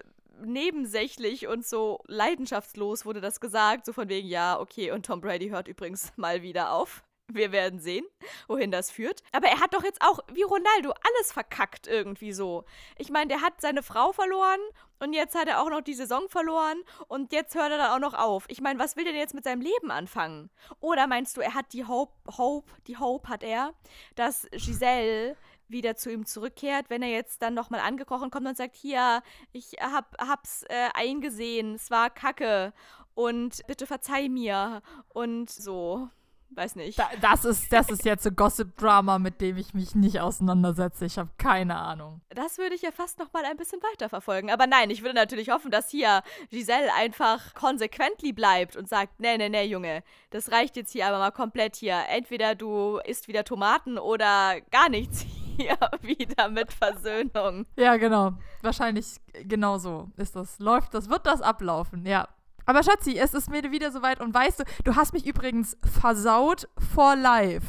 nebensächlich 0.42 1.46
und 1.46 1.66
so 1.66 2.00
leidenschaftslos 2.06 3.04
wurde 3.04 3.20
das 3.20 3.40
gesagt, 3.40 3.86
so 3.86 3.92
von 3.92 4.08
wegen, 4.08 4.26
ja, 4.26 4.58
okay, 4.58 4.90
und 4.90 5.06
Tom 5.06 5.20
Brady 5.20 5.48
hört 5.48 5.68
übrigens 5.68 6.12
mal 6.16 6.42
wieder 6.42 6.72
auf. 6.72 7.04
Wir 7.34 7.52
werden 7.52 7.80
sehen, 7.80 8.04
wohin 8.48 8.70
das 8.70 8.90
führt. 8.90 9.22
Aber 9.32 9.48
er 9.48 9.60
hat 9.60 9.74
doch 9.74 9.84
jetzt 9.84 10.02
auch, 10.02 10.20
wie 10.32 10.42
Ronaldo, 10.42 10.90
alles 10.90 11.32
verkackt 11.32 11.86
irgendwie 11.86 12.32
so. 12.32 12.64
Ich 12.98 13.10
meine, 13.10 13.28
der 13.28 13.40
hat 13.40 13.60
seine 13.60 13.82
Frau 13.82 14.12
verloren 14.12 14.60
und 14.98 15.12
jetzt 15.12 15.34
hat 15.34 15.48
er 15.48 15.62
auch 15.62 15.70
noch 15.70 15.80
die 15.80 15.94
Saison 15.94 16.28
verloren 16.28 16.82
und 17.08 17.32
jetzt 17.32 17.54
hört 17.54 17.70
er 17.70 17.78
dann 17.78 17.92
auch 17.92 18.10
noch 18.10 18.14
auf. 18.14 18.44
Ich 18.48 18.60
meine, 18.60 18.78
was 18.78 18.96
will 18.96 19.04
denn 19.04 19.16
jetzt 19.16 19.34
mit 19.34 19.44
seinem 19.44 19.62
Leben 19.62 19.90
anfangen? 19.90 20.50
Oder 20.80 21.06
meinst 21.06 21.36
du, 21.36 21.40
er 21.40 21.54
hat 21.54 21.72
die 21.72 21.86
Hope, 21.86 22.12
Hope, 22.36 22.70
die 22.86 22.98
Hope 22.98 23.28
hat 23.28 23.42
er, 23.42 23.72
dass 24.14 24.46
Giselle 24.52 25.36
wieder 25.70 25.96
zu 25.96 26.10
ihm 26.10 26.26
zurückkehrt, 26.26 26.90
wenn 26.90 27.02
er 27.02 27.10
jetzt 27.10 27.42
dann 27.42 27.54
nochmal 27.54 27.80
angekrochen 27.80 28.30
kommt 28.30 28.46
und 28.46 28.56
sagt, 28.56 28.76
hier, 28.76 29.22
ich 29.52 29.76
hab, 29.80 30.16
hab's 30.20 30.64
äh, 30.64 30.88
eingesehen, 30.94 31.76
es 31.76 31.90
war 31.90 32.10
Kacke 32.10 32.72
und 33.14 33.66
bitte 33.66 33.86
verzeih 33.86 34.28
mir 34.28 34.82
und 35.08 35.50
so. 35.50 36.08
Weiß 36.52 36.74
nicht. 36.74 36.98
Da, 36.98 37.08
das, 37.20 37.44
ist, 37.44 37.72
das 37.72 37.90
ist 37.90 38.04
jetzt 38.04 38.24
so 38.24 38.30
Gossip-Drama, 38.32 39.18
mit 39.18 39.40
dem 39.40 39.56
ich 39.56 39.72
mich 39.72 39.94
nicht 39.94 40.20
auseinandersetze. 40.20 41.04
Ich 41.04 41.16
habe 41.16 41.30
keine 41.38 41.76
Ahnung. 41.76 42.20
Das 42.30 42.58
würde 42.58 42.74
ich 42.74 42.82
ja 42.82 42.90
fast 42.90 43.18
noch 43.18 43.32
mal 43.32 43.44
ein 43.44 43.56
bisschen 43.56 43.80
weiter 43.82 44.08
verfolgen. 44.08 44.50
Aber 44.50 44.66
nein, 44.66 44.90
ich 44.90 45.02
würde 45.02 45.14
natürlich 45.14 45.50
hoffen, 45.50 45.70
dass 45.70 45.90
hier 45.90 46.22
Giselle 46.50 46.92
einfach 46.94 47.54
konsequently 47.54 48.32
bleibt 48.32 48.76
und 48.76 48.88
sagt, 48.88 49.20
nee, 49.20 49.36
nee, 49.38 49.48
nee, 49.48 49.64
Junge, 49.64 50.02
das 50.30 50.50
reicht 50.50 50.76
jetzt 50.76 50.92
hier 50.92 51.06
aber 51.06 51.18
mal 51.18 51.30
komplett 51.30 51.76
hier. 51.76 52.02
Entweder 52.08 52.54
du 52.54 52.98
isst 53.04 53.28
wieder 53.28 53.44
Tomaten 53.44 53.96
oder 53.98 54.60
gar 54.72 54.88
nichts 54.88 55.20
hier 55.56 55.78
wieder 56.02 56.48
mit 56.48 56.72
Versöhnung. 56.72 57.66
Ja, 57.76 57.96
genau. 57.96 58.32
Wahrscheinlich 58.62 59.20
genau 59.44 59.78
so 59.78 60.10
ist 60.16 60.34
das. 60.34 60.58
Läuft 60.58 60.94
das, 60.94 61.08
wird 61.08 61.26
das 61.26 61.42
ablaufen, 61.42 62.04
ja. 62.06 62.28
Aber 62.70 62.84
Schatzi, 62.84 63.18
es 63.18 63.34
ist 63.34 63.50
mir 63.50 63.68
wieder 63.72 63.90
soweit 63.90 64.20
und 64.20 64.32
weißt 64.32 64.60
du, 64.60 64.64
du 64.84 64.94
hast 64.94 65.12
mich 65.12 65.26
übrigens 65.26 65.76
versaut 66.00 66.68
vor 66.94 67.16
live. 67.16 67.64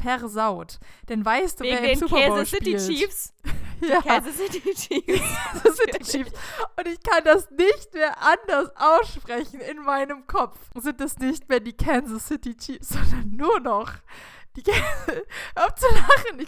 Versaut. 0.00 0.78
Denn 1.08 1.24
weißt 1.24 1.58
du, 1.58 1.64
Wegen 1.64 1.82
wer 1.82 1.92
im 1.94 1.98
Super 1.98 2.14
Bowl 2.14 2.36
Kansas 2.36 2.50
City 2.50 2.78
spielt? 2.78 2.98
Chiefs. 3.00 3.34
Ja, 3.80 4.02
Kansas 4.02 4.36
City 4.36 4.60
Chiefs. 4.60 5.22
Kansas 5.52 5.76
City 5.78 6.04
Chiefs. 6.04 6.32
Und 6.76 6.86
ich 6.86 7.02
kann 7.02 7.24
das 7.24 7.50
nicht 7.50 7.94
mehr 7.94 8.22
anders 8.22 8.70
aussprechen 8.76 9.58
in 9.58 9.82
meinem 9.82 10.26
Kopf. 10.28 10.56
Sind 10.74 11.00
es 11.00 11.18
nicht 11.18 11.48
mehr 11.48 11.58
die 11.58 11.72
Kansas 11.72 12.28
City 12.28 12.54
Chiefs, 12.56 12.88
sondern 13.10 13.36
nur 13.36 13.58
noch 13.58 13.90
die 14.54 14.62
Hör 14.70 15.64
auf 15.64 15.74
zu 15.74 15.86
lachen. 15.86 16.38
Die, 16.38 16.46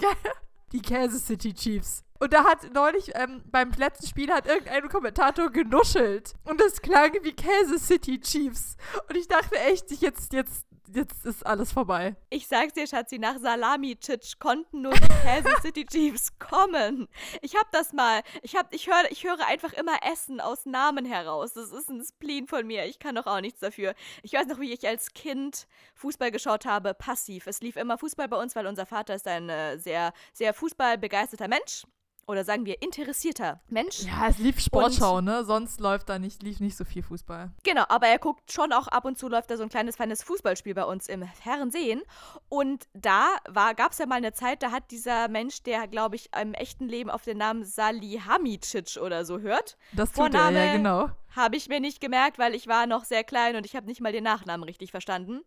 die 0.73 0.83
Kansas 0.83 1.27
City 1.27 1.55
Chiefs. 1.55 2.05
Und 2.19 2.33
da 2.33 2.45
hat 2.45 2.73
neulich 2.73 3.11
ähm, 3.15 3.43
beim 3.51 3.73
letzten 3.73 4.07
Spiel 4.07 4.31
hat 4.33 4.47
irgendein 4.47 4.89
Kommentator 4.89 5.51
genuschelt. 5.51 6.35
Und 6.45 6.61
es 6.61 6.81
klang 6.81 7.13
wie 7.23 7.33
Kansas 7.33 7.89
City 7.89 8.21
Chiefs. 8.21 8.77
Und 9.09 9.17
ich 9.17 9.27
dachte 9.27 9.57
echt, 9.59 9.91
ich 9.91 10.01
jetzt, 10.01 10.33
jetzt, 10.33 10.67
jetzt 10.95 11.25
ist 11.25 11.47
alles 11.47 11.73
vorbei. 11.73 12.17
Ich 12.31 12.47
sag's 12.47 12.75
dir, 12.75 12.87
Schatzi, 12.87 13.19
nach 13.19 13.39
Salami-Titsch 13.39 14.39
konnten 14.39 14.83
nur 14.83 14.93
die 14.93 15.09
Kansas 15.09 15.55
City 15.63 15.85
Chiefs 15.85 16.39
kommen. 16.39 17.09
Ich 17.41 17.57
hab 17.57 17.71
das 17.73 17.93
mal. 17.93 18.23
Ich, 18.43 18.57
hab, 18.57 18.73
ich, 18.73 18.87
höre, 18.87 19.11
ich 19.11 19.25
höre 19.25 19.47
einfach 19.47 19.73
immer 19.73 19.99
Essen 20.11 20.41
aus 20.41 20.67
Namen 20.67 21.05
heraus. 21.05 21.55
Das 21.55 21.73
ist 21.73 21.89
ein 21.91 22.03
Spleen 22.05 22.47
von 22.47 22.67
mir. 22.67 22.87
Ich 22.87 22.99
kann 22.99 23.15
doch 23.15 23.27
auch 23.27 23.41
nichts 23.41 23.61
dafür. 23.61 23.95
Ich 24.23 24.33
weiß 24.33 24.47
noch, 24.47 24.61
wie 24.61 24.73
ich 24.73 24.87
als 24.87 25.15
Kind 25.15 25.67
Fußball 25.95 26.31
geschaut 26.31 26.67
habe, 26.67 26.95
passiv. 26.95 27.47
Es 27.47 27.61
lief 27.61 27.77
immer 27.77 27.99
Fußball 27.99 28.29
bei 28.29 28.41
uns, 28.41 28.55
weil 28.57 28.67
unser 28.67 28.87
Vater 28.87 29.15
ist 29.15 29.27
ein 29.27 29.49
äh, 29.49 29.79
sehr, 29.79 30.13
sehr 30.33 30.55
fußballbegeisterter 30.55 31.49
Mensch. 31.49 31.85
Oder 32.27 32.45
sagen 32.45 32.67
wir 32.67 32.81
interessierter 32.81 33.61
Mensch. 33.69 34.03
Ja, 34.03 34.29
es 34.29 34.39
lief 34.39 34.61
Sportschau, 34.61 35.21
ne? 35.21 35.45
Sonst 35.45 35.81
läuft 35.81 36.09
da 36.09 36.19
nicht, 36.19 36.43
lief 36.43 36.61
nicht 36.61 36.77
so 36.77 36.85
viel 36.85 37.03
Fußball. 37.03 37.51
Genau, 37.65 37.85
aber 37.89 38.07
er 38.07 38.19
guckt 38.19 38.53
schon 38.53 38.73
auch 38.73 38.87
ab 38.89 39.05
und 39.05 39.19
zu 39.19 39.29
läuft 39.29 39.51
da 39.51 39.57
so 39.57 39.65
ein 39.65 39.69
kleines 39.69 39.97
feines 39.97 40.23
Fußballspiel 40.23 40.75
bei 40.75 40.85
uns 40.85 41.09
im 41.09 41.27
Fernsehen. 41.43 42.01
Und 42.49 42.87
da 42.95 43.27
gab 43.55 43.93
es 43.93 43.99
ja 43.99 44.07
mal 44.07 44.17
eine 44.17 44.33
Zeit, 44.33 44.63
da 44.63 44.71
hat 44.71 44.91
dieser 44.93 45.29
Mensch, 45.29 45.63
der, 45.65 45.89
glaube 45.89 46.17
ich, 46.17 46.31
im 46.41 46.55
echten 46.55 46.89
Leben 46.89 47.11
auf 47.11 47.23
den 47.23 47.39
Namen 47.39 47.65
Salihamidzic 47.65 48.99
oder 49.03 49.25
so 49.25 49.41
hört. 49.41 49.77
Das 49.93 50.13
tut 50.13 50.33
er, 50.33 50.51
ja, 50.51 50.73
genau. 50.77 51.11
Habe 51.35 51.57
ich 51.57 51.69
mir 51.69 51.81
nicht 51.81 52.01
gemerkt, 52.01 52.39
weil 52.39 52.55
ich 52.55 52.67
war 52.69 52.87
noch 52.87 53.05
sehr 53.05 53.25
klein 53.25 53.57
und 53.57 53.67
ich 53.67 53.75
habe 53.75 53.87
nicht 53.87 54.01
mal 54.01 54.13
den 54.13 54.25
Nachnamen 54.25 54.65
richtig 54.65 54.91
verstanden. 54.91 55.41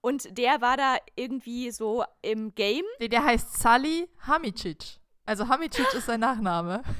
Und 0.00 0.38
der 0.38 0.60
war 0.60 0.76
da 0.76 0.96
irgendwie 1.14 1.72
so 1.72 2.04
im 2.22 2.54
Game. 2.54 2.84
Nee, 3.00 3.08
der 3.08 3.24
heißt 3.24 3.58
Sally 3.58 4.08
Hamicic. 4.26 4.98
Also 5.26 5.46
Hamicic 5.48 5.92
ist 5.92 6.06
sein 6.06 6.20
Nachname. 6.20 6.82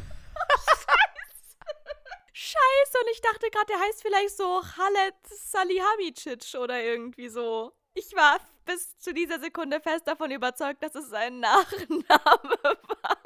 Scheiße, 2.32 2.98
und 3.00 3.08
ich 3.12 3.20
dachte 3.20 3.48
gerade, 3.50 3.66
der 3.66 3.78
heißt 3.80 4.02
vielleicht 4.02 4.36
so 4.36 4.60
Khaled 4.60 5.14
Salihamidzic 5.24 6.60
oder 6.60 6.82
irgendwie 6.82 7.28
so. 7.28 7.72
Ich 7.94 8.14
war 8.16 8.40
bis 8.64 8.98
zu 8.98 9.14
dieser 9.14 9.38
Sekunde 9.38 9.80
fest 9.80 10.08
davon 10.08 10.32
überzeugt, 10.32 10.82
dass 10.82 10.96
es 10.96 11.08
sein 11.08 11.38
Nachname 11.40 12.58
war. 12.60 13.16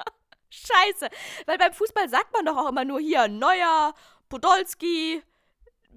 Scheiße, 0.49 1.09
weil 1.47 1.57
beim 1.57 1.73
Fußball 1.73 2.07
sagt 2.07 2.31
man 2.33 2.45
doch 2.45 2.57
auch 2.57 2.69
immer 2.69 2.85
nur 2.85 2.99
hier 2.99 3.27
Neuer, 3.27 3.95
Podolski, 4.29 5.23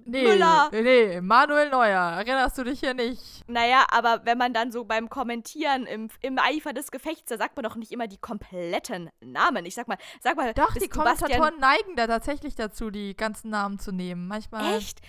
Nee, 0.03 0.23
Müller. 0.23 0.69
nee, 0.71 1.19
Manuel 1.21 1.69
Neuer. 1.69 1.99
Erinnerst 2.17 2.57
du 2.57 2.63
dich 2.63 2.79
hier 2.79 2.93
nicht? 2.93 3.43
Naja, 3.47 3.85
aber 3.89 4.21
wenn 4.25 4.37
man 4.37 4.53
dann 4.53 4.71
so 4.71 4.83
beim 4.85 5.09
Kommentieren 5.09 5.85
im, 5.87 6.09
im 6.21 6.37
Eifer 6.37 6.73
des 6.73 6.91
Gefechts, 6.91 7.29
da 7.29 7.37
sagt 7.37 7.55
man 7.55 7.63
doch 7.63 7.75
nicht 7.75 7.91
immer 7.91 8.07
die 8.07 8.17
kompletten 8.17 9.09
Namen. 9.21 9.65
Ich 9.65 9.73
sag 9.75 9.87
mal, 9.87 9.97
sag 10.21 10.35
mal, 10.37 10.53
Doch, 10.53 10.73
die 10.73 10.87
du 10.87 10.99
Bastian- 10.99 11.31
Kommentatoren 11.31 11.59
neigen 11.59 11.95
da 11.95 12.05
tatsächlich 12.07 12.55
dazu, 12.55 12.91
die 12.91 13.15
ganzen 13.15 13.49
Namen 13.49 13.79
zu 13.79 13.91
nehmen. 13.91 14.27
Manchmal 14.27 14.75
Echt? 14.75 14.99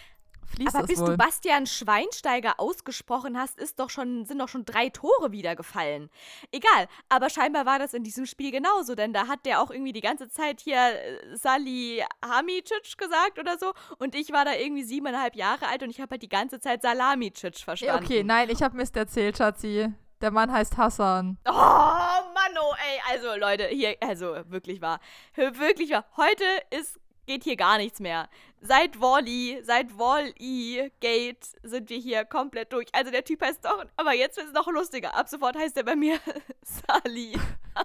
Fließt 0.46 0.74
Aber 0.74 0.86
bis 0.86 0.98
du 1.02 1.16
Bastian 1.16 1.66
Schweinsteiger 1.66 2.54
ausgesprochen 2.58 3.38
hast, 3.38 3.58
ist 3.58 3.78
doch 3.78 3.90
schon, 3.90 4.24
sind 4.24 4.38
doch 4.38 4.48
schon 4.48 4.64
drei 4.64 4.88
Tore 4.88 5.32
wieder 5.32 5.56
gefallen. 5.56 6.10
Egal, 6.52 6.88
aber 7.08 7.30
scheinbar 7.30 7.66
war 7.66 7.78
das 7.78 7.94
in 7.94 8.04
diesem 8.04 8.26
Spiel 8.26 8.50
genauso, 8.50 8.94
denn 8.94 9.12
da 9.12 9.26
hat 9.28 9.44
der 9.46 9.60
auch 9.60 9.70
irgendwie 9.70 9.92
die 9.92 10.00
ganze 10.00 10.28
Zeit 10.28 10.60
hier 10.60 10.76
äh, 10.78 11.36
Sali 11.36 12.02
Hamicic 12.24 12.96
gesagt 12.98 13.38
oder 13.38 13.58
so 13.58 13.72
und 13.98 14.14
ich 14.14 14.32
war 14.32 14.44
da 14.44 14.54
irgendwie 14.54 14.84
siebeneinhalb 14.84 15.36
Jahre 15.36 15.66
alt 15.68 15.82
und 15.82 15.90
ich 15.90 16.00
habe 16.00 16.12
halt 16.12 16.22
die 16.22 16.28
ganze 16.28 16.60
Zeit 16.60 16.82
Salamicic 16.82 17.58
Ja, 17.58 17.64
verstanden. 17.64 18.04
okay, 18.04 18.24
nein, 18.24 18.48
ich 18.50 18.62
habe 18.62 18.76
Mist 18.76 18.96
erzählt, 18.96 19.36
Schatzi. 19.38 19.92
Der 20.22 20.30
Mann 20.30 20.50
heißt 20.50 20.78
Hassan. 20.78 21.36
Oh, 21.46 21.52
Mann, 21.52 22.56
oh, 22.58 22.74
ey, 22.74 23.00
also 23.12 23.38
Leute, 23.38 23.66
hier, 23.66 23.96
also 24.00 24.34
wirklich 24.46 24.80
wahr. 24.80 24.98
Wirklich 25.34 25.90
wahr. 25.90 26.06
Heute 26.16 26.44
ist, 26.70 26.98
geht 27.26 27.44
hier 27.44 27.56
gar 27.56 27.76
nichts 27.76 28.00
mehr. 28.00 28.28
Seit 28.66 29.00
Wally, 29.00 29.60
seit 29.62 29.96
Wall-E 29.96 30.90
Gate 30.98 31.46
sind 31.62 31.88
wir 31.88 31.98
hier 31.98 32.24
komplett 32.24 32.72
durch. 32.72 32.88
Also 32.92 33.12
der 33.12 33.22
Typ 33.22 33.40
heißt 33.40 33.64
doch, 33.64 33.84
aber 33.96 34.12
jetzt 34.12 34.36
wird 34.38 34.48
es 34.48 34.52
noch 34.52 34.66
lustiger. 34.66 35.14
Ab 35.14 35.28
sofort 35.28 35.56
heißt 35.56 35.76
er 35.76 35.84
bei 35.84 35.94
mir 35.94 36.18
Sali 36.62 37.38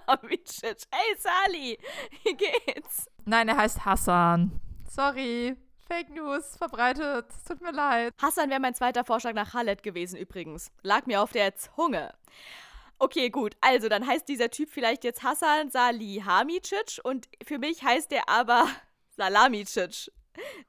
Hamicic. 0.08 0.78
Hey 0.90 1.16
Sali, 1.18 1.78
wie 2.24 2.34
geht's? 2.34 3.08
Nein, 3.24 3.48
er 3.48 3.58
heißt 3.58 3.84
Hassan. 3.84 4.60
Sorry. 4.88 5.56
Fake 5.86 6.10
News 6.10 6.56
verbreitet. 6.56 7.26
Es 7.30 7.44
tut 7.44 7.60
mir 7.60 7.72
leid. 7.72 8.12
Hassan 8.20 8.50
wäre 8.50 8.60
mein 8.60 8.74
zweiter 8.74 9.04
Vorschlag 9.04 9.34
nach 9.34 9.52
Khaled 9.52 9.84
gewesen 9.84 10.18
übrigens. 10.18 10.72
Lag 10.82 11.06
mir 11.06 11.22
auf 11.22 11.30
der 11.30 11.54
Zunge. 11.54 12.12
Okay, 12.98 13.30
gut. 13.30 13.56
Also, 13.60 13.88
dann 13.88 14.04
heißt 14.04 14.26
dieser 14.26 14.50
Typ 14.50 14.70
vielleicht 14.70 15.04
jetzt 15.04 15.22
Hassan 15.22 15.70
Salihamidzic 15.70 17.00
und 17.04 17.28
für 17.44 17.58
mich 17.58 17.84
heißt 17.84 18.12
er 18.12 18.28
aber 18.28 18.66
Salamicic. 19.16 20.10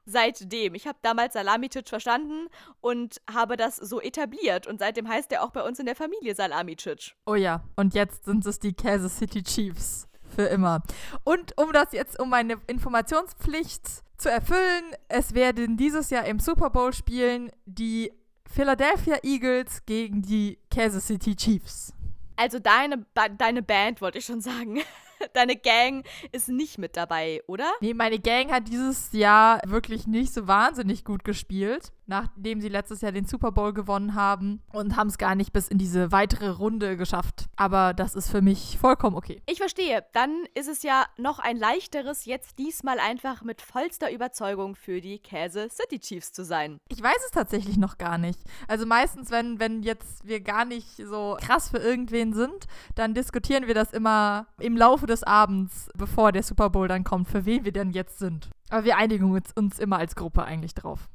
Seitdem. 0.04 0.74
Ich 0.74 0.86
habe 0.86 0.98
damals 1.02 1.34
Salamicic 1.34 1.88
verstanden 1.88 2.48
und 2.80 3.20
habe 3.32 3.56
das 3.56 3.76
so 3.76 4.00
etabliert. 4.00 4.66
Und 4.66 4.78
seitdem 4.78 5.08
heißt 5.08 5.32
er 5.32 5.42
auch 5.42 5.50
bei 5.50 5.62
uns 5.62 5.78
in 5.78 5.86
der 5.86 5.96
Familie 5.96 6.34
Salamicic. 6.34 7.14
Oh 7.26 7.34
ja, 7.34 7.64
und 7.76 7.94
jetzt 7.94 8.24
sind 8.24 8.44
es 8.46 8.58
die 8.58 8.72
Kansas 8.72 9.18
City 9.18 9.42
Chiefs. 9.42 10.08
Für 10.34 10.46
immer. 10.46 10.82
Und 11.22 11.56
um 11.58 11.72
das 11.72 11.92
jetzt, 11.92 12.18
um 12.18 12.28
meine 12.28 12.56
Informationspflicht 12.66 13.82
zu 14.16 14.30
erfüllen, 14.30 14.84
es 15.08 15.34
werden 15.34 15.76
dieses 15.76 16.10
Jahr 16.10 16.24
im 16.24 16.40
Super 16.40 16.70
Bowl 16.70 16.92
spielen 16.92 17.52
die 17.66 18.10
Philadelphia 18.50 19.18
Eagles 19.22 19.84
gegen 19.86 20.22
die 20.22 20.58
Kansas 20.70 21.06
City 21.06 21.36
Chiefs. 21.36 21.92
Also 22.36 22.58
deine, 22.58 22.98
ba 23.14 23.28
deine 23.28 23.62
Band, 23.62 24.00
wollte 24.00 24.18
ich 24.18 24.24
schon 24.24 24.40
sagen. 24.40 24.80
Deine 25.32 25.56
Gang 25.56 26.06
ist 26.32 26.48
nicht 26.48 26.78
mit 26.78 26.96
dabei, 26.96 27.42
oder? 27.46 27.70
Nee, 27.80 27.94
meine 27.94 28.18
Gang 28.18 28.50
hat 28.50 28.68
dieses 28.68 29.12
Jahr 29.12 29.60
wirklich 29.66 30.06
nicht 30.06 30.32
so 30.32 30.46
wahnsinnig 30.46 31.04
gut 31.04 31.24
gespielt. 31.24 31.92
Nachdem 32.06 32.60
sie 32.60 32.68
letztes 32.68 33.00
Jahr 33.00 33.12
den 33.12 33.24
Super 33.24 33.52
Bowl 33.52 33.72
gewonnen 33.72 34.14
haben 34.14 34.62
und 34.72 34.96
haben 34.96 35.08
es 35.08 35.18
gar 35.18 35.34
nicht 35.34 35.52
bis 35.52 35.68
in 35.68 35.78
diese 35.78 36.12
weitere 36.12 36.48
Runde 36.48 36.96
geschafft. 36.96 37.46
Aber 37.56 37.94
das 37.94 38.14
ist 38.14 38.30
für 38.30 38.42
mich 38.42 38.78
vollkommen 38.78 39.16
okay. 39.16 39.42
Ich 39.46 39.58
verstehe. 39.58 40.04
Dann 40.12 40.44
ist 40.54 40.68
es 40.68 40.82
ja 40.82 41.06
noch 41.16 41.38
ein 41.38 41.56
leichteres, 41.56 42.24
jetzt 42.24 42.58
diesmal 42.58 42.98
einfach 42.98 43.42
mit 43.42 43.62
vollster 43.62 44.12
Überzeugung 44.12 44.74
für 44.74 45.00
die 45.00 45.18
Kansas 45.18 45.76
City 45.76 45.98
Chiefs 45.98 46.32
zu 46.32 46.44
sein. 46.44 46.78
Ich 46.88 47.02
weiß 47.02 47.18
es 47.24 47.30
tatsächlich 47.30 47.76
noch 47.76 47.98
gar 47.98 48.18
nicht. 48.18 48.40
Also 48.68 48.86
meistens, 48.86 49.30
wenn, 49.30 49.58
wenn 49.60 49.82
jetzt 49.82 50.26
wir 50.26 50.40
gar 50.40 50.64
nicht 50.64 50.96
so 50.96 51.36
krass 51.40 51.70
für 51.70 51.78
irgendwen 51.78 52.32
sind, 52.32 52.66
dann 52.94 53.14
diskutieren 53.14 53.66
wir 53.66 53.74
das 53.74 53.92
immer 53.92 54.46
im 54.58 54.76
Laufe 54.76 55.06
des 55.06 55.22
Abends, 55.22 55.90
bevor 55.96 56.32
der 56.32 56.42
Super 56.42 56.70
Bowl 56.70 56.88
dann 56.88 57.04
kommt, 57.04 57.28
für 57.28 57.44
wen 57.44 57.64
wir 57.64 57.72
denn 57.72 57.90
jetzt 57.90 58.18
sind. 58.18 58.50
Aber 58.70 58.84
wir 58.84 58.96
einigen 58.96 59.30
uns, 59.30 59.52
uns 59.54 59.78
immer 59.78 59.98
als 59.98 60.16
Gruppe 60.16 60.44
eigentlich 60.44 60.74
drauf. 60.74 61.08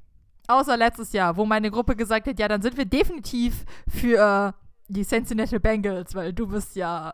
Außer 0.50 0.76
letztes 0.78 1.14
Jahr, 1.14 1.38
wo 1.38 1.46
meine 1.46 1.70
Gruppe 1.70 1.96
gesagt 1.96 2.26
hat, 2.26 2.40
ja, 2.40 2.48
dann 2.48 2.64
sind 2.64 2.76
wir 2.76 2.86
definitiv 2.86 3.66
für 3.88 4.56
die 4.88 5.06
Cincinnati 5.06 5.60
Bengals, 5.60 6.16
weil 6.16 6.34
du 6.34 6.48
bist 6.48 6.76
ja 6.76 7.14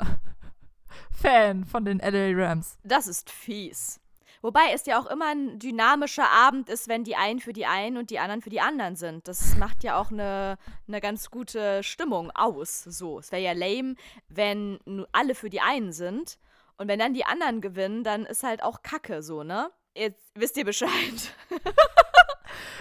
Fan 1.12 1.66
von 1.66 1.84
den 1.84 2.00
LA 2.00 2.32
Rams. 2.32 2.78
Das 2.86 3.08
ist 3.08 3.30
fies. 3.30 4.00
Wobei 4.42 4.72
es 4.74 4.86
ja 4.86 4.98
auch 4.98 5.08
immer 5.08 5.32
ein 5.32 5.60
dynamischer 5.60 6.32
Abend 6.32 6.70
ist, 6.70 6.88
wenn 6.88 7.04
die 7.04 7.18
einen 7.18 7.42
für 7.42 7.52
die 7.52 7.66
einen 7.66 7.98
und 7.98 8.10
die 8.10 8.20
anderen 8.20 8.42
für 8.42 8.50
die 8.50 8.62
anderen 8.62 8.96
sind. 8.96 9.28
Das 9.28 9.58
macht 9.58 9.84
ja 9.84 10.00
auch 10.00 10.12
eine, 10.12 10.58
eine 10.88 11.02
ganz 11.02 11.30
gute 11.30 11.84
Stimmung 11.84 12.32
aus. 12.32 12.86
So, 12.86 13.20
es 13.20 13.34
wäre 13.34 13.42
ja 13.42 13.52
lame, 13.52 13.96
wenn 14.30 14.80
alle 15.12 15.36
für 15.36 15.50
die 15.50 15.60
einen 15.60 15.92
sind 15.92 16.38
und 16.78 16.88
wenn 16.88 17.00
dann 17.00 17.14
die 17.14 17.26
anderen 17.26 17.60
gewinnen, 17.60 18.06
dann 18.06 18.26
ist 18.26 18.44
halt 18.44 18.64
auch 18.64 18.82
Kacke 18.82 19.22
so, 19.22 19.44
ne? 19.44 19.72
Jetzt 19.94 20.32
wisst 20.36 20.56
ihr 20.56 20.66
Bescheid. 20.66 21.34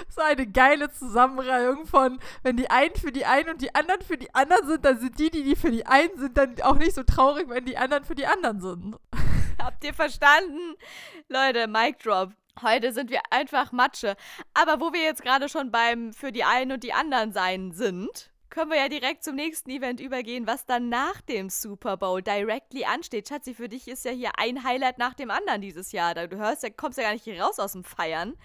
so 0.08 0.20
eine 0.20 0.46
geile 0.46 0.90
Zusammenreihung 0.90 1.86
von, 1.86 2.18
wenn 2.42 2.56
die 2.56 2.70
einen 2.70 2.94
für 2.94 3.12
die 3.12 3.24
einen 3.24 3.50
und 3.50 3.62
die 3.62 3.74
anderen 3.74 4.02
für 4.02 4.16
die 4.16 4.34
anderen 4.34 4.66
sind, 4.66 4.84
dann 4.84 4.98
sind 4.98 5.18
die, 5.18 5.30
die, 5.30 5.42
die 5.42 5.56
für 5.56 5.70
die 5.70 5.86
einen 5.86 6.16
sind, 6.18 6.36
dann 6.36 6.60
auch 6.62 6.76
nicht 6.76 6.94
so 6.94 7.02
traurig, 7.02 7.48
wenn 7.48 7.64
die 7.64 7.76
anderen 7.76 8.04
für 8.04 8.14
die 8.14 8.26
anderen 8.26 8.60
sind. 8.60 8.96
Habt 9.62 9.84
ihr 9.84 9.94
verstanden? 9.94 10.74
Leute, 11.28 11.68
Mic 11.68 11.98
Drop. 12.02 12.32
Heute 12.62 12.92
sind 12.92 13.10
wir 13.10 13.20
einfach 13.30 13.72
Matsche. 13.72 14.16
Aber 14.52 14.80
wo 14.80 14.92
wir 14.92 15.02
jetzt 15.02 15.22
gerade 15.22 15.48
schon 15.48 15.72
beim 15.72 16.12
für 16.12 16.30
die 16.30 16.44
einen 16.44 16.72
und 16.72 16.84
die 16.84 16.92
anderen 16.92 17.32
sein 17.32 17.72
sind, 17.72 18.30
können 18.54 18.70
wir 18.70 18.78
ja 18.78 18.88
direkt 18.88 19.24
zum 19.24 19.34
nächsten 19.34 19.68
Event 19.70 19.98
übergehen, 19.98 20.46
was 20.46 20.64
dann 20.64 20.88
nach 20.88 21.20
dem 21.22 21.50
Super 21.50 21.96
Bowl 21.96 22.22
directly 22.22 22.84
ansteht. 22.84 23.28
Schatzi, 23.28 23.52
für 23.52 23.68
dich 23.68 23.88
ist 23.88 24.04
ja 24.04 24.12
hier 24.12 24.30
ein 24.38 24.62
Highlight 24.62 24.98
nach 24.98 25.14
dem 25.14 25.32
anderen 25.32 25.60
dieses 25.60 25.90
Jahr. 25.90 26.14
Du 26.14 26.36
hörst 26.36 26.62
ja, 26.62 26.70
kommst 26.70 26.98
ja 26.98 27.04
gar 27.04 27.12
nicht 27.12 27.24
hier 27.24 27.42
raus 27.42 27.58
aus 27.58 27.72
dem 27.72 27.82
Feiern. 27.82 28.36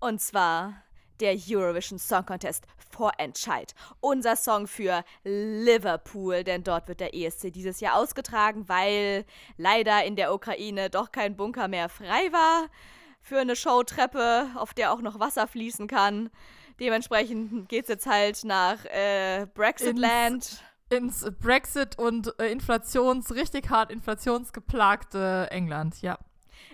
Und 0.00 0.20
zwar 0.20 0.74
der 1.20 1.36
Eurovision 1.48 1.98
Song 1.98 2.26
Contest 2.26 2.66
Vorentscheid. 2.90 3.74
Unser 4.00 4.36
Song 4.36 4.66
für 4.66 5.04
Liverpool, 5.24 6.44
denn 6.44 6.62
dort 6.62 6.88
wird 6.88 7.00
der 7.00 7.14
ESC 7.14 7.52
dieses 7.52 7.80
Jahr 7.80 7.96
ausgetragen, 7.96 8.68
weil 8.68 9.24
leider 9.56 10.04
in 10.04 10.16
der 10.16 10.32
Ukraine 10.32 10.90
doch 10.90 11.10
kein 11.10 11.36
Bunker 11.36 11.68
mehr 11.68 11.88
frei 11.88 12.30
war 12.32 12.68
für 13.20 13.38
eine 13.38 13.56
Showtreppe, 13.56 14.50
auf 14.54 14.74
der 14.74 14.92
auch 14.92 15.00
noch 15.00 15.18
Wasser 15.18 15.48
fließen 15.48 15.88
kann. 15.88 16.30
Dementsprechend 16.78 17.68
geht 17.68 17.84
es 17.84 17.88
jetzt 17.88 18.06
halt 18.06 18.44
nach 18.44 18.84
äh, 18.84 19.46
Brexitland. 19.54 20.62
Ins, 20.90 21.22
ins 21.24 21.38
Brexit 21.40 21.98
und 21.98 22.38
äh, 22.38 22.50
Inflations, 22.50 23.34
richtig 23.34 23.70
hart 23.70 23.90
inflationsgeplagte 23.90 25.48
England, 25.50 26.02
ja. 26.02 26.18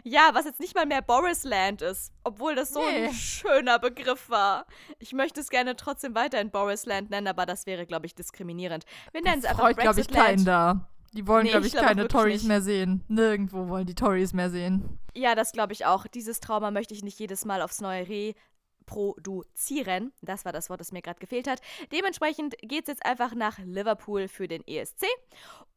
Ja, 0.04 0.30
was 0.32 0.44
jetzt 0.44 0.60
nicht 0.60 0.74
mal 0.74 0.86
mehr 0.86 1.02
Borisland 1.02 1.82
ist, 1.82 2.12
obwohl 2.24 2.54
das 2.54 2.72
so 2.72 2.80
nee. 2.80 3.06
ein 3.06 3.12
schöner 3.12 3.78
Begriff 3.78 4.28
war. 4.30 4.66
Ich 4.98 5.12
möchte 5.12 5.40
es 5.40 5.50
gerne 5.50 5.76
trotzdem 5.76 6.14
weiter 6.14 6.40
in 6.40 6.50
Borisland 6.50 7.10
nennen, 7.10 7.28
aber 7.28 7.46
das 7.46 7.66
wäre, 7.66 7.86
glaube 7.86 8.06
ich, 8.06 8.14
diskriminierend. 8.14 8.84
Wir 9.12 9.22
nennen 9.22 9.40
es 9.40 9.44
einfach 9.44 9.64
freut, 9.64 9.76
glaube 9.76 10.00
ich, 10.00 10.08
keinen 10.08 10.44
da. 10.44 10.88
Die 11.12 11.26
wollen, 11.26 11.44
nee, 11.44 11.50
glaube 11.50 11.66
ich, 11.66 11.72
ich 11.72 11.78
glaub 11.78 11.88
keine 11.88 12.06
Tories 12.06 12.44
mehr 12.44 12.62
sehen. 12.62 13.04
Nirgendwo 13.08 13.68
wollen 13.68 13.86
die 13.86 13.96
Tories 13.96 14.32
mehr 14.32 14.48
sehen. 14.48 15.00
Ja, 15.14 15.34
das 15.34 15.50
glaube 15.52 15.72
ich 15.72 15.84
auch. 15.84 16.06
Dieses 16.06 16.38
Trauma 16.38 16.70
möchte 16.70 16.94
ich 16.94 17.02
nicht 17.02 17.18
jedes 17.18 17.44
Mal 17.44 17.62
aufs 17.62 17.80
Neue 17.80 18.06
reproduzieren. 18.90 20.12
Das 20.22 20.44
war 20.44 20.52
das 20.52 20.70
Wort, 20.70 20.80
das 20.80 20.92
mir 20.92 21.02
gerade 21.02 21.18
gefehlt 21.18 21.48
hat. 21.48 21.60
Dementsprechend 21.92 22.56
geht 22.62 22.82
es 22.82 22.88
jetzt 22.88 23.06
einfach 23.06 23.34
nach 23.34 23.58
Liverpool 23.58 24.28
für 24.28 24.48
den 24.48 24.66
ESC. 24.66 25.06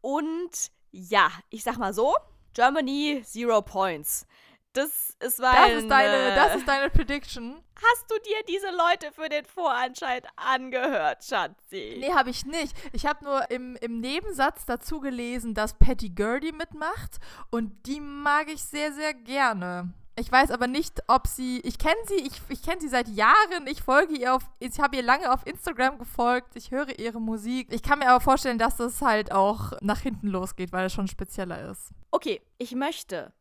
Und 0.02 0.72
ja, 0.92 1.30
ich 1.50 1.64
sag 1.64 1.78
mal 1.78 1.94
so, 1.94 2.14
Germany, 2.54 3.24
zero 3.26 3.62
points. 3.62 4.26
Das 4.74 5.16
ist 5.20 5.40
weil. 5.40 5.76
Das 5.76 5.84
ist 5.84 5.90
deine, 5.90 6.36
das 6.36 6.56
ist 6.56 6.68
deine 6.68 6.90
Prediction. 6.90 7.64
Hast 7.76 8.10
du 8.10 8.16
dir 8.26 8.38
diese 8.48 8.72
Leute 8.72 9.12
für 9.12 9.30
den 9.30 9.46
Voranscheid 9.46 10.26
angehört, 10.36 11.24
Schatzi? 11.24 11.98
Nee, 12.00 12.14
habe 12.14 12.32
ich 12.32 12.46
nicht. 12.46 12.76
Ich 12.92 13.06
habe 13.06 13.24
nur 13.24 13.52
im, 13.52 13.76
im 13.82 14.00
Nebensatz 14.00 14.66
dazu 14.66 15.00
gelesen, 15.00 15.54
dass 15.54 15.78
Patty 15.78 16.10
Gurdy 16.10 16.52
mitmacht 16.52 17.20
und 17.52 17.86
die 17.86 18.00
mag 18.00 18.48
ich 18.50 18.64
sehr, 18.64 18.94
sehr 18.94 19.14
gerne. 19.14 19.94
Ich 20.16 20.32
weiß 20.32 20.52
aber 20.52 20.68
nicht, 20.68 21.02
ob 21.08 21.26
sie. 21.28 21.60
Ich 21.62 21.80
kenne 21.80 22.00
sie, 22.06 22.16
ich, 22.16 22.42
ich 22.50 22.62
kenne 22.62 22.80
sie 22.80 22.88
seit 22.88 23.08
Jahren. 23.08 23.66
Ich 23.66 23.82
folge 23.82 24.16
ihr 24.16 24.36
auf. 24.36 24.44
Ich 24.60 24.80
habe 24.80 24.96
ihr 24.96 25.02
lange 25.02 25.32
auf 25.34 25.46
Instagram 25.48 25.98
gefolgt. 25.98 26.56
Ich 26.56 26.70
höre 26.70 27.00
ihre 27.00 27.20
Musik. 27.20 27.74
Ich 27.74 27.82
kann 27.82 28.00
mir 28.00 28.10
aber 28.10 28.22
vorstellen, 28.22 28.60
dass 28.60 28.78
das 28.78 29.02
halt 29.02 29.32
auch 29.32 29.74
nach 29.82 30.00
hinten 30.00 30.28
losgeht, 30.28 30.72
weil 30.72 30.86
es 30.86 30.94
schon 30.94 31.08
spezieller 31.08 31.72
ist. 31.72 31.90
Okay, 32.12 32.42
ich 32.60 32.76
möchte, 32.76 33.34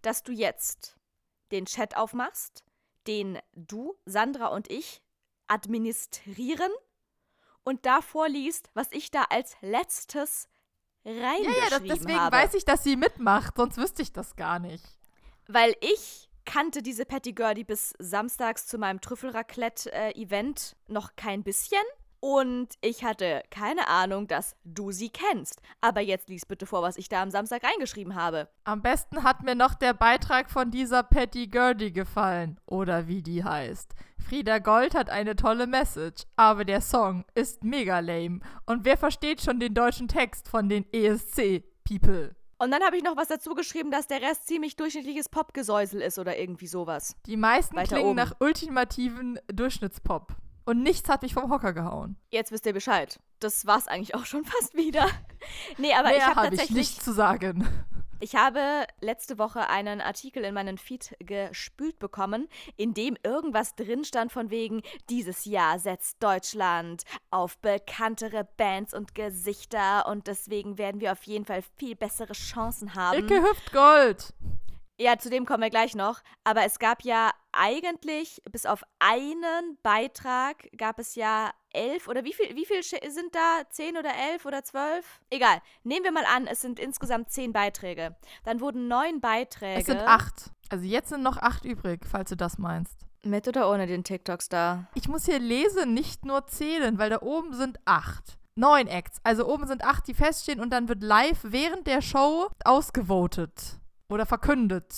dass 0.00 0.22
du 0.22 0.32
jetzt 0.32 0.96
den 1.50 1.66
Chat 1.66 1.96
aufmachst, 1.96 2.64
den 3.06 3.38
du, 3.54 3.94
Sandra 4.06 4.46
und 4.46 4.70
ich 4.70 5.02
administrieren 5.46 6.72
und 7.64 7.84
da 7.84 8.00
vorliest, 8.00 8.70
was 8.72 8.88
ich 8.92 9.10
da 9.10 9.24
als 9.28 9.56
letztes 9.60 10.48
reingeschrieben 11.04 11.54
habe. 11.70 11.86
Ja, 11.86 11.94
ja, 11.94 11.94
deswegen 11.94 12.20
habe. 12.20 12.36
weiß 12.36 12.54
ich, 12.54 12.64
dass 12.64 12.82
sie 12.82 12.96
mitmacht, 12.96 13.56
sonst 13.56 13.76
wüsste 13.76 14.00
ich 14.00 14.12
das 14.12 14.36
gar 14.36 14.58
nicht. 14.58 14.84
Weil 15.46 15.74
ich 15.80 16.28
kannte 16.44 16.82
diese 16.82 17.04
Patty 17.04 17.32
Gurdy 17.32 17.64
bis 17.64 17.94
samstags 17.98 18.66
zu 18.66 18.78
meinem 18.78 19.00
Trüffelraclette-Event 19.00 20.76
noch 20.88 21.16
kein 21.16 21.42
bisschen. 21.42 21.82
Und 22.20 22.76
ich 22.80 23.04
hatte 23.04 23.42
keine 23.50 23.86
Ahnung, 23.88 24.26
dass 24.28 24.56
du 24.64 24.92
sie 24.92 25.10
kennst. 25.10 25.60
Aber 25.82 26.00
jetzt 26.00 26.30
lies 26.30 26.46
bitte 26.46 26.64
vor, 26.64 26.80
was 26.80 26.96
ich 26.96 27.10
da 27.10 27.20
am 27.20 27.30
Samstag 27.30 27.62
reingeschrieben 27.64 28.14
habe. 28.14 28.48
Am 28.64 28.80
besten 28.80 29.24
hat 29.24 29.42
mir 29.42 29.54
noch 29.54 29.74
der 29.74 29.92
Beitrag 29.92 30.50
von 30.50 30.70
dieser 30.70 31.02
Patty 31.02 31.48
Gurdy 31.48 31.90
gefallen. 31.90 32.58
Oder 32.64 33.08
wie 33.08 33.22
die 33.22 33.44
heißt. 33.44 33.94
Frieda 34.18 34.58
Gold 34.58 34.94
hat 34.94 35.10
eine 35.10 35.36
tolle 35.36 35.66
Message, 35.66 36.24
aber 36.36 36.64
der 36.64 36.80
Song 36.80 37.26
ist 37.34 37.62
mega 37.62 37.98
lame. 37.98 38.40
Und 38.64 38.86
wer 38.86 38.96
versteht 38.96 39.42
schon 39.42 39.60
den 39.60 39.74
deutschen 39.74 40.08
Text 40.08 40.48
von 40.48 40.70
den 40.70 40.86
ESC-People? 40.92 42.34
Und 42.58 42.70
dann 42.70 42.82
habe 42.82 42.96
ich 42.96 43.02
noch 43.02 43.16
was 43.16 43.28
dazu 43.28 43.54
geschrieben, 43.54 43.90
dass 43.90 44.06
der 44.06 44.22
Rest 44.22 44.46
ziemlich 44.46 44.76
durchschnittliches 44.76 45.28
Popgesäusel 45.28 46.00
ist 46.00 46.18
oder 46.18 46.38
irgendwie 46.38 46.66
sowas. 46.66 47.16
Die 47.26 47.36
meisten 47.36 47.76
Weiter 47.76 47.96
klingen 47.96 48.10
oben. 48.10 48.16
nach 48.16 48.34
ultimativen 48.40 49.38
Durchschnittspop. 49.52 50.34
Und 50.66 50.82
nichts 50.82 51.08
hat 51.08 51.22
mich 51.22 51.34
vom 51.34 51.50
Hocker 51.50 51.72
gehauen. 51.72 52.16
Jetzt 52.30 52.50
wisst 52.50 52.64
ihr 52.64 52.72
Bescheid. 52.72 53.20
Das 53.40 53.66
war's 53.66 53.86
eigentlich 53.86 54.14
auch 54.14 54.24
schon 54.24 54.44
fast 54.44 54.74
wieder. 54.74 55.06
nee, 55.78 55.92
aber 55.92 56.08
Mehr 56.08 56.16
ich 56.18 56.24
habe 56.24 56.36
hab 56.36 56.44
tatsächlich 56.44 56.70
ich 56.70 56.76
nicht 56.76 57.02
zu 57.02 57.12
sagen. 57.12 57.68
Ich 58.20 58.36
habe 58.36 58.86
letzte 59.00 59.38
Woche 59.38 59.68
einen 59.68 60.00
Artikel 60.00 60.44
in 60.44 60.54
meinen 60.54 60.78
Feed 60.78 61.14
gespült 61.18 61.98
bekommen, 61.98 62.48
in 62.76 62.94
dem 62.94 63.16
irgendwas 63.22 63.74
drin 63.74 64.04
stand 64.04 64.32
von 64.32 64.50
wegen, 64.50 64.82
dieses 65.10 65.44
Jahr 65.44 65.78
setzt 65.78 66.22
Deutschland 66.22 67.02
auf 67.30 67.58
bekanntere 67.58 68.48
Bands 68.56 68.94
und 68.94 69.14
Gesichter 69.14 70.06
und 70.06 70.26
deswegen 70.26 70.78
werden 70.78 71.00
wir 71.00 71.12
auf 71.12 71.22
jeden 71.24 71.44
Fall 71.44 71.62
viel 71.76 71.96
bessere 71.96 72.32
Chancen 72.32 72.94
haben. 72.94 73.18
Icke 73.18 73.42
Hüftgold! 73.42 74.32
Ja, 75.04 75.18
zu 75.18 75.28
dem 75.28 75.44
kommen 75.44 75.62
wir 75.62 75.68
gleich 75.68 75.94
noch. 75.94 76.22
Aber 76.44 76.64
es 76.64 76.78
gab 76.78 77.02
ja 77.02 77.30
eigentlich, 77.52 78.40
bis 78.50 78.64
auf 78.64 78.82
einen 79.00 79.76
Beitrag, 79.82 80.66
gab 80.78 80.98
es 80.98 81.14
ja 81.14 81.50
elf 81.74 82.08
oder 82.08 82.24
wie 82.24 82.32
viel, 82.32 82.56
wie 82.56 82.64
viel 82.64 82.82
sind 82.82 83.34
da? 83.34 83.68
Zehn 83.68 83.98
oder 83.98 84.08
elf 84.32 84.46
oder 84.46 84.64
zwölf? 84.64 85.20
Egal. 85.28 85.60
Nehmen 85.82 86.04
wir 86.04 86.12
mal 86.12 86.24
an, 86.24 86.46
es 86.46 86.62
sind 86.62 86.80
insgesamt 86.80 87.30
zehn 87.30 87.52
Beiträge. 87.52 88.16
Dann 88.44 88.62
wurden 88.62 88.88
neun 88.88 89.20
Beiträge. 89.20 89.78
Es 89.78 89.84
sind 89.84 90.00
acht. 90.00 90.52
Also 90.70 90.86
jetzt 90.86 91.10
sind 91.10 91.22
noch 91.22 91.36
acht 91.36 91.66
übrig, 91.66 92.06
falls 92.10 92.30
du 92.30 92.36
das 92.38 92.56
meinst. 92.56 92.96
Mit 93.24 93.46
oder 93.46 93.70
ohne 93.70 93.86
den 93.86 94.04
TikToks 94.04 94.48
da? 94.48 94.86
Ich 94.94 95.06
muss 95.06 95.26
hier 95.26 95.38
lesen, 95.38 95.92
nicht 95.92 96.24
nur 96.24 96.46
zählen, 96.46 96.96
weil 96.96 97.10
da 97.10 97.20
oben 97.20 97.52
sind 97.52 97.78
acht. 97.84 98.38
Neun 98.54 98.86
Acts. 98.86 99.18
Also 99.22 99.46
oben 99.46 99.66
sind 99.66 99.84
acht, 99.84 100.08
die 100.08 100.14
feststehen 100.14 100.60
und 100.60 100.70
dann 100.70 100.88
wird 100.88 101.02
live 101.02 101.40
während 101.42 101.86
der 101.86 102.00
Show 102.00 102.48
ausgevotet 102.64 103.83
oder 104.08 104.26
verkündet, 104.26 104.94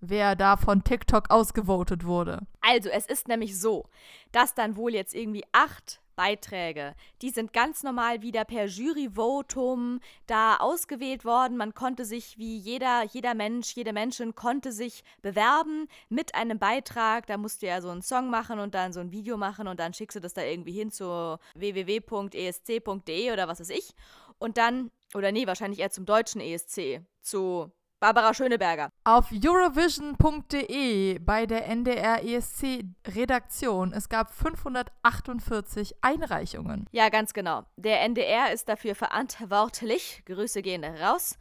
wer 0.00 0.36
da 0.36 0.56
von 0.56 0.84
TikTok 0.84 1.30
ausgevotet 1.30 2.04
wurde. 2.04 2.46
Also, 2.60 2.88
es 2.88 3.06
ist 3.06 3.28
nämlich 3.28 3.58
so, 3.58 3.88
dass 4.32 4.54
dann 4.54 4.76
wohl 4.76 4.94
jetzt 4.94 5.14
irgendwie 5.14 5.44
acht 5.52 6.00
Beiträge, 6.16 6.94
die 7.22 7.30
sind 7.30 7.52
ganz 7.52 7.82
normal 7.82 8.22
wieder 8.22 8.44
per 8.44 8.64
Juryvotum 8.64 10.00
da 10.26 10.56
ausgewählt 10.56 11.24
worden. 11.24 11.56
Man 11.56 11.74
konnte 11.74 12.04
sich 12.04 12.38
wie 12.38 12.56
jeder, 12.56 13.04
jeder 13.04 13.34
Mensch, 13.34 13.74
jede 13.74 13.92
Menschen 13.92 14.34
konnte 14.34 14.72
sich 14.72 15.04
bewerben 15.22 15.86
mit 16.08 16.34
einem 16.34 16.58
Beitrag. 16.58 17.26
Da 17.26 17.36
musst 17.36 17.62
du 17.62 17.66
ja 17.66 17.80
so 17.80 17.90
einen 17.90 18.02
Song 18.02 18.30
machen 18.30 18.58
und 18.58 18.74
dann 18.74 18.92
so 18.92 19.00
ein 19.00 19.12
Video 19.12 19.36
machen 19.36 19.68
und 19.68 19.78
dann 19.78 19.92
schickst 19.92 20.16
du 20.16 20.20
das 20.20 20.32
da 20.32 20.42
irgendwie 20.42 20.72
hin 20.72 20.90
zu 20.90 21.38
www.esc.de 21.54 23.32
oder 23.32 23.46
was 23.46 23.60
weiß 23.60 23.70
ich. 23.70 23.90
Und 24.38 24.58
dann, 24.58 24.90
oder 25.14 25.32
nee, 25.32 25.46
wahrscheinlich 25.46 25.80
eher 25.80 25.90
zum 25.90 26.06
deutschen 26.06 26.40
ESC, 26.40 27.02
zu 27.20 27.70
Barbara 27.98 28.34
Schöneberger. 28.34 28.90
Auf 29.04 29.32
Eurovision.de 29.32 31.18
bei 31.18 31.46
der 31.46 31.66
NDR 31.66 32.22
ESC 32.22 32.84
Redaktion. 33.06 33.94
Es 33.94 34.10
gab 34.10 34.34
548 34.34 35.94
Einreichungen. 36.02 36.86
Ja, 36.92 37.08
ganz 37.08 37.32
genau. 37.32 37.62
Der 37.76 38.02
NDR 38.02 38.52
ist 38.52 38.68
dafür 38.68 38.94
verantwortlich. 38.94 40.22
Grüße 40.26 40.60
gehen 40.60 40.84
raus. 40.84 41.38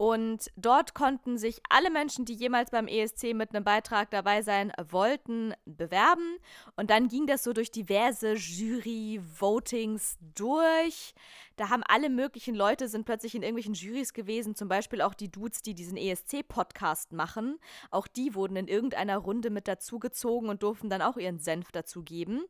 Und 0.00 0.50
dort 0.56 0.94
konnten 0.94 1.36
sich 1.36 1.60
alle 1.68 1.90
Menschen, 1.90 2.24
die 2.24 2.32
jemals 2.32 2.70
beim 2.70 2.88
ESC 2.88 3.34
mit 3.34 3.54
einem 3.54 3.64
Beitrag 3.64 4.10
dabei 4.10 4.40
sein 4.40 4.72
wollten, 4.88 5.52
bewerben. 5.66 6.38
Und 6.74 6.88
dann 6.88 7.08
ging 7.08 7.26
das 7.26 7.44
so 7.44 7.52
durch 7.52 7.70
diverse 7.70 8.32
Jury-Votings 8.32 10.16
durch. 10.34 11.12
Da 11.56 11.68
haben 11.68 11.82
alle 11.86 12.08
möglichen 12.08 12.54
Leute 12.54 12.88
sind 12.88 13.04
plötzlich 13.04 13.34
in 13.34 13.42
irgendwelchen 13.42 13.74
Jurys 13.74 14.14
gewesen, 14.14 14.54
zum 14.54 14.68
Beispiel 14.68 15.02
auch 15.02 15.12
die 15.12 15.30
Dudes, 15.30 15.60
die 15.60 15.74
diesen 15.74 15.98
ESC-Podcast 15.98 17.12
machen. 17.12 17.58
Auch 17.90 18.06
die 18.06 18.34
wurden 18.34 18.56
in 18.56 18.68
irgendeiner 18.68 19.18
Runde 19.18 19.50
mit 19.50 19.68
dazugezogen 19.68 20.48
und 20.48 20.62
durften 20.62 20.88
dann 20.88 21.02
auch 21.02 21.18
ihren 21.18 21.40
Senf 21.40 21.72
dazugeben. 21.72 22.46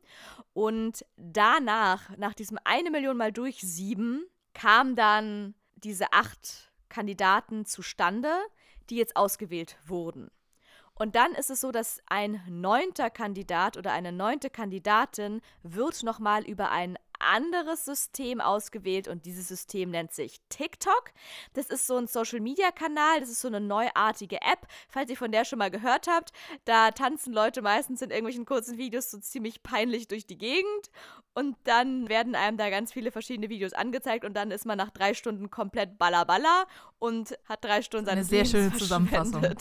Und 0.53 1.05
danach, 1.17 2.15
nach 2.15 2.33
diesem 2.33 2.59
eine 2.63 2.91
Million 2.91 3.17
mal 3.17 3.33
durch 3.33 3.59
sieben, 3.59 4.23
kam 4.53 4.95
dann 4.95 5.53
diese 5.75 6.13
acht 6.13 6.70
Kandidaten 6.91 7.65
zustande, 7.65 8.31
die 8.89 8.97
jetzt 8.97 9.15
ausgewählt 9.15 9.77
wurden. 9.87 10.29
Und 10.93 11.15
dann 11.15 11.31
ist 11.33 11.49
es 11.49 11.61
so, 11.61 11.71
dass 11.71 11.99
ein 12.05 12.43
neunter 12.47 13.09
Kandidat 13.09 13.75
oder 13.75 13.91
eine 13.91 14.11
neunte 14.11 14.51
Kandidatin 14.51 15.41
wird 15.63 16.03
nochmal 16.03 16.43
über 16.43 16.69
ein 16.69 16.99
anderes 17.21 17.85
System 17.85 18.41
ausgewählt 18.41 19.07
und 19.07 19.25
dieses 19.25 19.47
System 19.47 19.91
nennt 19.91 20.13
sich 20.13 20.41
TikTok. 20.49 21.11
Das 21.53 21.67
ist 21.67 21.87
so 21.87 21.97
ein 21.97 22.07
Social-Media-Kanal, 22.07 23.19
das 23.19 23.29
ist 23.29 23.41
so 23.41 23.47
eine 23.47 23.61
neuartige 23.61 24.37
App, 24.37 24.67
falls 24.89 25.09
ihr 25.09 25.17
von 25.17 25.31
der 25.31 25.45
schon 25.45 25.59
mal 25.59 25.71
gehört 25.71 26.07
habt. 26.07 26.31
Da 26.65 26.91
tanzen 26.91 27.33
Leute 27.33 27.61
meistens 27.61 28.01
in 28.01 28.09
irgendwelchen 28.09 28.45
kurzen 28.45 28.77
Videos 28.77 29.11
so 29.11 29.19
ziemlich 29.19 29.63
peinlich 29.63 30.07
durch 30.07 30.25
die 30.25 30.37
Gegend 30.37 30.89
und 31.33 31.55
dann 31.63 32.09
werden 32.09 32.35
einem 32.35 32.57
da 32.57 32.69
ganz 32.69 32.91
viele 32.91 33.11
verschiedene 33.11 33.49
Videos 33.49 33.73
angezeigt 33.73 34.25
und 34.25 34.33
dann 34.33 34.51
ist 34.51 34.65
man 34.65 34.77
nach 34.77 34.89
drei 34.89 35.13
Stunden 35.13 35.49
komplett 35.49 35.97
ballerballer 35.97 36.67
und 36.99 37.37
hat 37.45 37.63
drei 37.63 37.81
Stunden 37.81 38.05
seine 38.05 38.23
sehr 38.23 38.45
schöne 38.45 38.73
Zusammenfassung. 38.73 39.41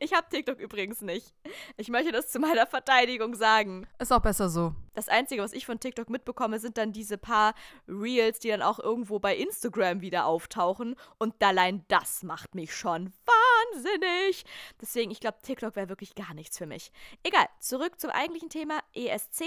Ich 0.00 0.12
habe 0.12 0.26
TikTok 0.28 0.58
übrigens 0.58 1.02
nicht. 1.02 1.34
Ich 1.76 1.88
möchte 1.88 2.10
das 2.10 2.30
zu 2.30 2.40
meiner 2.40 2.66
Verteidigung 2.66 3.34
sagen. 3.34 3.86
Ist 3.98 4.12
auch 4.12 4.20
besser 4.20 4.48
so. 4.48 4.74
Das 4.94 5.08
Einzige, 5.08 5.42
was 5.42 5.52
ich 5.52 5.66
von 5.66 5.78
TikTok 5.78 6.10
mitbekomme, 6.10 6.58
sind 6.58 6.76
dann 6.78 6.92
diese 6.98 7.16
paar 7.16 7.54
Reels, 7.86 8.40
die 8.40 8.48
dann 8.48 8.62
auch 8.62 8.78
irgendwo 8.78 9.18
bei 9.20 9.36
Instagram 9.36 10.00
wieder 10.00 10.26
auftauchen. 10.26 10.96
Und 11.18 11.42
allein 11.42 11.84
das 11.88 12.22
macht 12.24 12.54
mich 12.54 12.74
schon 12.74 13.12
wahnsinnig. 13.24 14.44
Deswegen, 14.80 15.10
ich 15.10 15.20
glaube, 15.20 15.38
TikTok 15.42 15.76
wäre 15.76 15.88
wirklich 15.88 16.14
gar 16.14 16.34
nichts 16.34 16.58
für 16.58 16.66
mich. 16.66 16.90
Egal, 17.22 17.46
zurück 17.60 18.00
zum 18.00 18.10
eigentlichen 18.10 18.50
Thema 18.50 18.80
ESC. 18.94 19.44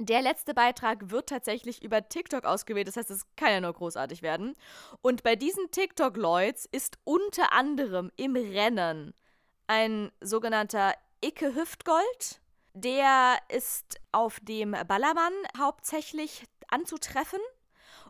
Der 0.00 0.22
letzte 0.22 0.54
Beitrag 0.54 1.10
wird 1.10 1.28
tatsächlich 1.28 1.82
über 1.82 2.08
TikTok 2.08 2.44
ausgewählt, 2.44 2.86
das 2.86 2.96
heißt, 2.96 3.10
es 3.10 3.26
kann 3.36 3.50
ja 3.50 3.60
nur 3.60 3.72
großartig 3.72 4.22
werden. 4.22 4.54
Und 5.00 5.24
bei 5.24 5.34
diesen 5.34 5.72
TikTok-Lloyds 5.72 6.66
ist 6.70 6.98
unter 7.02 7.52
anderem 7.52 8.12
im 8.16 8.36
Rennen 8.36 9.12
ein 9.66 10.12
sogenannter 10.20 10.94
Icke 11.20 11.54
Hüftgold. 11.54 12.40
Der 12.80 13.38
ist 13.48 13.98
auf 14.12 14.38
dem 14.40 14.76
Ballermann 14.86 15.32
hauptsächlich 15.58 16.44
anzutreffen. 16.68 17.40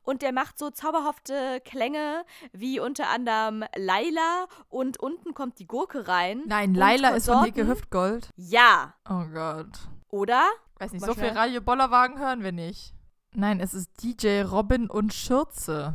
Und 0.03 0.21
der 0.23 0.33
macht 0.33 0.59
so 0.59 0.71
zauberhafte 0.71 1.61
Klänge 1.64 2.25
wie 2.53 2.79
unter 2.81 3.09
anderem 3.09 3.64
Laila 3.77 4.47
und 4.69 4.99
unten 5.01 5.33
kommt 5.35 5.59
die 5.59 5.66
Gurke 5.66 6.07
rein. 6.07 6.43
Nein, 6.47 6.75
Laila 6.75 7.11
ist 7.11 7.27
von 7.27 7.47
Icke 7.47 7.66
Hüftgold. 7.66 8.31
Ja. 8.37 8.95
Oh 9.09 9.25
Gott. 9.33 9.89
Oder? 10.09 10.47
Weiß 10.79 10.93
nicht, 10.93 11.05
so 11.05 11.14
viel 11.14 11.29
Radio 11.29 11.61
Bollerwagen 11.61 12.19
hören 12.19 12.43
wir 12.43 12.53
nicht. 12.53 12.95
Nein, 13.35 13.61
es 13.61 13.73
ist 13.75 14.03
DJ 14.03 14.43
Robin 14.43 14.89
und 14.89 15.12
Schürze. 15.14 15.95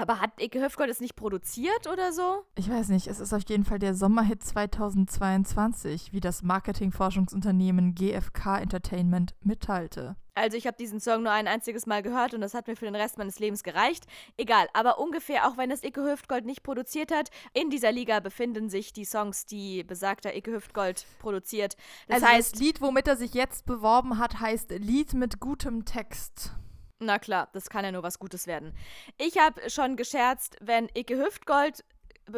Aber 0.00 0.18
hat 0.18 0.40
Ike 0.40 0.62
Höfgold 0.62 0.88
es 0.88 1.00
nicht 1.00 1.14
produziert 1.14 1.86
oder 1.86 2.14
so? 2.14 2.44
Ich 2.54 2.70
weiß 2.70 2.88
nicht. 2.88 3.06
Es 3.06 3.20
ist 3.20 3.34
auf 3.34 3.42
jeden 3.46 3.64
Fall 3.64 3.78
der 3.78 3.94
Sommerhit 3.94 4.42
2022, 4.42 6.14
wie 6.14 6.20
das 6.20 6.42
Marketingforschungsunternehmen 6.42 7.94
GfK 7.94 8.60
Entertainment 8.60 9.34
mitteilte. 9.42 10.16
Also 10.34 10.56
ich 10.56 10.66
habe 10.66 10.78
diesen 10.78 11.00
Song 11.00 11.24
nur 11.24 11.32
ein 11.32 11.46
einziges 11.46 11.84
Mal 11.84 12.02
gehört 12.02 12.32
und 12.32 12.40
das 12.40 12.54
hat 12.54 12.66
mir 12.66 12.76
für 12.76 12.86
den 12.86 12.94
Rest 12.94 13.18
meines 13.18 13.38
Lebens 13.40 13.62
gereicht. 13.62 14.06
Egal, 14.38 14.68
aber 14.72 14.98
ungefähr, 14.98 15.46
auch 15.46 15.58
wenn 15.58 15.70
es 15.70 15.84
Icke 15.84 16.02
Hüftgold 16.02 16.46
nicht 16.46 16.62
produziert 16.62 17.12
hat, 17.12 17.28
in 17.52 17.68
dieser 17.68 17.92
Liga 17.92 18.20
befinden 18.20 18.70
sich 18.70 18.94
die 18.94 19.04
Songs, 19.04 19.44
die 19.44 19.84
besagter 19.84 20.34
Icke 20.34 20.52
Hüftgold 20.52 21.04
produziert. 21.18 21.76
Das 22.08 22.22
also 22.22 22.26
heißt, 22.28 22.54
das 22.54 22.60
Lied, 22.60 22.80
womit 22.80 23.06
er 23.06 23.16
sich 23.16 23.34
jetzt 23.34 23.66
beworben 23.66 24.18
hat, 24.18 24.40
heißt 24.40 24.70
Lied 24.70 25.12
mit 25.12 25.40
gutem 25.40 25.84
Text. 25.84 26.52
Na 27.00 27.18
klar, 27.18 27.48
das 27.52 27.70
kann 27.70 27.84
ja 27.84 27.92
nur 27.92 28.02
was 28.02 28.18
Gutes 28.18 28.46
werden. 28.46 28.74
Ich 29.16 29.38
habe 29.38 29.70
schon 29.70 29.96
gescherzt, 29.96 30.56
wenn 30.60 30.88
Icke 30.94 31.16
Hüftgold 31.16 31.82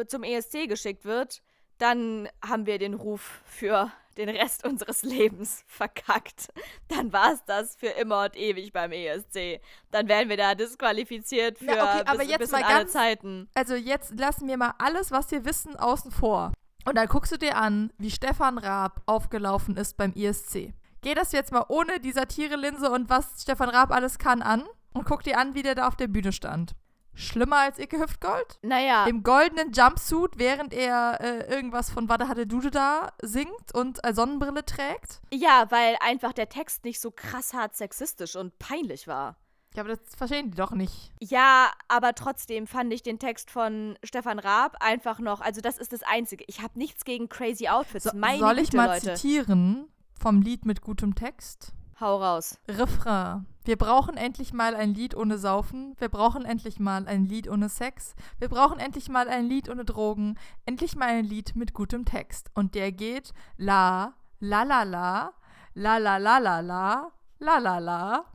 zum 0.07 0.23
ESC 0.23 0.67
geschickt 0.67 1.05
wird, 1.05 1.41
dann 1.77 2.29
haben 2.45 2.65
wir 2.65 2.79
den 2.79 2.93
Ruf 2.93 3.41
für 3.45 3.91
den 4.17 4.29
Rest 4.29 4.65
unseres 4.67 5.03
Lebens 5.03 5.63
verkackt. 5.67 6.47
Dann 6.87 7.11
war 7.11 7.33
es 7.33 7.43
das 7.45 7.75
für 7.75 7.87
immer 7.87 8.23
und 8.25 8.37
ewig 8.37 8.71
beim 8.71 8.91
ESC. 8.91 9.59
Dann 9.91 10.07
werden 10.07 10.29
wir 10.29 10.37
da 10.37 10.55
disqualifiziert 10.55 11.57
für 11.57 11.65
Na, 11.65 11.73
okay, 11.73 12.03
aber 12.05 12.19
bis, 12.19 12.29
jetzt 12.29 12.39
bis 12.39 12.51
mal 12.51 12.59
in 12.59 12.63
ganz, 12.63 12.73
alle 12.73 12.87
Zeiten. 12.87 13.49
Also 13.53 13.75
jetzt 13.75 14.17
lassen 14.17 14.47
wir 14.47 14.57
mal 14.57 14.75
alles, 14.77 15.11
was 15.11 15.29
wir 15.31 15.45
wissen, 15.45 15.75
außen 15.75 16.11
vor. 16.11 16.53
Und 16.85 16.95
dann 16.95 17.07
guckst 17.07 17.31
du 17.31 17.37
dir 17.37 17.57
an, 17.57 17.91
wie 17.97 18.11
Stefan 18.11 18.57
Raab 18.57 19.01
aufgelaufen 19.05 19.77
ist 19.77 19.97
beim 19.97 20.13
ESC. 20.13 20.73
Geh 21.03 21.13
das 21.13 21.31
jetzt 21.33 21.51
mal 21.51 21.65
ohne 21.67 21.99
die 21.99 22.11
Satirelinse 22.11 22.89
und 22.89 23.09
was 23.09 23.41
Stefan 23.43 23.69
Raab 23.69 23.91
alles 23.91 24.17
kann 24.17 24.41
an 24.41 24.63
und 24.93 25.05
guck 25.05 25.21
dir 25.23 25.37
an, 25.37 25.53
wie 25.53 25.61
der 25.61 25.75
da 25.75 25.87
auf 25.87 25.95
der 25.95 26.07
Bühne 26.07 26.31
stand. 26.31 26.75
Schlimmer 27.15 27.57
als 27.57 27.77
Icke 27.77 27.99
Hüftgold? 27.99 28.57
Naja. 28.63 29.05
Im 29.05 29.21
goldenen 29.21 29.71
Jumpsuit, 29.71 30.31
während 30.37 30.73
er 30.73 31.19
äh, 31.21 31.53
irgendwas 31.53 31.91
von 31.91 32.09
Wada 32.09 32.27
hatte 32.27 32.47
Dude 32.47 32.71
da 32.71 33.09
singt 33.21 33.73
und 33.75 34.03
eine 34.03 34.15
Sonnenbrille 34.15 34.65
trägt? 34.65 35.21
Ja, 35.31 35.67
weil 35.69 35.95
einfach 35.99 36.33
der 36.33 36.49
Text 36.49 36.85
nicht 36.85 36.99
so 36.99 37.11
krass 37.11 37.53
hart 37.53 37.75
sexistisch 37.75 38.35
und 38.35 38.57
peinlich 38.57 39.07
war. 39.07 39.35
Ja, 39.75 39.81
aber 39.83 39.95
das 39.95 40.15
verstehen 40.15 40.51
die 40.51 40.57
doch 40.57 40.71
nicht. 40.71 41.11
Ja, 41.19 41.71
aber 41.87 42.13
trotzdem 42.13 42.65
fand 42.67 42.93
ich 42.93 43.03
den 43.03 43.19
Text 43.19 43.49
von 43.51 43.97
Stefan 44.03 44.39
Raab 44.39 44.77
einfach 44.79 45.19
noch, 45.19 45.41
also 45.41 45.61
das 45.61 45.77
ist 45.77 45.93
das 45.93 46.03
Einzige. 46.03 46.43
Ich 46.47 46.61
habe 46.61 46.77
nichts 46.79 47.05
gegen 47.05 47.27
crazy 47.29 47.67
Outfits. 47.67 48.05
So, 48.05 48.11
Meine 48.15 48.39
soll 48.39 48.57
ich 48.59 48.65
Güte, 48.69 48.77
mal 48.77 48.87
Leute. 48.93 49.15
zitieren 49.15 49.87
vom 50.19 50.41
Lied 50.41 50.65
mit 50.65 50.81
gutem 50.81 51.15
Text? 51.15 51.73
Hau 51.99 52.17
raus. 52.17 52.59
Refrain. 52.67 53.45
Wir 53.65 53.77
brauchen 53.77 54.17
endlich 54.17 54.51
mal 54.51 54.75
ein 54.75 54.93
Lied 54.93 55.15
ohne 55.15 55.37
Saufen. 55.37 55.95
Wir 55.99 56.09
brauchen 56.09 56.43
endlich 56.43 56.79
mal 56.79 57.07
ein 57.07 57.25
Lied 57.25 57.47
ohne 57.47 57.69
Sex. 57.69 58.15
Wir 58.39 58.49
brauchen 58.49 58.79
endlich 58.79 59.07
mal 59.07 59.29
ein 59.29 59.45
Lied 59.45 59.69
ohne 59.69 59.85
Drogen. 59.85 60.37
Endlich 60.65 60.95
mal 60.95 61.07
ein 61.07 61.25
Lied 61.25 61.55
mit 61.55 61.73
gutem 61.73 62.03
Text. 62.03 62.51
Und 62.55 62.75
der 62.75 62.91
geht 62.91 63.33
la, 63.57 64.15
la 64.39 64.63
la 64.63 64.83
la, 64.83 65.33
la 65.75 65.97
la 65.97 66.17
la 66.17 66.39
la 66.39 66.59
la, 66.59 67.11
la 67.39 67.57
la 67.57 67.77
la, 67.79 68.25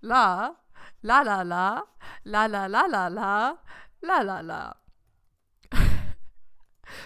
la, 0.00 0.56
la 1.02 1.22
la 1.22 1.42
la, 1.42 1.84
la 2.24 2.46
la 2.46 2.66
la 2.66 2.86
la 2.86 3.08
la, 3.08 3.58
la 4.00 4.22
la 4.22 4.40
la. 4.40 4.81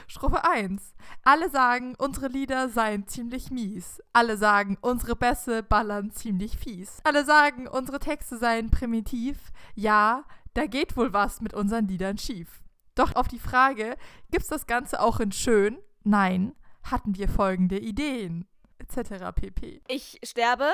Strophe 0.06 0.44
1. 0.44 0.94
Alle 1.24 1.50
sagen, 1.50 1.94
unsere 1.98 2.28
Lieder 2.28 2.68
seien 2.68 3.06
ziemlich 3.06 3.50
mies. 3.50 4.00
Alle 4.12 4.36
sagen, 4.36 4.78
unsere 4.80 5.16
Bässe 5.16 5.62
ballern 5.62 6.10
ziemlich 6.10 6.56
fies. 6.56 6.98
Alle 7.04 7.24
sagen, 7.24 7.68
unsere 7.68 7.98
Texte 7.98 8.38
seien 8.38 8.70
primitiv. 8.70 9.38
Ja, 9.74 10.24
da 10.54 10.66
geht 10.66 10.96
wohl 10.96 11.12
was 11.12 11.40
mit 11.40 11.54
unseren 11.54 11.86
Liedern 11.88 12.18
schief. 12.18 12.62
Doch 12.94 13.14
auf 13.14 13.28
die 13.28 13.38
Frage, 13.38 13.96
gibt's 14.30 14.48
das 14.48 14.66
Ganze 14.66 15.00
auch 15.00 15.20
in 15.20 15.32
schön? 15.32 15.78
Nein, 16.02 16.54
hatten 16.82 17.16
wir 17.16 17.28
folgende 17.28 17.78
Ideen. 17.78 18.46
Etc. 18.78 19.24
pp. 19.34 19.82
Ich 19.88 20.18
sterbe. 20.24 20.70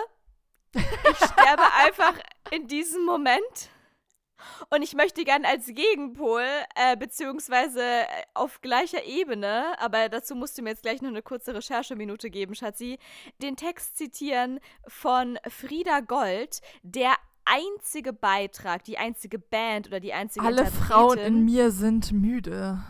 Ich 0.75 1.17
sterbe 1.17 1.63
einfach 1.85 2.15
in 2.51 2.69
diesem 2.69 3.05
Moment. 3.05 3.71
Und 4.71 4.83
ich 4.83 4.95
möchte 4.95 5.25
gern 5.25 5.45
als 5.45 5.67
Gegenpol, 5.67 6.43
äh, 6.75 6.97
beziehungsweise 6.97 7.83
äh, 7.83 8.07
auf 8.35 8.61
gleicher 8.61 9.05
Ebene, 9.05 9.79
aber 9.79 10.09
dazu 10.09 10.35
musst 10.35 10.59
du 10.59 10.63
mir 10.63 10.71
jetzt 10.71 10.83
gleich 10.83 11.03
noch 11.03 11.11
eine 11.11 11.23
kurze 11.23 11.55
Rechercheminute 11.55 12.31
geben, 12.31 12.55
Schatzi, 12.55 12.99
den 13.43 13.57
Text 13.57 13.97
zitieren 13.97 14.61
von 14.87 15.39
Frieda 15.49 16.01
Gold, 16.01 16.61
der 16.83 17.15
einzige 17.45 18.13
Beitrag, 18.13 18.85
die 18.85 18.99
einzige 18.99 19.39
Band 19.39 19.89
oder 19.89 20.01
die 20.01 20.13
einzige 20.13 20.45
Alle 20.45 20.67
Frauen 20.67 21.19
in 21.19 21.45
mir 21.45 21.71
sind 21.71 22.13
müde. 22.13 22.83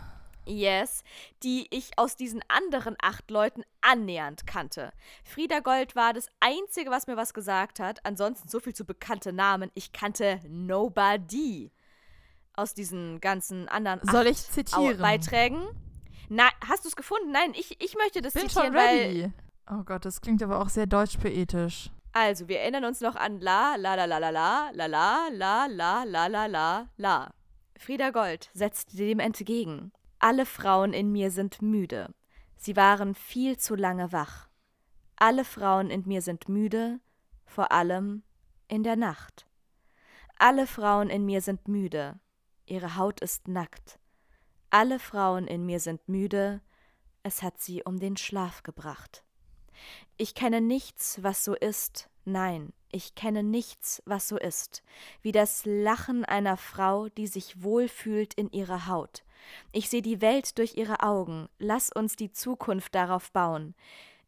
Yes, 0.45 1.03
die 1.43 1.67
ich 1.69 1.91
aus 1.97 2.15
diesen 2.15 2.41
anderen 2.47 2.95
acht 3.01 3.29
Leuten 3.31 3.63
annähernd 3.81 4.45
kannte. 4.45 4.91
Frieda 5.23 5.59
Gold 5.59 5.95
war 5.95 6.13
das 6.13 6.27
Einzige, 6.39 6.91
was 6.91 7.07
mir 7.07 7.17
was 7.17 7.33
gesagt 7.33 7.79
hat. 7.79 8.05
Ansonsten 8.05 8.49
so 8.49 8.59
viel 8.59 8.73
zu 8.73 8.85
bekannte 8.85 9.33
Namen. 9.33 9.71
Ich 9.73 9.91
kannte 9.91 10.39
Nobody 10.47 11.71
aus 12.53 12.73
diesen 12.73 13.19
ganzen 13.19 13.67
anderen 13.67 13.99
Soll 14.03 14.27
ich 14.27 14.37
zitieren? 14.37 14.99
Beiträgen. 14.99 15.63
Na, 16.29 16.49
hast 16.67 16.83
du 16.85 16.89
es 16.89 16.95
gefunden? 16.95 17.31
Nein, 17.31 17.53
ich, 17.53 17.81
ich 17.81 17.95
möchte 17.95 18.21
das 18.21 18.33
Bin 18.33 18.47
zitieren, 18.47 18.67
schon 18.67 18.75
weil 18.75 18.97
ready. 18.97 19.31
Oh 19.69 19.83
Gott, 19.83 20.05
das 20.05 20.21
klingt 20.21 20.43
aber 20.43 20.59
auch 20.59 20.69
sehr 20.69 20.85
deutsch-poetisch. 20.85 21.89
Also, 22.11 22.47
wir 22.47 22.59
erinnern 22.59 22.85
uns 22.85 23.01
noch 23.01 23.15
an 23.15 23.39
la, 23.39 23.75
la, 23.75 23.95
la, 23.95 24.05
la, 24.05 24.17
la, 24.17 24.29
la, 24.29 24.69
la, 24.73 24.87
la, 24.87 25.27
la, 25.29 25.65
la, 25.67 26.03
la, 26.03 26.27
la, 26.27 26.45
la, 26.45 26.87
la. 26.97 27.33
Frieda 27.77 28.11
Gold 28.11 28.49
setzte 28.53 28.95
dem 28.97 29.19
entgegen. 29.19 29.91
Alle 30.23 30.45
Frauen 30.45 30.93
in 30.93 31.11
mir 31.11 31.31
sind 31.31 31.61
müde. 31.61 32.15
Sie 32.55 32.77
waren 32.77 33.13
viel 33.13 33.57
zu 33.57 33.75
lange 33.75 34.13
wach. 34.13 34.47
Alle 35.17 35.43
Frauen 35.43 35.89
in 35.89 36.03
mir 36.07 36.21
sind 36.21 36.47
müde, 36.47 37.01
vor 37.43 37.73
allem 37.73 38.23
in 38.69 38.83
der 38.83 38.95
Nacht. 38.95 39.45
Alle 40.39 40.65
Frauen 40.65 41.09
in 41.09 41.25
mir 41.25 41.41
sind 41.41 41.67
müde. 41.67 42.21
Ihre 42.65 42.95
Haut 42.95 43.19
ist 43.19 43.49
nackt. 43.49 43.99
Alle 44.69 44.97
Frauen 44.97 45.45
in 45.45 45.65
mir 45.65 45.81
sind 45.81 46.07
müde. 46.07 46.61
Es 47.23 47.43
hat 47.43 47.59
sie 47.59 47.83
um 47.83 47.99
den 47.99 48.15
Schlaf 48.15 48.63
gebracht. 48.63 49.25
Ich 50.15 50.35
kenne 50.35 50.61
nichts, 50.61 51.21
was 51.21 51.43
so 51.43 51.53
ist, 51.53 52.09
nein, 52.23 52.71
ich 52.93 53.15
kenne 53.15 53.43
nichts, 53.43 54.01
was 54.05 54.29
so 54.29 54.37
ist, 54.37 54.83
wie 55.21 55.33
das 55.33 55.65
Lachen 55.65 56.23
einer 56.23 56.55
Frau, 56.55 57.09
die 57.09 57.27
sich 57.27 57.61
wohlfühlt 57.61 58.33
in 58.35 58.49
ihrer 58.51 58.87
Haut. 58.87 59.25
Ich 59.71 59.89
sehe 59.89 60.01
die 60.01 60.21
Welt 60.21 60.57
durch 60.57 60.75
ihre 60.75 61.01
Augen, 61.01 61.47
lass 61.59 61.91
uns 61.91 62.15
die 62.15 62.31
Zukunft 62.31 62.95
darauf 62.95 63.31
bauen. 63.31 63.75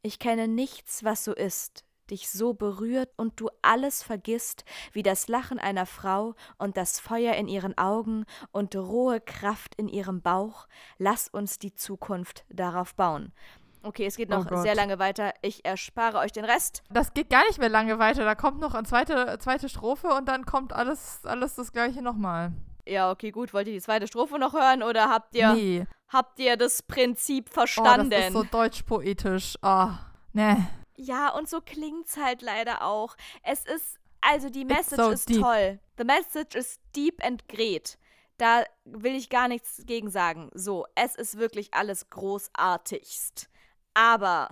Ich 0.02 0.20
kenne 0.20 0.48
nichts, 0.48 1.04
was 1.04 1.24
so 1.24 1.34
ist, 1.34 1.84
dich 2.12 2.30
so 2.30 2.54
berührt 2.54 3.10
und 3.18 3.40
du 3.40 3.50
alles 3.62 4.04
vergisst, 4.04 4.64
wie 4.94 5.04
das 5.04 5.28
Lachen 5.28 5.58
einer 5.60 5.86
Frau 5.86 6.36
und 6.58 6.78
das 6.78 7.00
Feuer 7.00 7.34
in 7.34 7.48
ihren 7.48 7.78
Augen 7.78 8.26
und 8.52 8.76
rohe 8.76 9.20
Kraft 9.20 9.76
in 9.76 9.88
ihrem 9.88 10.22
Bauch. 10.22 10.68
Lass 10.98 11.28
uns 11.28 11.58
die 11.60 11.74
Zukunft 11.74 12.46
darauf 12.50 12.94
bauen. 12.96 13.34
Okay, 13.82 14.06
es 14.08 14.18
geht 14.18 14.32
Oh 14.32 14.38
noch 14.38 14.48
Gott. 14.48 14.64
sehr 14.64 14.74
lange 14.74 14.98
weiter. 14.98 15.32
Ich 15.44 15.64
erspare 15.64 16.18
euch 16.18 16.32
den 16.32 16.46
Rest. 16.46 16.82
Das 16.90 17.14
geht 17.14 17.30
gar 17.30 17.46
nicht 17.48 17.60
mehr 17.60 17.70
lange 17.70 18.00
weiter. 18.00 18.26
Da 18.26 18.34
kommt 18.34 18.60
noch 18.60 18.74
eine 18.74 18.88
zweite, 18.88 19.38
zweite 19.40 19.70
Strophe 19.70 20.08
und 20.10 20.28
dann 20.28 20.46
kommt 20.46 20.74
alles, 20.74 21.20
alles 21.24 21.54
das 21.54 21.72
gleiche 21.72 22.02
nochmal. 22.02 22.52
Ja, 22.88 23.12
okay, 23.12 23.32
gut. 23.32 23.54
Wollt 23.54 23.68
ihr 23.68 23.74
die 23.74 23.82
zweite 23.82 24.08
Strophe 24.08 24.38
noch 24.40 24.54
hören 24.54 24.84
oder 24.84 25.10
habt 25.10 25.36
ihr, 25.36 25.54
Nee. 25.54 25.86
habt 26.10 26.40
ihr 26.40 26.56
das 26.58 26.84
Prinzip 26.84 27.48
Oh, 27.50 27.54
verstanden? 27.54 28.10
das 28.12 28.28
ist 28.28 28.34
so 28.34 28.44
deutsch-poetisch. 28.44 29.56
Oh, 29.62 29.90
ne. 30.34 30.68
Ja, 30.96 31.30
und 31.30 31.50
so 31.50 31.62
klingt's 31.62 32.16
halt 32.18 32.42
leider 32.42 32.84
auch. 32.84 33.16
Es 33.44 33.66
ist, 33.66 33.98
also 34.22 34.50
die 34.50 34.66
Message 34.66 35.02
so 35.02 35.10
ist 35.10 35.30
deep. 35.30 35.42
toll. 35.42 35.80
The 35.98 36.04
message 36.04 36.56
is 36.56 36.80
deep 36.96 37.24
and 37.26 37.48
great. 37.48 37.98
Da 38.38 38.64
will 38.84 39.16
ich 39.16 39.30
gar 39.30 39.48
nichts 39.48 39.82
gegen 39.86 40.10
sagen. 40.10 40.50
So, 40.54 40.86
es 40.96 41.16
ist 41.16 41.38
wirklich 41.38 41.74
alles 41.74 42.10
großartigst. 42.10 43.50
Aber 43.94 44.50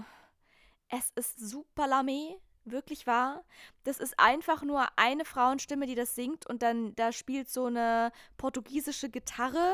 es 0.89 1.11
ist 1.15 1.39
super 1.39 1.87
lame, 1.87 2.37
wirklich 2.65 3.05
wahr. 3.07 3.43
Das 3.83 3.99
ist 3.99 4.19
einfach 4.19 4.63
nur 4.63 4.85
eine 4.97 5.25
Frauenstimme, 5.25 5.85
die 5.87 5.95
das 5.95 6.15
singt 6.15 6.45
und 6.47 6.61
dann 6.63 6.95
da 6.95 7.11
spielt 7.11 7.49
so 7.49 7.65
eine 7.65 8.11
portugiesische 8.37 9.09
Gitarre 9.09 9.73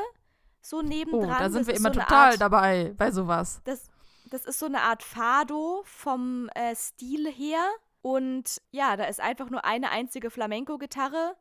so 0.62 0.78
Oh, 0.78 0.82
nebendran. 0.82 1.38
da 1.38 1.50
sind 1.50 1.60
Das 1.60 1.66
wir 1.68 1.74
immer 1.76 1.92
so 1.94 2.00
total 2.00 2.32
Art, 2.32 2.40
dabei 2.40 2.92
bei 2.96 3.10
sowas. 3.10 3.60
das, 3.64 3.88
das 4.26 4.44
ist 4.44 4.58
so 4.58 4.66
eine 4.66 4.82
Art 4.82 5.02
Fado 5.02 5.82
vom 5.84 6.48
äh, 6.54 6.74
Stil 6.74 7.30
her. 7.32 7.62
Und 8.02 8.60
ja, 8.70 8.96
da 8.96 9.04
ist 9.04 9.20
einfach 9.20 9.50
nur 9.50 9.64
eine 9.64 9.90
einzige 9.90 10.30
Flamenco-Gitarre, 10.30 11.36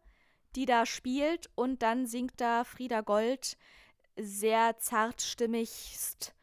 die 0.55 0.65
da 0.65 0.85
spielt. 0.85 1.49
Und 1.55 1.81
dann 1.81 2.05
singt 2.05 2.39
da 2.41 2.63
Frieda 2.63 3.01
Gold 3.01 3.57
sehr 4.17 4.77
zartstimmigst, 4.77 6.33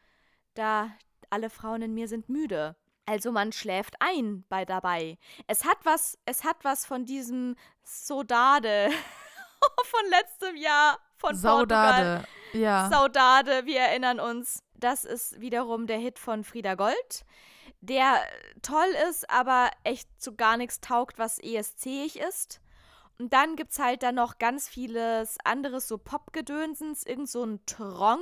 da 0.55 0.91
alle 1.29 1.49
Frauen 1.49 1.81
in 1.83 1.93
mir 1.93 2.07
sind 2.07 2.29
müde. 2.29 2.75
Also 3.07 3.31
man 3.31 3.53
schläft 3.53 3.95
ein 3.99 4.43
bei 4.49 4.65
dabei. 4.65 5.17
Es 5.47 5.63
hat 5.63 5.77
was, 5.83 6.19
es 6.25 6.43
hat 6.43 6.57
was 6.63 6.85
von 6.85 7.05
diesem 7.05 7.55
Sodade 7.83 8.89
von 9.85 10.09
letztem 10.09 10.57
Jahr 10.57 10.99
von 11.15 11.31
Portugal. 11.31 12.21
Saudade. 12.21 12.27
Ja. 12.51 12.89
Saudade, 12.91 13.65
wir 13.65 13.79
erinnern 13.79 14.19
uns. 14.19 14.61
Das 14.75 15.05
ist 15.05 15.39
wiederum 15.39 15.87
der 15.87 15.97
Hit 15.97 16.19
von 16.19 16.43
Frieda 16.43 16.75
Gold, 16.75 17.25
der 17.79 18.21
toll 18.61 18.93
ist, 19.09 19.29
aber 19.29 19.71
echt 19.83 20.09
zu 20.21 20.35
gar 20.35 20.57
nichts 20.57 20.81
taugt, 20.81 21.17
was 21.17 21.39
ESC-ig 21.39 22.19
ist. 22.19 22.61
Und 23.19 23.33
dann 23.33 23.55
gibt 23.55 23.71
es 23.71 23.79
halt 23.79 24.03
dann 24.03 24.15
noch 24.15 24.37
ganz 24.37 24.67
vieles 24.67 25.37
anderes, 25.43 25.87
so 25.87 25.97
Popgedönsens, 25.97 27.03
irgend 27.03 27.29
so 27.29 27.43
ein 27.43 27.61
Trong, 27.65 28.19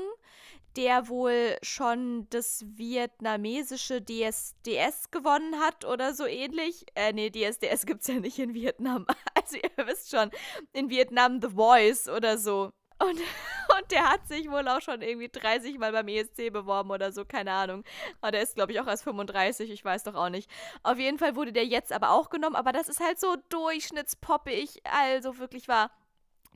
der 0.77 1.07
wohl 1.07 1.57
schon 1.61 2.27
das 2.29 2.65
vietnamesische 2.67 4.01
DSDS 4.01 5.11
gewonnen 5.11 5.59
hat 5.59 5.85
oder 5.85 6.13
so 6.13 6.25
ähnlich. 6.25 6.85
Äh, 6.95 7.13
nee, 7.13 7.29
DSDS 7.29 7.85
gibt's 7.85 8.07
ja 8.07 8.15
nicht 8.15 8.39
in 8.39 8.53
Vietnam. 8.53 9.05
Also 9.37 9.57
ihr 9.57 9.85
wisst 9.85 10.09
schon, 10.09 10.31
in 10.73 10.89
Vietnam 10.89 11.39
The 11.39 11.49
Voice 11.49 12.09
oder 12.09 12.39
so. 12.39 12.71
Und, 12.97 13.19
und 13.77 13.91
der 13.91 14.09
hat 14.09 14.27
sich 14.27 14.49
wohl 14.49 14.67
auch 14.67 14.81
schon 14.81 15.01
irgendwie 15.01 15.29
30 15.29 15.77
Mal 15.77 15.91
beim 15.91 16.07
ESC 16.07 16.51
beworben 16.51 16.89
oder 16.89 17.11
so, 17.11 17.25
keine 17.25 17.51
Ahnung. 17.51 17.83
Aber 18.21 18.31
der 18.31 18.41
ist, 18.41 18.55
glaube 18.55 18.71
ich, 18.71 18.79
auch 18.79 18.87
erst 18.87 19.03
35, 19.03 19.69
ich 19.69 19.83
weiß 19.83 20.03
doch 20.03 20.15
auch 20.15 20.29
nicht. 20.29 20.49
Auf 20.83 20.97
jeden 20.97 21.19
Fall 21.19 21.35
wurde 21.35 21.53
der 21.53 21.65
jetzt 21.65 21.91
aber 21.91 22.11
auch 22.11 22.29
genommen, 22.29 22.55
aber 22.55 22.71
das 22.71 22.89
ist 22.89 23.01
halt 23.01 23.19
so 23.19 23.35
durchschnittspoppig, 23.49 24.81
also 24.85 25.37
wirklich 25.37 25.67
wahr. 25.67 25.91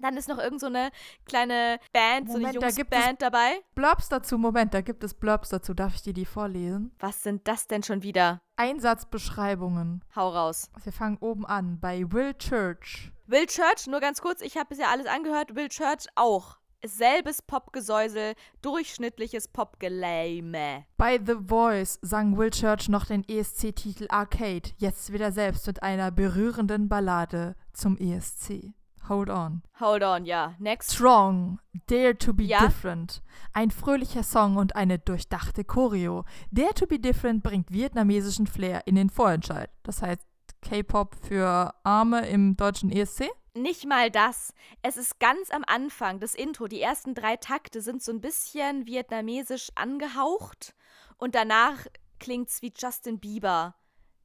Dann 0.02 0.18
ist 0.18 0.28
noch 0.30 0.40
irgend 0.40 0.60
so 0.60 0.68
eine 0.68 0.92
kleine 1.26 1.80
Band, 1.94 2.28
Moment, 2.28 2.54
so 2.54 2.60
da 2.60 2.68
eine 2.68 2.76
Jungsband 2.76 3.22
dabei. 3.22 3.62
Blurbs 3.76 4.10
dazu. 4.10 4.38
Moment, 4.38 4.74
da 4.74 4.82
gibt 4.82 5.04
es 5.04 5.14
Blurbs 5.14 5.50
dazu. 5.50 5.74
Darf 5.74 5.96
ich 5.96 6.02
dir 6.02 6.14
die 6.14 6.26
vorlesen? 6.26 6.92
Was 7.00 7.24
sind 7.24 7.48
das 7.48 7.68
denn 7.68 7.84
schon 7.84 8.04
wieder? 8.04 8.42
Einsatzbeschreibungen. 8.56 10.04
Hau 10.16 10.30
raus. 10.30 10.70
Wir 10.84 10.92
fangen 10.92 11.18
oben 11.20 11.46
an 11.46 11.80
bei 11.80 12.12
Will 12.12 12.34
Church. 12.34 13.12
Will 13.28 13.46
Church, 13.46 13.88
nur 13.88 14.00
ganz 14.00 14.22
kurz, 14.22 14.42
ich 14.42 14.58
habe 14.58 14.70
bisher 14.70 14.90
alles 14.90 15.06
angehört. 15.06 15.56
Will 15.56 15.70
Church 15.70 16.08
auch. 16.16 16.58
Selbes 16.84 17.42
Popgesäusel, 17.42 18.36
durchschnittliches 18.62 19.50
Popgeläme. 19.50 20.86
Bei 20.96 21.20
The 21.24 21.36
Voice 21.46 22.00
sang 22.02 22.38
Will 22.38 22.52
Church 22.52 22.88
noch 22.88 23.06
den 23.06 23.28
ESC-Titel 23.28 24.08
Arcade, 24.10 24.70
jetzt 24.78 25.12
wieder 25.12 25.34
selbst 25.34 25.68
mit 25.68 25.84
einer 25.84 26.10
berührenden 26.10 26.88
Ballade 26.88 27.56
zum 27.74 27.98
ESC. 27.98 28.74
Hold 29.10 29.30
on. 29.30 29.64
Hold 29.80 30.04
on, 30.04 30.26
ja. 30.26 30.56
Next. 30.60 30.94
Strong, 30.94 31.60
Dare 31.88 32.18
to 32.18 32.34
be 32.34 32.44
Ja? 32.44 32.60
Different. 32.66 33.22
Ein 33.54 33.72
fröhlicher 33.72 34.24
Song 34.24 34.58
und 34.58 34.76
eine 34.76 35.00
durchdachte 35.00 35.64
Choreo. 35.64 36.26
Dare 36.52 36.74
to 36.76 36.86
be 36.86 37.00
Different 37.00 37.44
bringt 37.44 37.72
vietnamesischen 37.72 38.46
Flair 38.48 38.86
in 38.86 38.96
den 38.96 39.10
Vorentscheid. 39.10 39.70
Das 39.84 40.02
heißt 40.02 40.22
K-Pop 40.62 41.16
für 41.28 41.74
Arme 41.84 42.28
im 42.28 42.56
deutschen 42.56 42.92
ESC? 42.92 43.30
Nicht 43.56 43.86
mal 43.88 44.12
das. 44.12 44.54
Es 44.84 44.96
ist 44.96 45.20
ganz 45.20 45.50
am 45.50 45.64
Anfang, 45.66 46.20
das 46.20 46.36
Intro. 46.36 46.68
Die 46.68 46.82
ersten 46.82 47.16
drei 47.16 47.36
Takte 47.36 47.82
sind 47.82 48.04
so 48.04 48.12
ein 48.12 48.22
bisschen 48.22 48.86
vietnamesisch 48.86 49.70
angehaucht. 49.76 50.76
Und 51.18 51.34
danach 51.36 51.86
klingt's 52.20 52.62
wie 52.62 52.72
Justin 52.78 53.20
Bieber 53.20 53.76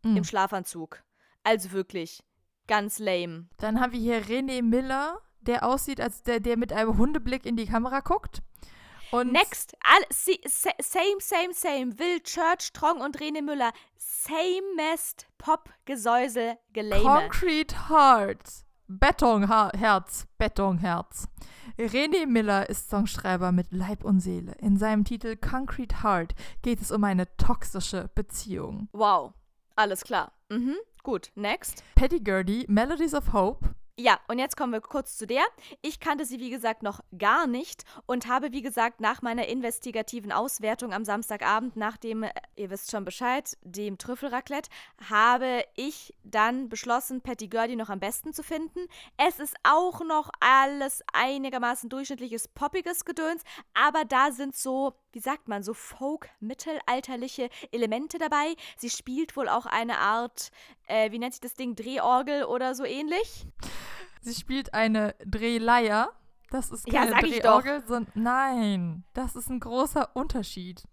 Mm. 0.02 0.18
im 0.18 0.24
Schlafanzug. 0.24 1.02
Also 1.42 1.72
wirklich. 1.72 2.22
Ganz 2.66 2.98
lame. 2.98 3.46
Dann 3.58 3.80
haben 3.80 3.92
wir 3.92 4.00
hier 4.00 4.22
René 4.24 4.62
Miller, 4.62 5.20
der 5.40 5.66
aussieht, 5.66 6.00
als 6.00 6.22
der, 6.22 6.40
der 6.40 6.56
mit 6.56 6.72
einem 6.72 6.96
Hundeblick 6.96 7.44
in 7.44 7.56
die 7.56 7.66
Kamera 7.66 8.00
guckt. 8.00 8.42
Und 9.10 9.32
Next. 9.32 9.76
All, 9.84 10.02
sa- 10.10 10.70
same, 10.80 11.20
same, 11.20 11.52
same. 11.52 11.98
Will 11.98 12.20
Church, 12.20 12.62
Strong 12.62 13.00
und 13.00 13.20
Rene 13.20 13.42
Müller. 13.42 13.72
Samest 13.96 15.28
Pop, 15.38 15.70
Gesäusel, 15.84 16.56
Gelame. 16.72 17.02
Concrete 17.02 17.88
Heart. 17.88 18.64
Betonherz. 18.88 20.26
Betonherz. 20.38 21.28
René 21.78 22.26
Miller 22.26 22.68
ist 22.68 22.90
Songschreiber 22.90 23.52
mit 23.52 23.72
Leib 23.72 24.04
und 24.04 24.20
Seele. 24.20 24.52
In 24.60 24.76
seinem 24.76 25.04
Titel 25.04 25.36
Concrete 25.36 26.02
Heart 26.02 26.34
geht 26.62 26.80
es 26.80 26.90
um 26.90 27.04
eine 27.04 27.34
toxische 27.36 28.10
Beziehung. 28.14 28.88
Wow. 28.92 29.32
Alles 29.76 30.04
klar. 30.04 30.32
Mhm. 30.48 30.76
Gut. 31.02 31.30
Next. 31.34 31.82
Petty 31.94 32.20
Gurdy, 32.20 32.64
Melodies 32.68 33.14
of 33.14 33.32
Hope. 33.32 33.74
Ja, 33.96 34.18
und 34.26 34.40
jetzt 34.40 34.56
kommen 34.56 34.72
wir 34.72 34.80
kurz 34.80 35.16
zu 35.16 35.24
der. 35.24 35.44
Ich 35.80 36.00
kannte 36.00 36.24
sie, 36.24 36.40
wie 36.40 36.50
gesagt, 36.50 36.82
noch 36.82 36.98
gar 37.16 37.46
nicht 37.46 37.84
und 38.06 38.26
habe, 38.26 38.50
wie 38.50 38.60
gesagt, 38.60 39.00
nach 39.00 39.22
meiner 39.22 39.46
investigativen 39.46 40.32
Auswertung 40.32 40.92
am 40.92 41.04
Samstagabend, 41.04 41.76
nach 41.76 41.96
dem, 41.96 42.24
äh, 42.24 42.32
ihr 42.56 42.70
wisst 42.70 42.90
schon 42.90 43.04
Bescheid, 43.04 43.56
dem 43.62 43.96
Trüffelraclette, 43.96 44.68
habe 45.08 45.62
ich 45.76 46.12
dann 46.24 46.68
beschlossen, 46.68 47.20
Patty 47.20 47.46
Gurdy 47.46 47.76
noch 47.76 47.88
am 47.88 48.00
besten 48.00 48.32
zu 48.32 48.42
finden. 48.42 48.80
Es 49.16 49.38
ist 49.38 49.54
auch 49.62 50.00
noch 50.00 50.28
alles 50.40 51.04
einigermaßen 51.12 51.88
durchschnittliches, 51.88 52.48
poppiges 52.48 53.04
Gedöns, 53.04 53.44
aber 53.74 54.04
da 54.04 54.32
sind 54.32 54.56
so, 54.56 54.94
wie 55.12 55.20
sagt 55.20 55.46
man, 55.46 55.62
so 55.62 55.72
folk-mittelalterliche 55.72 57.48
Elemente 57.70 58.18
dabei. 58.18 58.56
Sie 58.76 58.90
spielt 58.90 59.36
wohl 59.36 59.48
auch 59.48 59.66
eine 59.66 59.98
Art, 59.98 60.50
äh, 60.86 61.10
wie 61.10 61.18
nennt 61.18 61.34
sich 61.34 61.40
das 61.40 61.54
Ding, 61.54 61.74
Drehorgel 61.76 62.44
oder 62.44 62.74
so 62.74 62.84
ähnlich. 62.84 63.46
Sie 64.20 64.34
spielt 64.34 64.74
eine 64.74 65.14
Drehleier. 65.24 66.10
Das 66.50 66.70
ist 66.70 66.90
Ja, 66.90 67.06
keine 67.06 67.40
doch. 67.40 67.62
Drehorgel, 67.62 67.82
sondern 67.86 68.12
nein, 68.14 69.04
das 69.12 69.34
ist 69.36 69.50
ein 69.50 69.60
großer 69.60 70.14
Unterschied. 70.14 70.84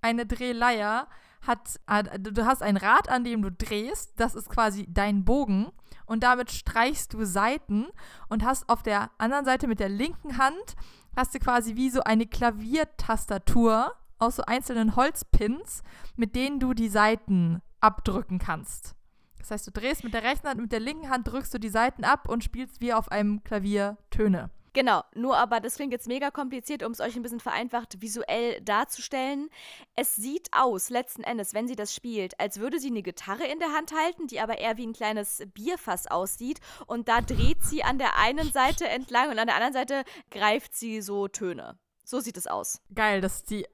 Eine 0.00 0.24
Drehleier 0.26 1.08
hat, 1.46 1.80
du 2.18 2.44
hast 2.46 2.62
ein 2.62 2.76
Rad, 2.76 3.08
an 3.08 3.24
dem 3.24 3.42
du 3.42 3.50
drehst, 3.50 4.18
das 4.18 4.34
ist 4.34 4.48
quasi 4.48 4.86
dein 4.88 5.24
Bogen 5.24 5.70
und 6.06 6.22
damit 6.22 6.50
streichst 6.50 7.12
du 7.14 7.24
Seiten 7.24 7.86
und 8.28 8.44
hast 8.44 8.68
auf 8.68 8.82
der 8.82 9.10
anderen 9.18 9.44
Seite 9.44 9.66
mit 9.66 9.80
der 9.80 9.88
linken 9.88 10.38
Hand 10.38 10.74
hast 11.16 11.34
du 11.34 11.38
quasi 11.38 11.76
wie 11.76 11.90
so 11.90 12.02
eine 12.02 12.26
Klaviertastatur 12.26 13.94
aus 14.18 14.36
so 14.36 14.42
einzelnen 14.44 14.96
Holzpins, 14.96 15.82
mit 16.16 16.34
denen 16.36 16.60
du 16.60 16.74
die 16.74 16.88
Seiten 16.88 17.62
abdrücken 17.80 18.38
kannst. 18.38 18.94
Das 19.40 19.50
heißt, 19.50 19.66
du 19.66 19.70
drehst 19.72 20.04
mit 20.04 20.14
der 20.14 20.22
rechten 20.22 20.48
Hand 20.48 20.56
und 20.58 20.64
mit 20.64 20.72
der 20.72 20.80
linken 20.80 21.10
Hand 21.10 21.26
drückst 21.26 21.52
du 21.52 21.58
die 21.58 21.68
Seiten 21.68 22.04
ab 22.04 22.28
und 22.28 22.44
spielst 22.44 22.80
wie 22.80 22.92
auf 22.92 23.10
einem 23.10 23.42
Klavier 23.42 23.98
Töne. 24.10 24.50
Genau, 24.72 25.02
nur 25.14 25.36
aber 25.36 25.58
das 25.58 25.74
klingt 25.74 25.92
jetzt 25.92 26.06
mega 26.06 26.30
kompliziert, 26.30 26.84
um 26.84 26.92
es 26.92 27.00
euch 27.00 27.16
ein 27.16 27.22
bisschen 27.22 27.40
vereinfacht 27.40 28.00
visuell 28.00 28.60
darzustellen. 28.60 29.50
Es 29.96 30.14
sieht 30.14 30.48
aus, 30.52 30.90
letzten 30.90 31.24
Endes, 31.24 31.54
wenn 31.54 31.66
sie 31.66 31.74
das 31.74 31.92
spielt, 31.92 32.38
als 32.38 32.60
würde 32.60 32.78
sie 32.78 32.88
eine 32.88 33.02
Gitarre 33.02 33.44
in 33.44 33.58
der 33.58 33.72
Hand 33.72 33.92
halten, 33.92 34.28
die 34.28 34.38
aber 34.38 34.58
eher 34.58 34.76
wie 34.76 34.86
ein 34.86 34.92
kleines 34.92 35.42
Bierfass 35.54 36.06
aussieht. 36.06 36.60
Und 36.86 37.08
da 37.08 37.20
dreht 37.20 37.62
sie 37.64 37.82
an 37.82 37.98
der 37.98 38.16
einen 38.16 38.52
Seite 38.52 38.86
entlang 38.88 39.30
und 39.30 39.38
an 39.40 39.48
der 39.48 39.56
anderen 39.56 39.74
Seite 39.74 40.04
greift 40.30 40.76
sie 40.76 41.02
so 41.02 41.26
Töne. 41.26 41.76
So 42.04 42.20
sieht 42.20 42.36
es 42.36 42.46
aus. 42.46 42.80
Geil, 42.94 43.20
das 43.20 43.36
ist 43.36 43.50
die 43.50 43.66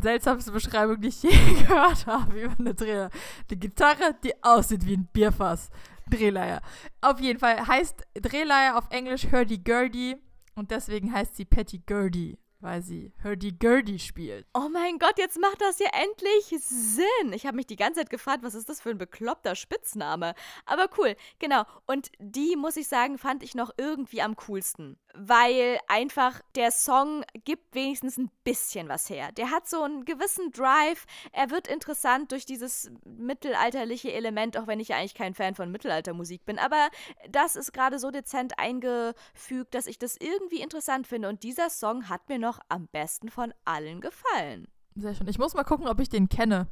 seltsamste 0.00 0.52
Beschreibung, 0.52 1.00
die 1.00 1.08
ich 1.08 1.22
je 1.22 1.30
gehört 1.62 2.06
habe 2.06 2.40
über 2.40 2.54
eine 2.58 2.74
Drehleier. 2.74 3.10
Die 3.50 3.58
Gitarre, 3.58 4.14
die 4.22 4.32
aussieht 4.42 4.86
wie 4.86 4.96
ein 4.96 5.08
Bierfass. 5.12 5.70
Drehleier. 6.08 6.62
Auf 7.00 7.20
jeden 7.20 7.40
Fall 7.40 7.66
heißt 7.66 8.06
Drehleier 8.14 8.78
auf 8.78 8.84
Englisch 8.90 9.26
Hurdy-Gurdy 9.30 10.16
und 10.54 10.70
deswegen 10.70 11.12
heißt 11.12 11.36
sie 11.36 11.44
Patty 11.44 11.82
Gurdy, 11.84 12.38
weil 12.60 12.82
sie 12.82 13.12
Hurdy-Gurdy 13.24 13.98
spielt. 13.98 14.46
Oh 14.54 14.68
mein 14.72 14.98
Gott, 14.98 15.18
jetzt 15.18 15.38
macht 15.40 15.60
das 15.60 15.80
ja 15.80 15.88
endlich 15.92 16.62
Sinn. 16.62 17.32
Ich 17.32 17.44
habe 17.44 17.56
mich 17.56 17.66
die 17.66 17.76
ganze 17.76 18.00
Zeit 18.00 18.10
gefragt, 18.10 18.44
was 18.44 18.54
ist 18.54 18.68
das 18.68 18.80
für 18.80 18.90
ein 18.90 18.98
bekloppter 18.98 19.56
Spitzname? 19.56 20.34
Aber 20.64 20.88
cool, 20.96 21.16
genau. 21.40 21.64
Und 21.86 22.10
die, 22.20 22.54
muss 22.56 22.76
ich 22.76 22.86
sagen, 22.86 23.18
fand 23.18 23.42
ich 23.42 23.56
noch 23.56 23.72
irgendwie 23.76 24.22
am 24.22 24.36
coolsten. 24.36 24.98
Weil 25.18 25.78
einfach 25.88 26.40
der 26.54 26.70
Song 26.70 27.24
gibt 27.44 27.74
wenigstens 27.74 28.18
ein 28.18 28.30
bisschen 28.44 28.88
was 28.88 29.08
her. 29.08 29.32
Der 29.32 29.50
hat 29.50 29.68
so 29.68 29.82
einen 29.82 30.04
gewissen 30.04 30.52
Drive. 30.52 31.06
Er 31.32 31.50
wird 31.50 31.68
interessant 31.68 32.32
durch 32.32 32.44
dieses 32.44 32.90
mittelalterliche 33.04 34.12
Element, 34.12 34.56
auch 34.58 34.66
wenn 34.66 34.80
ich 34.80 34.88
ja 34.88 34.96
eigentlich 34.96 35.14
kein 35.14 35.34
Fan 35.34 35.54
von 35.54 35.70
Mittelaltermusik 35.70 36.44
bin. 36.44 36.58
Aber 36.58 36.88
das 37.30 37.56
ist 37.56 37.72
gerade 37.72 37.98
so 37.98 38.10
dezent 38.10 38.58
eingefügt, 38.58 39.74
dass 39.74 39.86
ich 39.86 39.98
das 39.98 40.16
irgendwie 40.16 40.60
interessant 40.60 41.06
finde. 41.06 41.28
Und 41.28 41.42
dieser 41.42 41.70
Song 41.70 42.08
hat 42.08 42.28
mir 42.28 42.38
noch 42.38 42.60
am 42.68 42.88
besten 42.88 43.30
von 43.30 43.54
allen 43.64 44.00
gefallen. 44.00 44.68
Sehr 44.96 45.14
schön. 45.14 45.28
Ich 45.28 45.38
muss 45.38 45.54
mal 45.54 45.64
gucken, 45.64 45.88
ob 45.88 46.00
ich 46.00 46.08
den 46.08 46.28
kenne, 46.28 46.68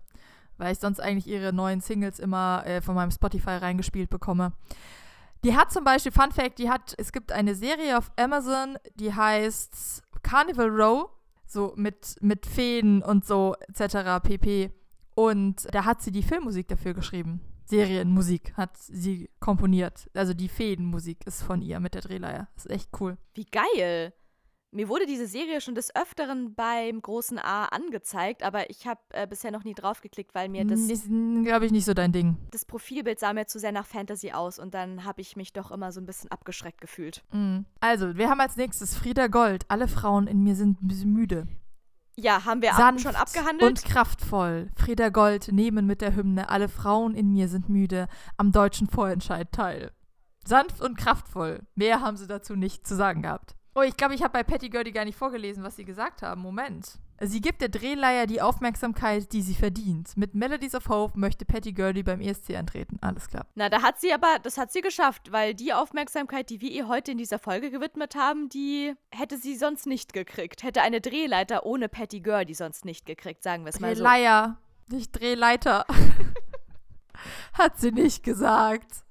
weil 0.57 0.73
ich 0.73 0.79
sonst 0.79 1.01
eigentlich 1.01 1.27
ihre 1.27 1.53
neuen 1.53 1.81
Singles 1.81 2.19
immer 2.19 2.65
äh, 2.67 2.81
von 2.81 2.95
meinem 2.95 3.11
Spotify 3.11 3.51
reingespielt 3.51 4.09
bekomme. 4.09 4.53
Die 5.45 5.55
hat 5.55 5.71
zum 5.71 5.85
Beispiel, 5.85 6.11
Fun 6.11 6.33
Fact, 6.33 6.59
die 6.59 6.71
hat, 6.71 6.95
es 6.97 7.13
gibt 7.13 7.31
eine 7.31 7.55
Serie 7.55 7.99
auf 7.99 8.11
Amazon, 8.17 8.79
die 8.95 9.13
heißt 9.13 10.03
Carnival 10.23 10.71
Row, 10.71 11.11
so 11.47 11.75
mit, 11.77 12.17
mit 12.23 12.47
Feen 12.47 13.03
und 13.03 13.27
so 13.27 13.55
etc. 13.69 14.23
pp. 14.23 14.71
Und 15.15 15.67
da 15.71 15.85
hat 15.85 16.01
sie 16.01 16.13
die 16.13 16.23
Filmmusik 16.23 16.69
dafür 16.69 16.95
geschrieben. 16.95 17.43
Serienmusik 17.67 18.55
hat 18.57 18.77
sie 18.79 19.29
komponiert. 19.39 20.11
Also 20.15 20.33
die 20.33 20.49
Feenmusik 20.49 21.27
ist 21.27 21.43
von 21.43 21.61
ihr 21.61 21.79
mit 21.79 21.95
der 21.95 22.03
Drehleier. 22.03 22.49
Ist 22.57 22.71
echt 22.71 22.89
cool. 22.99 23.19
Wie 23.35 23.45
geil! 23.45 24.15
Mir 24.75 24.89
wurde 24.89 25.07
diese 25.07 25.29
Serie 25.29 25.61
schon 25.61 25.77
des 25.77 25.95
Öfteren 25.95 26.53
beim 26.57 27.01
großen 27.01 27.39
A 27.39 27.66
angezeigt, 27.66 28.43
aber 28.43 28.68
ich 28.70 28.89
habe 28.89 29.01
äh, 29.11 29.25
bisher 29.25 29.53
noch 29.53 29.62
nie 29.62 29.75
draufgeklickt, 29.75 30.35
weil 30.35 30.49
mir 30.49 30.66
das, 30.66 30.81
Ist, 30.81 31.07
glaube 31.45 31.66
ich, 31.66 31.70
nicht 31.70 31.85
so 31.85 31.95
dein 31.95 32.11
Ding. 32.11 32.37
das 32.51 32.64
Profilbild 32.64 33.20
sah 33.20 33.33
mir 33.33 33.47
zu 33.47 33.61
sehr 33.61 33.70
nach 33.70 33.87
Fantasy 33.87 34.33
aus 34.33 34.59
und 34.59 34.75
dann 34.75 35.05
habe 35.05 35.20
ich 35.20 35.37
mich 35.37 35.53
doch 35.53 35.70
immer 35.70 35.93
so 35.93 36.01
ein 36.01 36.07
bisschen 36.07 36.29
abgeschreckt 36.33 36.81
gefühlt. 36.81 37.22
Mm. 37.31 37.61
Also, 37.79 38.16
wir 38.16 38.29
haben 38.29 38.41
als 38.41 38.57
nächstes 38.57 38.97
Frieda 38.97 39.29
Gold. 39.29 39.64
Alle 39.68 39.87
Frauen 39.87 40.27
in 40.27 40.43
mir 40.43 40.57
sind 40.57 40.83
müde. 40.83 41.47
Ja, 42.16 42.45
haben 42.45 42.61
wir 42.61 42.72
Sanft 42.72 43.05
schon 43.05 43.14
abgehandelt? 43.14 43.62
und 43.62 43.85
kraftvoll. 43.85 44.70
Frieda 44.75 45.11
Gold 45.11 45.53
nehmen 45.53 45.87
mit 45.87 46.01
der 46.01 46.16
Hymne 46.16 46.49
Alle 46.49 46.68
Frauen 46.68 47.14
in 47.14 47.31
mir 47.31 47.47
sind 47.47 47.68
müde 47.68 48.09
am 48.37 48.51
deutschen 48.51 48.89
Vorentscheid 48.89 49.53
teil. 49.53 49.93
Sanft 50.45 50.81
und 50.81 50.99
kraftvoll. 50.99 51.62
Mehr 51.77 52.01
haben 52.01 52.16
sie 52.16 52.27
dazu 52.27 52.57
nicht 52.57 52.89
zu 52.89 52.97
sagen 52.97 53.22
gehabt. 53.22 53.55
Oh, 53.77 53.83
ich 53.83 53.97
glaube, 53.97 54.14
ich 54.14 54.22
habe 54.22 54.33
bei 54.33 54.45
Patty 54.45 54.70
Gurdy 54.70 54.93
gar 54.93 55.05
nicht 55.05 55.18
vorgelesen, 55.18 55.64
was 55.64 55.75
sie 55.75 55.85
gesagt 55.85 56.22
haben. 56.22 56.41
Moment. 56.41 56.99
Sie 57.20 57.41
gibt 57.41 57.61
der 57.61 57.68
Drehleier 57.68 58.27
die 58.27 58.41
Aufmerksamkeit, 58.41 59.33
die 59.33 59.43
sie 59.43 59.55
verdient. 59.55 60.16
Mit 60.16 60.35
Melodies 60.37 60.77
of 60.77 60.89
Hope 60.89 61.18
möchte 61.18 61.45
Patty 61.45 61.72
Gurdy 61.72 62.05
beim 62.05 62.20
ESC 62.20 62.55
antreten. 62.57 62.99
Alles 63.01 63.27
klar. 63.29 63.47
Na, 63.57 63.68
da 63.68 63.83
hat 63.83 64.01
sie 64.01 64.12
aber, 64.12 64.39
das 64.43 64.59
hat 64.59 64.70
sie 64.70 64.81
geschafft, 64.81 65.33
weil 65.33 65.55
die 65.55 65.72
Aufmerksamkeit, 65.72 66.51
die 66.51 66.61
wir 66.61 66.70
ihr 66.70 66.87
heute 66.87 67.12
in 67.12 67.18
dieser 67.18 67.41
Folge 67.41 67.72
gewidmet 67.72 68.14
haben, 68.14 68.49
die 68.49 68.95
hätte 69.11 69.39
sie 69.39 69.57
sonst 69.57 69.87
nicht 69.87 70.12
gekriegt. 70.12 70.62
Hätte 70.62 70.83
eine 70.83 71.01
Drehleiter 71.01 71.66
ohne 71.66 71.89
Patty 71.89 72.20
Gurdy 72.20 72.55
sonst 72.55 72.85
nicht 72.85 73.07
gekriegt, 73.07 73.43
sagen 73.43 73.64
wir 73.64 73.70
es 73.70 73.81
mal 73.81 73.97
so. 73.97 74.05
Drehleier, 74.05 74.57
nicht 74.89 75.18
Drehleiter. 75.18 75.85
Hat 77.55 77.81
sie 77.81 77.91
nicht 77.91 78.22
gesagt. 78.22 79.05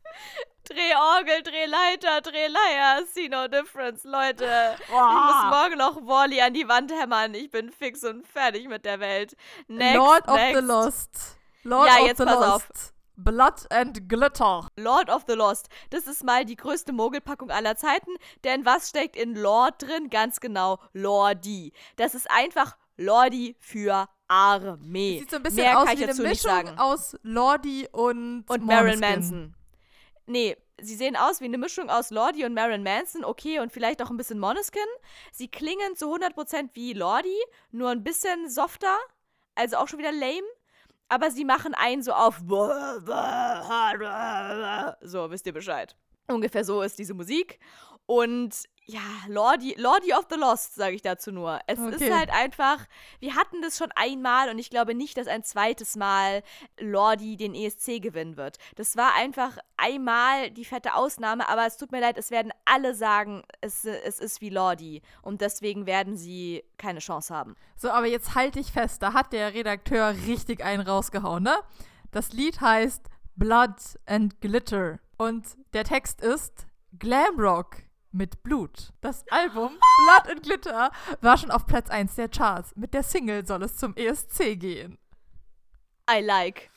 Drehorgel, 0.74 1.44
Drehleiter, 1.44 2.22
Drehleier, 2.22 3.04
see 3.06 3.28
no 3.30 3.48
difference, 3.48 4.04
Leute. 4.04 4.46
Ich 4.86 4.90
muss 4.90 5.44
morgen 5.50 5.78
noch 5.78 5.96
Wally 6.08 6.42
an 6.42 6.54
die 6.54 6.68
Wand 6.68 6.92
hämmern. 6.92 7.34
Ich 7.36 7.52
bin 7.52 7.72
fix 7.72 8.04
und 8.04 8.28
fertig 8.28 8.68
mit 8.68 8.84
der 8.86 9.00
Welt. 9.00 9.36
Next, 9.68 9.96
Lord 9.98 10.28
of 10.28 10.36
next. 10.36 10.60
the 10.60 10.66
Lost. 10.66 11.38
Lord 11.64 11.88
Ja, 11.88 12.00
of 12.02 12.08
jetzt 12.08 12.18
the 12.18 12.26
pass 12.26 12.36
Lost. 12.36 12.72
auf. 12.72 12.94
Blood 13.16 13.72
and 13.72 14.10
Glitter. 14.10 14.68
Lord 14.78 15.10
of 15.10 15.24
the 15.28 15.34
Lost. 15.36 15.68
Das 15.92 16.08
ist 16.08 16.24
mal 16.24 16.46
die 16.46 16.56
größte 16.56 16.92
Mogelpackung 16.94 17.52
aller 17.52 17.76
Zeiten. 17.76 18.10
Denn 18.44 18.66
was 18.66 18.90
steckt 18.90 19.16
in 19.16 19.36
Lord 19.36 19.82
drin? 19.84 20.10
Ganz 20.10 20.40
genau, 20.40 20.80
Lordi. 20.94 21.72
Das 21.96 22.16
ist 22.16 22.30
einfach 22.32 22.76
Lordi 22.98 23.56
für 23.60 24.08
Armee. 24.28 25.20
Sieht 25.20 25.30
so 25.30 25.36
ein 25.38 25.44
bisschen 25.44 25.64
Mehr 25.64 25.80
aus 25.80 25.90
wie 25.96 26.04
eine 26.04 26.16
Mischung 26.16 26.80
aus 26.80 27.16
Lordi 27.22 27.88
und 27.92 28.46
und 28.48 28.66
Marilyn. 28.66 29.00
Manson. 29.00 29.56
Nee, 30.26 30.58
sie 30.82 30.96
sehen 30.96 31.16
aus 31.16 31.42
wie 31.42 31.46
eine 31.46 31.58
Mischung 31.58 31.90
aus 31.90 32.10
Lordi 32.10 32.46
und 32.46 32.54
Marilyn 32.54 32.84
Manson, 32.84 33.24
okay, 33.24 33.60
und 33.60 33.72
vielleicht 33.72 34.02
auch 34.02 34.10
ein 34.10 34.18
bisschen 34.18 34.40
Moneskin. 34.40 34.82
Sie 35.32 35.48
klingen 35.48 35.96
zu 35.96 36.14
100% 36.14 36.70
wie 36.74 36.94
Lordi, 36.94 37.38
nur 37.72 37.90
ein 37.90 38.04
bisschen 38.04 38.50
softer, 38.50 38.98
also 39.56 39.78
auch 39.78 39.88
schon 39.88 40.00
wieder 40.00 40.12
lame. 40.12 40.48
Aber 41.10 41.30
sie 41.30 41.46
machen 41.46 41.74
einen 41.76 42.02
so 42.02 42.14
auf. 42.14 42.42
So, 45.02 45.30
wisst 45.30 45.46
ihr 45.46 45.54
Bescheid. 45.54 45.96
Ungefähr 46.28 46.64
so 46.64 46.82
ist 46.82 46.98
diese 46.98 47.14
Musik. 47.14 47.60
Und 48.06 48.54
ja, 48.86 49.00
Lordi, 49.30 49.76
Lordi 49.78 50.12
of 50.14 50.28
the 50.30 50.36
Lost, 50.36 50.76
sage 50.76 50.94
ich 50.96 51.02
dazu 51.02 51.32
nur. 51.32 51.58
Es 51.68 51.80
Okay. 51.80 51.96
ist 52.10 52.14
halt 52.14 52.30
einfach, 52.32 52.80
wir 53.22 53.36
hatten 53.36 53.62
das 53.62 53.78
schon 53.78 53.92
einmal 53.96 54.50
und 54.50 54.60
ich 54.60 54.70
glaube 54.70 54.94
nicht, 54.94 55.16
dass 55.16 55.28
ein 55.28 55.42
zweites 55.46 55.96
Mal 55.96 56.44
Lordi 56.78 57.38
den 57.38 57.56
ESC 57.56 58.02
gewinnen 58.02 58.36
wird. 58.36 58.58
Das 58.76 58.98
war 58.98 59.16
einfach 59.16 59.58
einmal 59.78 60.52
die 60.52 60.66
fette 60.66 60.96
Ausnahme, 60.96 61.48
aber 61.48 61.66
es 61.66 61.78
tut 61.78 61.94
mir 61.94 62.02
leid, 62.02 62.18
es 62.18 62.30
werden 62.30 62.52
alle 62.66 62.94
sagen, 62.94 63.44
es, 63.62 63.86
es 63.86 64.20
ist 64.20 64.42
wie 64.42 64.50
Lordi. 64.50 65.02
Und 65.22 65.40
deswegen 65.40 65.86
werden 65.86 66.18
sie 66.18 66.66
keine 66.78 67.00
Chance 67.00 67.34
haben. 67.34 67.56
So, 67.78 67.90
aber 67.90 68.08
jetzt 68.08 68.36
halte 68.36 68.60
ich 68.60 68.74
fest, 68.74 69.02
da 69.02 69.14
hat 69.14 69.32
der 69.32 69.54
Redakteur 69.54 70.14
richtig 70.28 70.62
einen 70.62 70.86
rausgehauen, 70.86 71.44
ne? 71.44 71.56
Das 72.12 72.34
Lied 72.34 72.60
heißt 72.60 73.06
Blood 73.38 73.76
and 74.06 74.42
Glitter 74.42 75.00
und 75.18 75.46
der 75.74 75.86
Text 75.86 76.20
ist 76.20 76.68
Glamrock 77.00 77.78
mit 78.14 78.44
Blut. 78.44 78.94
Das 79.02 79.26
Album 79.30 79.78
Blood 80.06 80.32
and 80.32 80.44
Glitter 80.44 80.92
war 81.22 81.38
schon 81.38 81.52
auf 81.52 81.66
Platz 81.66 81.90
1 81.90 82.16
der 82.16 82.30
Charts. 82.30 82.76
Mit 82.76 82.94
der 82.94 83.04
Single 83.04 83.46
soll 83.46 83.64
es 83.64 83.76
zum 83.76 83.96
ESC 83.96 84.60
gehen. 84.60 84.98
I 86.10 86.22
like. 86.22 86.70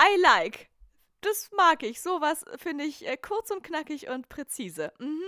I 0.00 0.20
like. 0.20 0.68
das 1.26 1.50
mag 1.56 1.82
ich. 1.82 2.00
Sowas 2.00 2.44
finde 2.56 2.84
ich 2.84 3.06
äh, 3.06 3.16
kurz 3.16 3.50
und 3.50 3.62
knackig 3.62 4.08
und 4.08 4.28
präzise. 4.28 4.92
Mhm. 4.98 5.22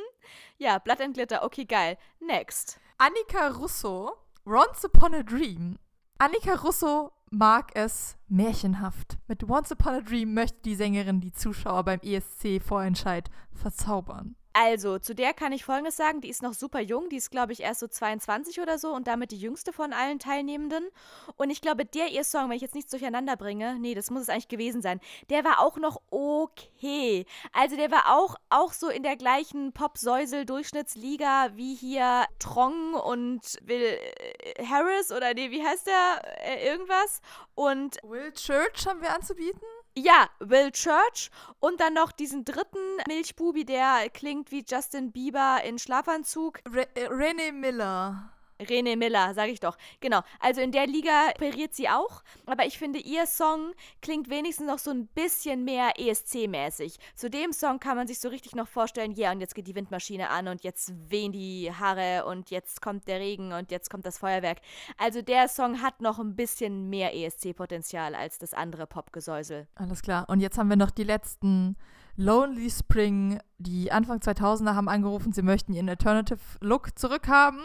Ja, 0.58 0.78
Blood 0.78 1.00
and 1.00 1.14
Glitter, 1.14 1.42
okay, 1.42 1.64
geil. 1.64 1.98
Next. 2.20 2.80
Annika 2.98 3.48
Russo, 3.48 4.12
Once 4.44 4.84
Upon 4.84 5.14
a 5.14 5.22
Dream. 5.22 5.78
Annika 6.18 6.54
Russo 6.54 7.12
mag 7.30 7.70
es 7.74 8.16
märchenhaft. 8.28 9.18
Mit 9.28 9.48
Once 9.48 9.72
Upon 9.72 9.94
a 9.94 10.00
Dream 10.00 10.34
möchte 10.34 10.62
die 10.62 10.74
Sängerin 10.74 11.20
die 11.20 11.32
Zuschauer 11.32 11.84
beim 11.84 12.00
ESC-Vorentscheid 12.00 13.30
verzaubern. 13.52 14.36
Also, 14.60 14.98
zu 14.98 15.14
der 15.14 15.34
kann 15.34 15.52
ich 15.52 15.64
Folgendes 15.64 15.96
sagen. 15.96 16.20
Die 16.20 16.28
ist 16.28 16.42
noch 16.42 16.52
super 16.52 16.80
jung. 16.80 17.08
Die 17.10 17.16
ist, 17.16 17.30
glaube 17.30 17.52
ich, 17.52 17.60
erst 17.60 17.78
so 17.78 17.86
22 17.86 18.60
oder 18.60 18.76
so 18.76 18.92
und 18.92 19.06
damit 19.06 19.30
die 19.30 19.38
jüngste 19.38 19.72
von 19.72 19.92
allen 19.92 20.18
Teilnehmenden. 20.18 20.88
Und 21.36 21.50
ich 21.50 21.60
glaube, 21.60 21.84
der 21.84 22.08
ihr 22.08 22.24
Song, 22.24 22.48
wenn 22.48 22.56
ich 22.56 22.62
jetzt 22.62 22.74
nichts 22.74 22.90
durcheinander 22.90 23.36
bringe, 23.36 23.78
nee, 23.78 23.94
das 23.94 24.10
muss 24.10 24.22
es 24.22 24.28
eigentlich 24.28 24.48
gewesen 24.48 24.82
sein, 24.82 24.98
der 25.30 25.44
war 25.44 25.60
auch 25.60 25.76
noch 25.76 26.02
okay. 26.10 27.24
Also, 27.52 27.76
der 27.76 27.92
war 27.92 28.16
auch, 28.18 28.34
auch 28.50 28.72
so 28.72 28.88
in 28.88 29.04
der 29.04 29.14
gleichen 29.14 29.72
Pop-Säusel-Durchschnittsliga 29.72 31.50
wie 31.54 31.76
hier 31.76 32.24
Trong 32.40 32.94
und 32.94 33.60
Will 33.62 33.80
äh, 33.80 34.64
Harris 34.64 35.12
oder 35.12 35.34
nee, 35.34 35.52
wie 35.52 35.64
heißt 35.64 35.86
der? 35.86 36.20
Äh, 36.42 36.66
irgendwas. 36.66 37.20
Und. 37.54 37.98
Will 38.02 38.32
Church 38.32 38.88
haben 38.88 39.02
wir 39.02 39.14
anzubieten? 39.14 39.62
Ja, 40.00 40.28
Will 40.38 40.70
Church 40.70 41.28
und 41.58 41.80
dann 41.80 41.94
noch 41.94 42.12
diesen 42.12 42.44
dritten 42.44 42.78
Milchbubi, 43.08 43.64
der 43.64 44.08
klingt 44.10 44.52
wie 44.52 44.64
Justin 44.64 45.10
Bieber 45.10 45.60
in 45.64 45.76
Schlafanzug. 45.76 46.60
Re 46.72 46.86
äh, 46.94 47.08
René 47.08 47.50
Miller. 47.50 48.30
René 48.60 48.96
Miller, 48.96 49.34
sag 49.34 49.48
ich 49.48 49.60
doch. 49.60 49.76
Genau. 50.00 50.20
Also 50.40 50.60
in 50.60 50.72
der 50.72 50.86
Liga 50.86 51.28
operiert 51.34 51.74
sie 51.74 51.88
auch, 51.88 52.22
aber 52.46 52.66
ich 52.66 52.78
finde, 52.78 52.98
ihr 52.98 53.26
Song 53.26 53.72
klingt 54.02 54.30
wenigstens 54.30 54.66
noch 54.66 54.78
so 54.78 54.90
ein 54.90 55.06
bisschen 55.08 55.64
mehr 55.64 55.92
ESC-mäßig. 55.98 56.96
Zu 57.14 57.30
dem 57.30 57.52
Song 57.52 57.80
kann 57.80 57.96
man 57.96 58.06
sich 58.06 58.18
so 58.18 58.28
richtig 58.28 58.54
noch 58.54 58.68
vorstellen, 58.68 59.12
ja, 59.12 59.26
yeah, 59.26 59.32
und 59.32 59.40
jetzt 59.40 59.54
geht 59.54 59.66
die 59.66 59.74
Windmaschine 59.74 60.30
an 60.30 60.48
und 60.48 60.62
jetzt 60.62 60.92
wehen 61.10 61.32
die 61.32 61.72
Haare 61.72 62.26
und 62.26 62.50
jetzt 62.50 62.82
kommt 62.82 63.06
der 63.08 63.20
Regen 63.20 63.52
und 63.52 63.70
jetzt 63.70 63.90
kommt 63.90 64.06
das 64.06 64.18
Feuerwerk. 64.18 64.58
Also 64.96 65.22
der 65.22 65.48
Song 65.48 65.82
hat 65.82 66.00
noch 66.00 66.18
ein 66.18 66.36
bisschen 66.36 66.88
mehr 66.88 67.14
ESC-Potenzial 67.14 68.14
als 68.14 68.38
das 68.38 68.54
andere 68.54 68.86
Popgesäusel. 68.86 69.68
Alles 69.74 70.02
klar. 70.02 70.26
Und 70.28 70.40
jetzt 70.40 70.58
haben 70.58 70.68
wir 70.68 70.76
noch 70.76 70.90
die 70.90 71.04
letzten 71.04 71.76
Lonely 72.20 72.68
Spring, 72.68 73.38
die 73.58 73.92
Anfang 73.92 74.18
2000er 74.18 74.74
haben 74.74 74.88
angerufen, 74.88 75.32
sie 75.32 75.42
möchten 75.42 75.72
ihren 75.72 75.88
Alternative 75.88 76.40
Look 76.60 76.98
zurückhaben. 76.98 77.60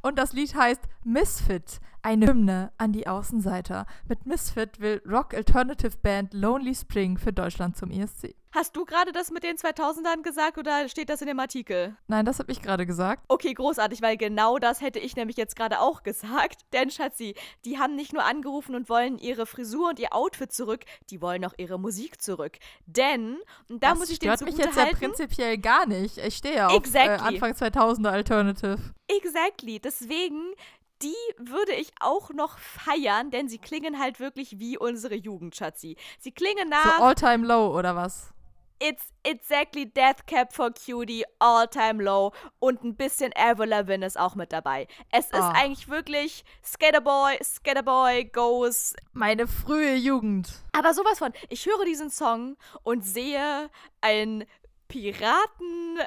Und 0.00 0.18
das 0.18 0.32
Lied 0.32 0.54
heißt 0.54 0.80
Misfit, 1.04 1.78
eine 2.00 2.26
Hymne 2.26 2.72
an 2.78 2.92
die 2.92 3.06
Außenseiter. 3.06 3.84
Mit 4.08 4.24
Misfit 4.24 4.80
will 4.80 5.02
Rock 5.06 5.34
Alternative 5.34 5.98
Band 6.02 6.32
Lonely 6.32 6.74
Spring 6.74 7.18
für 7.18 7.34
Deutschland 7.34 7.76
zum 7.76 7.90
ESC. 7.90 8.34
Hast 8.52 8.76
du 8.76 8.84
gerade 8.84 9.12
das 9.12 9.30
mit 9.30 9.42
den 9.42 9.56
2000ern 9.56 10.22
gesagt 10.22 10.58
oder 10.58 10.88
steht 10.88 11.10
das 11.10 11.20
in 11.20 11.26
dem 11.26 11.38
Artikel? 11.38 11.96
Nein, 12.06 12.24
das 12.24 12.38
habe 12.38 12.50
ich 12.50 12.62
gerade 12.62 12.86
gesagt. 12.86 13.24
Okay, 13.28 13.52
großartig, 13.52 14.00
weil 14.00 14.16
genau 14.16 14.58
das 14.58 14.80
hätte 14.80 14.98
ich 14.98 15.16
nämlich 15.16 15.36
jetzt 15.36 15.54
gerade 15.54 15.80
auch 15.80 16.02
gesagt. 16.02 16.62
Denn 16.72 16.90
Schatzi, 16.90 17.34
die 17.64 17.78
haben 17.78 17.94
nicht 17.94 18.12
nur 18.12 18.24
angerufen 18.24 18.74
und 18.74 18.88
wollen 18.88 19.18
ihre 19.18 19.44
Frisur 19.44 19.90
und 19.90 19.98
ihr 19.98 20.14
Outfit 20.14 20.52
zurück, 20.52 20.84
die 21.10 21.20
wollen 21.20 21.44
auch 21.44 21.54
ihre 21.58 21.78
Musik 21.78 22.22
zurück. 22.22 22.58
Denn, 22.86 23.38
und 23.68 23.82
da 23.82 23.90
das 23.90 23.98
muss 23.98 24.10
ich 24.10 24.18
den 24.18 24.30
mich 24.30 24.56
jetzt 24.56 24.76
ja 24.76 24.86
prinzipiell 24.86 25.58
gar 25.58 25.86
nicht. 25.86 26.18
Ich 26.18 26.36
stehe 26.36 26.56
ja 26.56 26.68
auf 26.68 26.94
äh, 26.94 27.08
Anfang 27.08 27.52
2000er 27.52 28.08
Alternative. 28.08 28.78
Exactly. 29.08 29.78
Deswegen 29.78 30.54
die 31.02 31.14
würde 31.38 31.72
ich 31.72 31.92
auch 32.00 32.30
noch 32.30 32.58
feiern, 32.58 33.30
denn 33.30 33.48
sie 33.48 33.58
klingen 33.58 34.00
halt 34.00 34.18
wirklich 34.18 34.58
wie 34.58 34.76
unsere 34.76 35.14
Jugend, 35.14 35.54
Schatzi. 35.54 35.96
Sie 36.18 36.32
klingen 36.32 36.68
nach. 36.68 36.98
So 36.98 37.04
All-Time 37.04 37.46
Low 37.46 37.76
oder 37.76 37.94
was? 37.94 38.32
It's 38.80 39.12
exactly 39.24 39.86
Death 39.86 40.26
Cap 40.26 40.52
for 40.52 40.70
Cutie, 40.70 41.24
All 41.40 41.66
Time 41.66 42.02
Low 42.02 42.32
und 42.60 42.84
ein 42.84 42.94
bisschen 42.94 43.32
Avril 43.36 43.70
Lavigne 43.70 44.06
ist 44.06 44.18
auch 44.18 44.36
mit 44.36 44.52
dabei. 44.52 44.86
Es 45.10 45.26
ist 45.26 45.34
oh. 45.34 45.52
eigentlich 45.54 45.88
wirklich 45.88 46.44
Skaterboy, 46.64 47.38
Skaterboy 47.42 48.26
goes. 48.26 48.94
Meine 49.12 49.48
frühe 49.48 49.96
Jugend. 49.96 50.50
Aber 50.72 50.94
sowas 50.94 51.18
von. 51.18 51.32
Ich 51.48 51.66
höre 51.66 51.84
diesen 51.84 52.10
Song 52.10 52.56
und 52.84 53.04
sehe 53.04 53.68
ein 54.00 54.44
Piraten. 54.86 55.98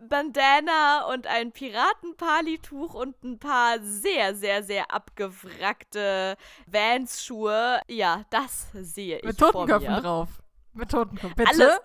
Bandana 0.00 1.06
und 1.12 1.26
ein 1.26 1.50
Piratenpalituch 1.50 2.94
und 2.94 3.22
ein 3.24 3.38
paar 3.38 3.80
sehr, 3.80 4.34
sehr, 4.34 4.62
sehr 4.62 4.92
abgewrackte 4.92 6.36
Vans-Schuhe. 6.66 7.80
Ja, 7.88 8.24
das 8.30 8.68
sehe 8.74 9.18
ich 9.18 9.24
Mit 9.24 9.38
Totenköpfen 9.38 9.94
drauf. 9.96 10.28
Mit 10.72 10.90
Totenköpfen, 10.90 11.34
bitte? 11.34 11.50
Alles, 11.50 11.80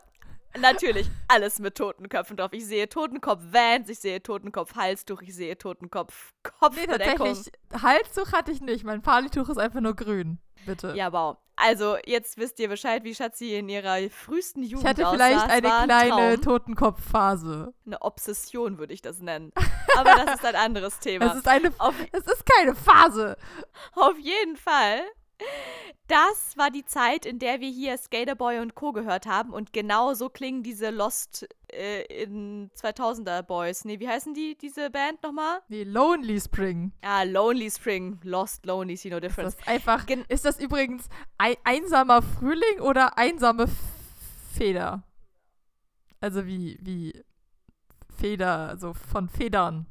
Natürlich, 0.59 1.09
alles 1.27 1.59
mit 1.59 1.75
Totenköpfen 1.75 2.37
drauf. 2.37 2.51
Ich 2.53 2.65
sehe 2.65 2.87
Totenkopf-Vans, 2.87 3.89
ich 3.89 3.99
sehe 3.99 4.21
Totenkopf-Halstuch, 4.21 5.21
ich 5.21 5.35
sehe 5.35 5.57
Totenkopf-Kopfbedeckung. 5.57 7.27
Nee, 7.27 7.33
tatsächlich, 7.33 7.53
Halstuch 7.81 8.31
hatte 8.31 8.51
ich 8.51 8.61
nicht. 8.61 8.83
Mein 8.83 9.01
Palituch 9.01 9.49
ist 9.49 9.57
einfach 9.57 9.81
nur 9.81 9.95
grün. 9.95 10.39
Bitte. 10.65 10.93
Ja, 10.95 11.11
wow. 11.11 11.37
Also, 11.55 11.97
jetzt 12.05 12.37
wisst 12.37 12.59
ihr 12.59 12.67
Bescheid, 12.67 13.03
wie 13.03 13.13
Schatzi 13.13 13.55
in 13.55 13.69
ihrer 13.69 14.09
frühesten 14.09 14.63
Jugend 14.63 14.83
Ich 14.83 14.89
hatte 14.89 15.07
vielleicht 15.11 15.49
eine 15.49 15.67
kleine 15.67 16.41
Totenkopfphase. 16.41 17.73
Eine 17.85 18.01
Obsession 18.01 18.79
würde 18.79 18.93
ich 18.93 19.01
das 19.01 19.19
nennen. 19.19 19.51
Aber 19.97 20.15
das 20.25 20.35
ist 20.35 20.45
ein 20.45 20.55
anderes 20.55 20.99
Thema. 20.99 21.27
Es 21.27 21.35
ist 21.35 21.47
eine, 21.47 21.71
Auf, 21.77 21.93
es 22.11 22.25
ist 22.25 22.45
keine 22.45 22.73
Phase. 22.73 23.37
Auf 23.93 24.17
jeden 24.17 24.57
Fall 24.57 25.01
das 26.07 26.57
war 26.57 26.69
die 26.69 26.85
Zeit, 26.85 27.25
in 27.25 27.39
der 27.39 27.61
wir 27.61 27.69
hier 27.69 27.97
Skaterboy 27.97 28.59
und 28.59 28.75
Co. 28.75 28.91
gehört 28.91 29.25
haben. 29.25 29.53
Und 29.53 29.73
genau 29.73 30.13
so 30.13 30.29
klingen 30.29 30.61
diese 30.61 30.89
Lost 30.89 31.47
äh, 31.71 32.23
in 32.23 32.69
2000er 32.71 33.41
Boys. 33.41 33.85
Nee, 33.85 33.99
wie 33.99 34.07
heißen 34.07 34.33
die, 34.33 34.57
diese 34.57 34.89
Band 34.89 35.23
nochmal? 35.23 35.61
Nee, 35.69 35.83
Lonely 35.83 36.39
Spring. 36.39 36.91
Ah, 37.01 37.23
Lonely 37.23 37.71
Spring. 37.71 38.19
Lost, 38.23 38.65
Lonely, 38.65 38.97
see 38.97 39.09
no 39.09 39.19
difference. 39.19 39.55
Ist 39.55 39.61
das 39.61 39.67
einfach, 39.67 40.05
Gen 40.05 40.25
ist 40.27 40.45
das 40.45 40.59
übrigens 40.59 41.07
ein, 41.37 41.55
einsamer 41.63 42.21
Frühling 42.21 42.81
oder 42.81 43.17
einsame 43.17 43.67
Feder? 44.53 45.03
Also 46.19 46.45
wie, 46.45 46.77
wie 46.81 47.23
Feder, 48.17 48.77
so 48.77 48.93
von 48.93 49.29
Federn. 49.29 49.87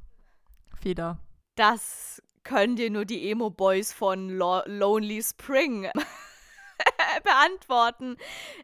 Feder. 0.80 1.18
Das 1.54 2.22
können 2.44 2.76
dir 2.76 2.90
nur 2.90 3.04
die 3.04 3.30
Emo-Boys 3.30 3.92
von 3.92 4.28
Lo 4.30 4.62
Lonely 4.66 5.22
Spring 5.22 5.88
beantworten. 7.24 8.16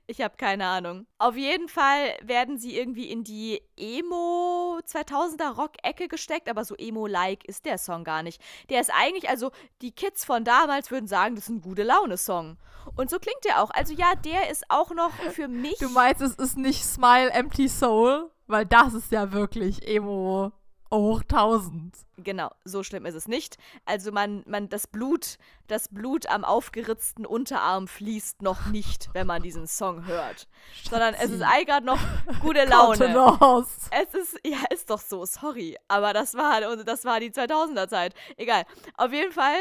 Ich 0.07 0.21
habe 0.21 0.37
keine 0.37 0.67
Ahnung. 0.67 1.07
Auf 1.19 1.37
jeden 1.37 1.69
Fall 1.69 2.17
werden 2.23 2.59
sie 2.59 2.77
irgendwie 2.77 3.11
in 3.11 3.25
die 3.25 3.61
Emo 3.77 4.81
2000er 4.87 5.55
Rock-Ecke 5.55 6.09
gesteckt, 6.09 6.49
aber 6.49 6.65
so 6.65 6.75
Emo-like 6.77 7.45
ist 7.45 7.65
der 7.65 7.79
Song 7.79 8.05
gar 8.05 8.23
nicht. 8.23 8.41
Der 8.71 8.81
ist 8.81 8.91
eigentlich, 8.95 9.29
also 9.29 9.51
die 9.83 9.93
Kids 9.93 10.25
von 10.25 10.45
damals 10.45 10.91
würden 10.91 11.07
sagen, 11.07 11.35
das 11.35 11.45
ist 11.45 11.51
ein 11.51 11.61
gute 11.61 11.83
Laune-Song. 11.83 12.57
Und 12.97 13.11
so 13.11 13.19
klingt 13.19 13.45
der 13.45 13.63
auch. 13.63 13.71
Also 13.71 13.93
ja, 13.93 14.15
der 14.15 14.51
ist 14.51 14.65
auch 14.69 14.91
noch 14.93 15.13
für 15.33 15.49
mich. 15.49 15.79
Du 15.79 15.91
meinst, 15.91 16.23
es 16.23 16.35
ist 16.35 16.57
nicht 16.57 16.85
Smile 16.85 17.31
Empty 17.31 17.69
Soul? 17.69 18.31
Weil 18.47 18.65
das 18.65 18.95
ist 18.95 19.13
ja 19.13 19.31
wirklich 19.33 19.87
Emo 19.87 20.53
hoch 20.91 21.23
1000. 21.23 21.95
Genau, 22.19 22.51
so 22.65 22.83
schlimm 22.83 23.07
ist 23.07 23.15
es 23.15 23.29
nicht. 23.29 23.59
Also 23.85 24.11
man, 24.11 24.43
man, 24.47 24.69
das 24.69 24.87
Blut, 24.87 25.39
das 25.69 25.89
Blut 25.89 26.27
am 26.27 26.45
aufgeritzten 26.45 27.25
Unterarm 27.27 27.87
fließt 27.87 28.43
noch 28.43 28.67
nicht, 28.67 29.11
wenn 29.13 29.27
man 29.27 29.43
diesen 29.43 29.67
Song 29.67 30.07
hört. 30.07 30.49
Schatzi. 30.75 30.91
Sondern 30.91 31.15
es 31.15 31.31
ist 31.31 31.43
eigentlich 31.43 31.85
noch 31.85 32.01
gute 32.41 32.65
Laune. 32.67 33.67
es 33.91 34.15
ist, 34.15 34.41
ja, 34.45 34.59
ist 34.71 34.91
doch 34.91 35.01
so, 35.01 35.25
sorry. 35.27 35.77
Aber 35.87 36.13
das 36.13 36.35
war, 36.35 36.61
das 36.85 37.05
war 37.05 37.21
die 37.21 37.31
2000er 37.31 37.89
Zeit. 37.89 38.15
Egal. 38.37 38.65
Auf 38.97 39.13
jeden 39.13 39.33
Fall 39.33 39.57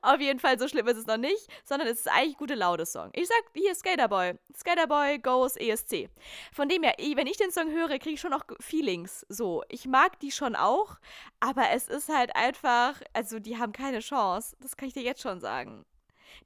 auf 0.00 0.20
jeden 0.20 0.38
Fall, 0.40 0.58
so 0.58 0.68
schlimm 0.68 0.86
ist 0.88 0.96
es 0.96 1.06
noch 1.06 1.16
nicht, 1.16 1.46
sondern 1.64 1.88
es 1.88 2.00
ist 2.00 2.10
eigentlich 2.10 2.36
gute 2.36 2.54
Laune-Song. 2.54 3.10
Ich 3.14 3.28
sag 3.28 3.42
hier 3.54 3.74
Skaterboy. 3.74 4.34
Skaterboy 4.56 5.18
goes 5.18 5.56
ESC. 5.56 6.08
Von 6.52 6.68
dem 6.68 6.82
her, 6.82 6.94
wenn 6.98 7.26
ich 7.26 7.36
den 7.36 7.50
Song 7.50 7.70
höre, 7.70 7.98
kriege 7.98 8.14
ich 8.14 8.20
schon 8.20 8.30
noch 8.30 8.44
Feelings. 8.60 9.26
So, 9.28 9.62
ich 9.68 9.86
mag 9.86 10.18
die 10.20 10.30
schon 10.30 10.56
auch, 10.56 10.96
aber 11.40 11.70
es 11.70 11.88
ist 11.88 12.08
halt 12.08 12.34
einfach, 12.36 13.00
also 13.12 13.38
die 13.38 13.58
haben 13.58 13.72
keine 13.72 14.00
Chance. 14.00 14.56
Das 14.60 14.76
kann 14.76 14.88
ich 14.88 14.94
dir 14.94 15.02
jetzt 15.02 15.22
schon 15.22 15.40
sagen. 15.40 15.84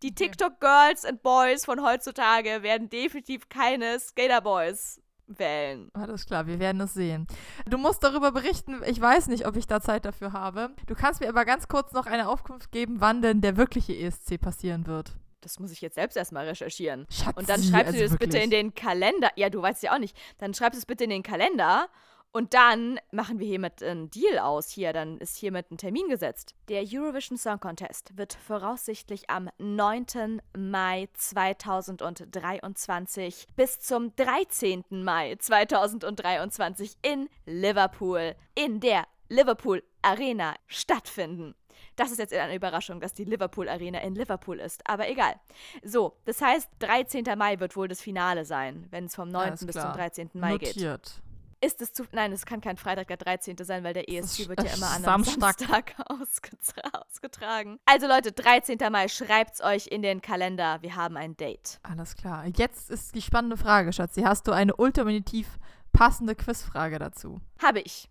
Die 0.03 0.15
TikTok-Girls 0.15 1.05
and 1.05 1.23
Boys 1.23 1.65
von 1.65 1.83
heutzutage 1.83 2.63
werden 2.63 2.89
definitiv 2.89 3.49
keine 3.49 3.99
Skaterboys 4.01 5.01
wählen. 5.27 5.91
Alles 5.95 6.27
klar, 6.27 6.47
wir 6.47 6.59
werden 6.59 6.81
es 6.81 6.95
sehen. 6.95 7.27
Du 7.69 7.79
musst 7.79 8.03
darüber 8.03 8.33
berichten. 8.33 8.81
Ich 8.87 9.01
weiß 9.01 9.29
nicht, 9.29 9.47
ob 9.47 9.57
ich 9.57 9.67
da 9.67 9.81
Zeit 9.81 10.05
dafür 10.05 10.33
habe. 10.33 10.71
Du 10.87 10.95
kannst 10.95 11.21
mir 11.21 11.29
aber 11.29 11.45
ganz 11.45 11.69
kurz 11.69 11.93
noch 11.93 12.07
eine 12.07 12.29
Aufkunft 12.29 12.73
geben, 12.73 12.97
wann 13.01 13.23
denn 13.23 13.41
der 13.41 13.57
wirkliche 13.57 13.95
ESC 13.95 14.41
passieren 14.41 14.87
wird. 14.87 15.13
Das 15.41 15.61
muss 15.61 15.71
ich 15.71 15.81
jetzt 15.81 15.95
selbst 15.95 16.17
erstmal 16.17 16.47
recherchieren. 16.47 17.07
Schatzi, 17.11 17.39
und 17.39 17.49
dann 17.49 17.63
schreibst 17.63 17.87
also 17.87 17.99
du 17.99 18.03
das 18.05 18.13
wirklich? 18.13 18.31
bitte 18.31 18.43
in 18.43 18.51
den 18.51 18.75
Kalender. 18.75 19.31
Ja, 19.37 19.49
du 19.51 19.63
weißt 19.63 19.83
ja 19.83 19.95
auch 19.95 19.99
nicht. 19.99 20.17
Dann 20.39 20.55
schreibst 20.55 20.77
du 20.77 20.81
es 20.81 20.87
bitte 20.87 21.05
in 21.05 21.11
den 21.11 21.23
Kalender 21.23 21.89
Und 22.33 22.55
dann 22.55 22.99
machen 23.13 23.39
wir 23.39 23.47
hiermit 23.47 23.83
einen 23.83 24.11
Deal 24.11 24.39
aus. 24.39 24.69
Hier, 24.69 24.93
dann 24.93 25.17
ist 25.19 25.37
hiermit 25.37 25.71
ein 25.71 25.79
Termin 25.79 26.09
gesetzt. 26.09 26.55
Der 26.69 26.83
Eurovision 26.83 27.39
Song 27.39 27.61
Contest 27.61 28.19
wird 28.19 28.35
voraussichtlich 28.35 29.31
am 29.31 29.49
9. 29.59 30.43
Mai 30.55 31.09
2023 31.15 33.47
bis 33.57 33.81
zum 33.81 34.15
13. 34.17 34.85
Mai 34.91 35.37
2023 35.39 36.97
in 37.01 37.31
Liverpool, 37.47 38.35
in 38.55 38.81
der 38.81 39.07
Liverpool 39.29 39.83
Arena 40.03 40.55
stattfinden. 40.67 41.55
Das 41.97 42.11
ist 42.11 42.19
jetzt 42.19 42.35
eine 42.35 42.55
Überraschung, 42.55 43.01
dass 43.01 43.15
die 43.15 43.25
Liverpool 43.25 43.69
Arena 43.69 44.01
in 44.01 44.15
Liverpool 44.15 44.61
ist, 44.61 44.83
aber 44.89 45.09
egal. 45.09 45.35
So, 45.83 46.17
das 46.25 46.41
heißt, 46.43 46.71
13. 46.81 47.25
Mai 47.37 47.59
wird 47.61 47.77
wohl 47.77 47.89
das 47.89 48.01
Finale 48.01 48.45
sein, 48.45 48.87
wenn 48.91 49.07
es 49.07 49.15
vom 49.15 49.31
9. 49.31 49.51
bis 49.67 49.77
zum 49.77 49.93
13. 49.93 50.31
Mai 50.35 50.53
Notiert. 50.53 50.75
geht. 50.75 51.23
Ist 51.67 51.83
es 51.83 51.93
zu. 51.93 52.05
Nein, 52.13 52.31
es 52.31 52.47
kann 52.47 52.61
kein 52.61 52.77
Freitag 52.77 53.09
der 53.09 53.17
13. 53.17 53.57
sein, 53.63 53.83
weil 53.83 53.93
der 53.93 54.09
ESC 54.09 54.49
wird 54.49 54.63
ja 54.63 54.73
immer 54.75 54.87
an 54.87 55.05
einem 55.05 55.25
Samstag, 55.25 55.59
Samstag 55.59 55.95
ausgetra 56.07 57.03
ausgetragen. 57.11 57.81
Also 57.87 58.07
Leute, 58.07 58.31
13. 58.31 58.79
Mai, 58.93 59.09
schreibt's 59.09 59.61
euch 59.61 59.89
in 59.89 60.01
den 60.01 60.23
Kalender. 60.23 60.79
Wir 60.83 60.95
haben 60.95 61.17
ein 61.17 61.37
Date. 61.37 61.81
Alles 61.83 62.15
klar. 62.15 62.47
Jetzt 62.47 62.89
ist 62.89 63.17
die 63.17 63.23
spannende 63.23 63.57
Frage, 63.57 63.93
Schatzi. 63.93 64.23
Hast 64.23 64.47
du 64.47 64.53
eine 64.53 64.77
ultimativ 64.77 65.59
passende 65.93 66.37
Quizfrage 66.37 67.01
dazu? 67.01 67.41
Habe 67.61 67.81
ich. 67.81 68.09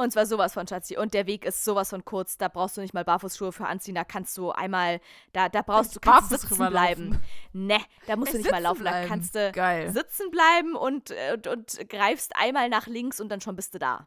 Und 0.00 0.12
zwar 0.12 0.26
sowas 0.26 0.54
von 0.54 0.64
Schatzi. 0.64 0.96
Und 0.96 1.12
der 1.12 1.26
Weg 1.26 1.44
ist 1.44 1.64
sowas 1.64 1.90
von 1.90 2.04
kurz. 2.04 2.38
Da 2.38 2.46
brauchst 2.46 2.76
du 2.76 2.80
nicht 2.80 2.94
mal 2.94 3.04
Barfußschuhe 3.04 3.50
für 3.50 3.66
anziehen. 3.66 3.96
Da 3.96 4.04
kannst 4.04 4.38
du 4.38 4.52
einmal, 4.52 5.00
da, 5.32 5.48
da 5.48 5.62
brauchst 5.62 5.96
du 5.96 6.00
kannst 6.00 6.30
sitzen 6.30 6.56
bleiben. 6.56 7.20
Ne, 7.52 7.80
da 8.06 8.14
musst 8.14 8.32
du 8.32 8.38
nicht 8.38 8.50
mal 8.50 8.62
laufen. 8.62 8.84
Da 8.84 9.06
kannst 9.06 9.34
du 9.34 9.50
Geil. 9.50 9.90
sitzen 9.90 10.30
bleiben 10.30 10.76
und, 10.76 11.12
und, 11.34 11.48
und 11.48 11.88
greifst 11.88 12.32
einmal 12.36 12.68
nach 12.68 12.86
links 12.86 13.20
und 13.20 13.28
dann 13.28 13.40
schon 13.40 13.56
bist 13.56 13.74
du 13.74 13.80
da. 13.80 14.06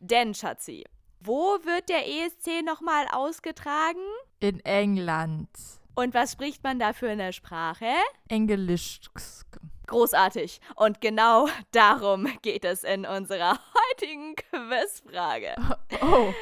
Denn, 0.00 0.34
Schatzi, 0.34 0.84
wo 1.20 1.58
wird 1.64 1.88
der 1.88 2.06
ESC 2.06 2.62
nochmal 2.62 3.06
ausgetragen? 3.10 4.02
In 4.40 4.60
England. 4.66 5.48
Und 5.94 6.12
was 6.12 6.32
spricht 6.32 6.62
man 6.62 6.78
da 6.78 6.92
für 6.92 7.08
eine 7.08 7.32
Sprache? 7.32 7.88
Englisch. 8.28 9.00
Großartig. 9.86 10.60
Und 10.74 11.00
genau 11.00 11.48
darum 11.70 12.28
geht 12.42 12.64
es 12.64 12.84
in 12.84 13.06
unserer 13.06 13.58
heutigen 13.92 14.34
Quizfrage. 14.34 15.54
Oh. 16.02 16.32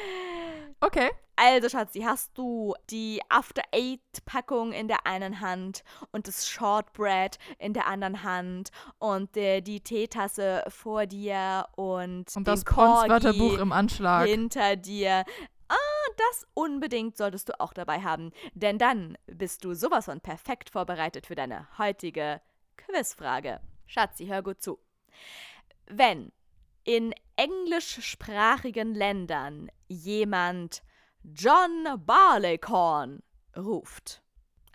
Okay. 0.81 1.09
Also, 1.37 1.67
Schatzi, 1.67 2.01
hast 2.01 2.37
du 2.37 2.75
die 2.89 3.19
After 3.27 3.61
Eight 3.73 3.99
Packung 4.25 4.71
in 4.71 4.87
der 4.87 5.05
einen 5.05 5.41
Hand 5.41 5.83
und 6.11 6.27
das 6.27 6.47
Shortbread 6.47 7.37
in 7.59 7.73
der 7.73 7.87
anderen 7.87 8.23
Hand 8.23 8.69
und 8.99 9.35
äh, 9.35 9.59
die 9.59 9.81
Teetasse 9.81 10.63
vor 10.69 11.05
dir 11.05 11.67
und, 11.75 12.33
und 12.35 12.47
das 12.47 12.63
Pons-Wörterbuch 12.63 13.57
im 13.57 13.73
Anschlag 13.73 14.27
hinter 14.27 14.77
dir. 14.77 15.25
Ah, 15.67 15.75
das 16.15 16.47
unbedingt 16.53 17.17
solltest 17.17 17.49
du 17.49 17.59
auch 17.59 17.73
dabei 17.73 18.01
haben, 18.01 18.31
denn 18.53 18.77
dann 18.77 19.17
bist 19.25 19.65
du 19.65 19.73
sowas 19.73 20.05
von 20.05 20.21
perfekt 20.21 20.69
vorbereitet 20.69 21.25
für 21.25 21.35
deine 21.35 21.67
heutige 21.77 22.39
Quizfrage. 22.77 23.59
Schatzi, 23.87 24.27
hör 24.27 24.41
gut 24.41 24.61
zu. 24.61 24.79
Wenn 25.87 26.31
in 26.83 27.13
englischsprachigen 27.35 28.93
Ländern 28.93 29.69
jemand 29.87 30.83
John 31.23 31.85
Barleycorn 32.05 33.23
ruft. 33.57 34.21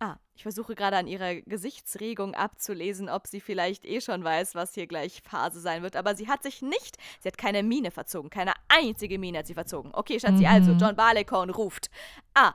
Ah, 0.00 0.16
ich 0.34 0.42
versuche 0.42 0.74
gerade 0.74 0.96
an 0.96 1.06
ihrer 1.06 1.36
Gesichtsregung 1.42 2.34
abzulesen, 2.34 3.08
ob 3.08 3.26
sie 3.26 3.40
vielleicht 3.40 3.84
eh 3.84 4.00
schon 4.00 4.24
weiß, 4.24 4.54
was 4.54 4.74
hier 4.74 4.86
gleich 4.86 5.22
Phase 5.22 5.60
sein 5.60 5.82
wird. 5.82 5.94
Aber 5.94 6.16
sie 6.16 6.26
hat 6.26 6.42
sich 6.42 6.62
nicht, 6.62 6.96
sie 7.20 7.28
hat 7.28 7.38
keine 7.38 7.62
Miene 7.62 7.90
verzogen. 7.90 8.30
Keine 8.30 8.54
einzige 8.68 9.18
Miene 9.18 9.38
hat 9.38 9.46
sie 9.46 9.54
verzogen. 9.54 9.94
Okay, 9.94 10.18
Schatzi, 10.18 10.40
mhm. 10.40 10.46
also 10.46 10.72
John 10.72 10.96
Barleycorn 10.96 11.50
ruft. 11.50 11.90
A. 12.34 12.54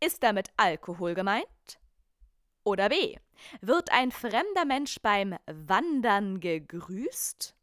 Ist 0.00 0.22
damit 0.22 0.48
Alkohol 0.56 1.14
gemeint? 1.14 1.46
Oder 2.70 2.88
B. 2.88 3.16
Wird 3.62 3.90
ein 3.90 4.12
fremder 4.12 4.64
Mensch 4.64 5.00
beim 5.02 5.34
Wandern 5.46 6.38
gegrüßt? 6.38 7.56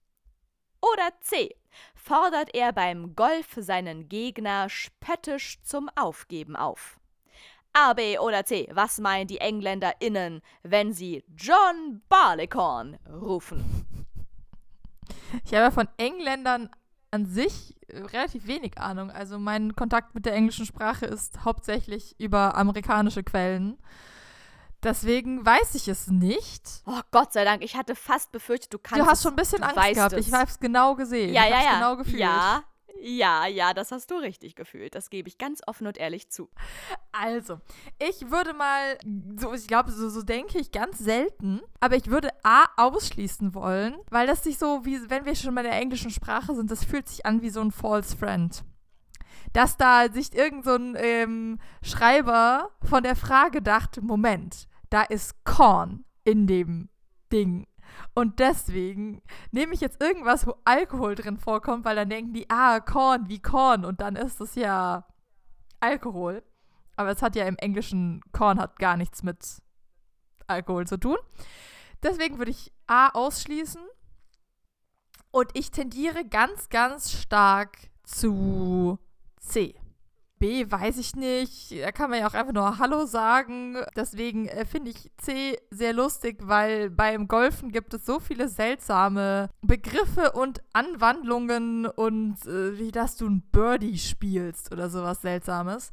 Oder 0.81 1.11
C. 1.21 1.55
Fordert 1.95 2.53
er 2.53 2.73
beim 2.73 3.15
Golf 3.15 3.55
seinen 3.55 4.09
Gegner 4.09 4.67
spöttisch 4.67 5.61
zum 5.63 5.89
Aufgeben 5.95 6.57
auf? 6.57 6.99
A, 7.71 7.93
B 7.93 8.19
oder 8.19 8.43
C. 8.43 8.67
Was 8.73 8.99
meinen 8.99 9.27
die 9.27 9.37
EngländerInnen, 9.37 10.41
wenn 10.63 10.91
sie 10.91 11.23
John 11.37 12.01
Barleycorn 12.09 12.97
rufen? 13.09 13.63
Ich 15.45 15.53
habe 15.53 15.73
von 15.73 15.87
Engländern 15.95 16.69
an 17.11 17.25
sich 17.25 17.75
äh, 17.87 17.99
relativ 17.99 18.45
wenig 18.45 18.77
Ahnung. 18.77 19.09
Also 19.09 19.39
mein 19.39 19.73
Kontakt 19.73 20.15
mit 20.15 20.25
der 20.25 20.33
englischen 20.33 20.65
Sprache 20.65 21.05
ist 21.05 21.45
hauptsächlich 21.45 22.19
über 22.19 22.55
amerikanische 22.55 23.23
Quellen. 23.23 23.77
Deswegen 24.83 25.45
weiß 25.45 25.75
ich 25.75 25.87
es 25.87 26.07
nicht. 26.07 26.83
Oh 26.85 27.01
Gott 27.11 27.33
sei 27.33 27.43
Dank, 27.43 27.63
ich 27.63 27.75
hatte 27.75 27.95
fast 27.95 28.31
befürchtet, 28.31 28.73
du 28.73 28.79
kannst. 28.79 29.03
Du 29.03 29.09
hast 29.09 29.23
schon 29.23 29.33
ein 29.33 29.37
bisschen 29.37 29.63
Angst 29.63 29.93
gehabt. 29.93 30.13
Es. 30.13 30.27
Ich 30.27 30.33
habe 30.33 30.49
es 30.49 30.59
genau 30.59 30.95
gesehen. 30.95 31.33
Ja, 31.33 31.45
ich 31.45 31.51
ja, 31.51 31.63
ja. 31.63 31.73
genau 31.75 31.97
gefühlt. 31.97 32.19
Ja, 32.19 32.63
ja, 32.99 33.45
ja, 33.47 33.73
das 33.73 33.91
hast 33.91 34.09
du 34.11 34.15
richtig 34.15 34.55
gefühlt. 34.55 34.95
Das 34.95 35.09
gebe 35.09 35.27
ich 35.27 35.37
ganz 35.37 35.61
offen 35.67 35.87
und 35.87 35.97
ehrlich 35.97 36.29
zu. 36.29 36.49
Also, 37.11 37.59
ich 37.99 38.31
würde 38.31 38.53
mal, 38.53 38.97
so, 39.37 39.53
ich 39.53 39.67
glaube, 39.67 39.91
so, 39.91 40.09
so 40.09 40.21
denke 40.21 40.59
ich 40.59 40.71
ganz 40.71 40.99
selten, 40.99 41.61
aber 41.79 41.95
ich 41.95 42.07
würde 42.07 42.29
A 42.43 42.65
ausschließen 42.77 43.53
wollen, 43.53 43.97
weil 44.09 44.27
das 44.27 44.43
sich 44.43 44.57
so, 44.57 44.85
wie 44.85 45.09
wenn 45.09 45.25
wir 45.25 45.35
schon 45.35 45.55
bei 45.55 45.63
der 45.63 45.73
englischen 45.73 46.11
Sprache 46.11 46.55
sind, 46.55 46.71
das 46.71 46.83
fühlt 46.83 47.07
sich 47.07 47.25
an 47.25 47.41
wie 47.41 47.49
so 47.49 47.61
ein 47.61 47.71
False 47.71 48.15
Friend 48.15 48.63
dass 49.53 49.77
da 49.77 50.11
sich 50.11 50.35
irgend 50.35 50.65
so 50.65 50.75
ein 50.75 50.95
ähm, 50.97 51.59
Schreiber 51.81 52.71
von 52.83 53.03
der 53.03 53.15
Frage 53.15 53.61
dachte, 53.61 54.01
Moment, 54.01 54.67
da 54.89 55.03
ist 55.03 55.43
Korn 55.43 56.05
in 56.23 56.47
dem 56.47 56.89
Ding. 57.31 57.67
Und 58.13 58.39
deswegen 58.39 59.21
nehme 59.51 59.73
ich 59.73 59.81
jetzt 59.81 60.01
irgendwas, 60.01 60.45
wo 60.45 60.55
Alkohol 60.65 61.15
drin 61.15 61.37
vorkommt, 61.37 61.85
weil 61.85 61.95
dann 61.95 62.09
denken 62.09 62.33
die, 62.33 62.49
ah, 62.49 62.79
Korn 62.79 63.29
wie 63.29 63.41
Korn 63.41 63.85
und 63.85 64.01
dann 64.01 64.15
ist 64.15 64.41
es 64.41 64.55
ja 64.55 65.05
Alkohol. 65.79 66.43
Aber 66.95 67.11
es 67.11 67.21
hat 67.21 67.35
ja 67.35 67.45
im 67.45 67.57
Englischen, 67.57 68.21
Korn 68.31 68.59
hat 68.59 68.79
gar 68.79 68.97
nichts 68.97 69.23
mit 69.23 69.61
Alkohol 70.47 70.87
zu 70.87 70.97
tun. 70.97 71.17
Deswegen 72.03 72.37
würde 72.37 72.51
ich 72.51 72.73
A 72.87 73.09
ausschließen. 73.09 73.81
Und 75.31 75.49
ich 75.53 75.71
tendiere 75.71 76.25
ganz, 76.25 76.69
ganz 76.69 77.11
stark 77.11 77.89
zu 78.03 78.97
C. 79.47 79.75
B 80.39 80.69
weiß 80.69 80.97
ich 80.97 81.15
nicht. 81.15 81.71
Da 81.81 81.91
kann 81.91 82.11
man 82.11 82.19
ja 82.19 82.27
auch 82.27 82.33
einfach 82.33 82.53
nur 82.53 82.77
Hallo 82.77 83.05
sagen. 83.05 83.77
Deswegen 83.95 84.47
äh, 84.47 84.65
finde 84.65 84.91
ich 84.91 85.11
C 85.17 85.57
sehr 85.71 85.93
lustig, 85.93 86.37
weil 86.41 86.89
beim 86.89 87.27
Golfen 87.27 87.71
gibt 87.71 87.93
es 87.93 88.05
so 88.05 88.19
viele 88.19 88.47
seltsame 88.47 89.49
Begriffe 89.61 90.33
und 90.33 90.61
Anwandlungen 90.73 91.87
und 91.87 92.45
äh, 92.45 92.77
wie 92.77 92.91
dass 92.91 93.17
du 93.17 93.27
ein 93.27 93.41
Birdie 93.51 93.97
spielst 93.97 94.71
oder 94.71 94.89
sowas 94.89 95.21
Seltsames. 95.21 95.91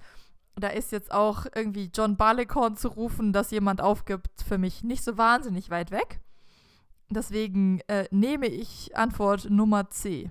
Da 0.56 0.68
ist 0.68 0.92
jetzt 0.92 1.10
auch 1.10 1.46
irgendwie 1.54 1.90
John 1.92 2.16
Barleycorn 2.16 2.76
zu 2.76 2.88
rufen, 2.88 3.32
dass 3.32 3.50
jemand 3.50 3.80
aufgibt, 3.80 4.42
für 4.46 4.58
mich 4.58 4.84
nicht 4.84 5.02
so 5.02 5.16
wahnsinnig 5.16 5.70
weit 5.70 5.90
weg. 5.90 6.20
Deswegen 7.08 7.80
äh, 7.88 8.06
nehme 8.10 8.46
ich 8.46 8.96
Antwort 8.96 9.48
Nummer 9.50 9.90
C. 9.90 10.30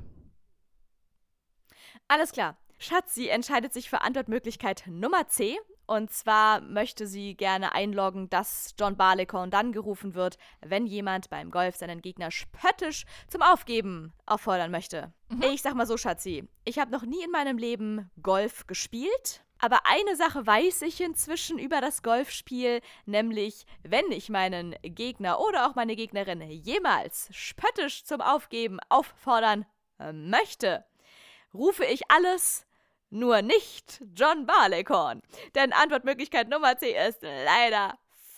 Alles 2.08 2.32
klar. 2.32 2.58
Schatzi 2.84 3.30
entscheidet 3.30 3.72
sich 3.72 3.90
für 3.90 4.02
Antwortmöglichkeit 4.02 4.84
Nummer 4.88 5.30
C. 5.30 5.58
Und 5.86 6.12
zwar 6.12 6.60
möchte 6.60 7.08
sie 7.08 7.34
gerne 7.34 7.74
einloggen, 7.74 8.30
dass 8.30 8.76
John 8.78 8.98
Barleycorn 8.98 9.52
dann 9.52 9.72
gerufen 9.72 10.16
wird, 10.16 10.38
wenn 10.60 10.86
jemand 10.86 11.30
beim 11.30 11.50
Golf 11.50 11.78
seinen 11.78 12.02
Gegner 12.02 12.30
spöttisch 12.30 13.06
zum 13.30 13.42
Aufgeben 13.42 14.12
auffordern 14.26 14.70
möchte. 14.70 15.14
Mhm. 15.30 15.44
Ich 15.54 15.62
sag 15.62 15.76
mal 15.76 15.88
so, 15.88 15.96
Schatzi, 15.96 16.46
ich 16.66 16.78
habe 16.78 16.92
noch 16.92 17.04
nie 17.04 17.24
in 17.24 17.32
meinem 17.32 17.58
Leben 17.58 18.12
Golf 18.22 18.68
gespielt. 18.68 19.46
Aber 19.60 19.86
eine 19.86 20.18
Sache 20.18 20.46
weiß 20.46 20.82
ich 20.82 21.00
inzwischen 21.00 21.60
über 21.60 21.80
das 21.80 22.04
Golfspiel, 22.04 22.82
nämlich 23.06 23.66
wenn 23.84 24.12
ich 24.12 24.28
meinen 24.28 24.76
Gegner 24.82 25.40
oder 25.40 25.70
auch 25.70 25.76
meine 25.76 25.96
Gegnerin 25.96 26.42
jemals 26.42 27.30
spöttisch 27.32 28.04
zum 28.04 28.20
Aufgeben 28.20 28.80
auffordern 28.90 29.66
äh, 30.00 30.12
möchte, 30.12 30.84
rufe 31.54 31.86
ich 31.86 32.12
alles 32.12 32.66
nur 33.14 33.42
nicht 33.42 34.04
John 34.16 34.46
Barleycorn. 34.46 35.22
Denn 35.56 35.72
Antwortmöglichkeit 35.72 36.50
Nummer 36.50 36.78
C 36.78 36.96
ist 37.08 37.22
leider 37.22 37.98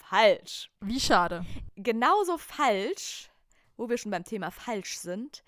falsch. 0.10 0.70
Wie 0.82 1.00
schade. 1.00 1.46
Genauso 1.76 2.38
falsch, 2.38 3.30
wo 3.78 3.90
wir 3.90 3.98
schon 3.98 4.12
beim 4.12 4.24
Thema 4.24 4.52
falsch 4.52 4.98
sind, 4.98 5.44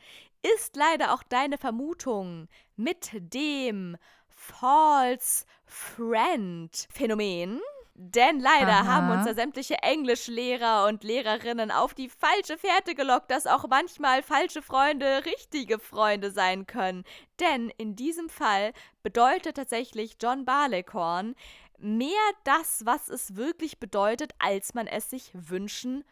ist 0.55 0.75
leider 0.75 1.13
auch 1.13 1.23
deine 1.23 1.57
Vermutung 1.57 2.47
mit 2.75 3.09
dem 3.13 3.97
False 4.29 5.45
Friend 5.65 6.87
Phänomen. 6.89 7.59
Denn 7.99 8.39
leider 8.39 8.73
Aha. 8.73 8.85
haben 8.85 9.09
uns 9.09 9.25
da 9.25 9.33
sämtliche 9.33 9.81
Englischlehrer 9.81 10.85
und 10.85 11.03
Lehrerinnen 11.03 11.71
auf 11.71 11.95
die 11.95 12.09
falsche 12.09 12.55
Fährte 12.59 12.93
gelockt, 12.93 13.31
dass 13.31 13.47
auch 13.47 13.67
manchmal 13.67 14.21
falsche 14.21 14.61
Freunde 14.61 15.25
richtige 15.25 15.79
Freunde 15.79 16.29
sein 16.29 16.67
können. 16.67 17.05
Denn 17.39 17.71
in 17.77 17.95
diesem 17.95 18.29
Fall 18.29 18.73
bedeutet 19.01 19.57
tatsächlich 19.57 20.17
John 20.21 20.45
Barleycorn 20.45 21.33
mehr 21.79 22.11
das, 22.43 22.85
was 22.85 23.09
es 23.09 23.35
wirklich 23.35 23.79
bedeutet, 23.79 24.31
als 24.37 24.75
man 24.75 24.85
es 24.85 25.09
sich 25.09 25.31
wünschen 25.33 26.03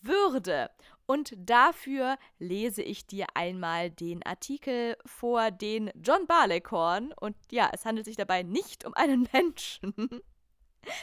würde. 0.00 0.70
Und 1.04 1.34
dafür 1.36 2.16
lese 2.38 2.82
ich 2.82 3.06
dir 3.06 3.26
einmal 3.34 3.90
den 3.90 4.24
Artikel 4.24 4.96
vor, 5.04 5.50
den 5.50 5.90
John 6.02 6.26
Barleycorn, 6.26 7.12
und 7.20 7.36
ja, 7.50 7.68
es 7.74 7.84
handelt 7.84 8.06
sich 8.06 8.16
dabei 8.16 8.42
nicht 8.42 8.86
um 8.86 8.94
einen 8.94 9.28
Menschen. 9.32 10.22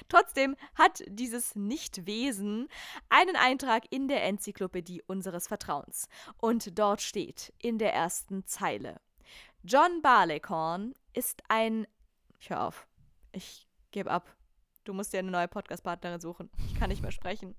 Trotzdem 0.09 0.55
hat 0.75 1.03
dieses 1.07 1.55
Nichtwesen 1.55 2.67
einen 3.09 3.35
Eintrag 3.35 3.83
in 3.91 4.07
der 4.07 4.23
Enzyklopädie 4.23 5.01
unseres 5.07 5.47
Vertrauens. 5.47 6.07
Und 6.37 6.77
dort 6.77 7.01
steht 7.01 7.53
in 7.59 7.77
der 7.77 7.93
ersten 7.93 8.45
Zeile: 8.45 8.99
John 9.63 10.01
Barleycorn 10.01 10.93
ist 11.13 11.43
ein. 11.47 11.87
Ich 12.39 12.49
hör 12.49 12.63
auf. 12.63 12.87
Ich 13.31 13.67
gebe 13.91 14.11
ab. 14.11 14.35
Du 14.83 14.93
musst 14.93 15.13
dir 15.13 15.19
eine 15.19 15.31
neue 15.31 15.47
Podcast-Partnerin 15.47 16.19
suchen. 16.19 16.49
Ich 16.67 16.77
kann 16.77 16.89
nicht 16.89 17.01
mehr 17.01 17.11
sprechen. 17.11 17.55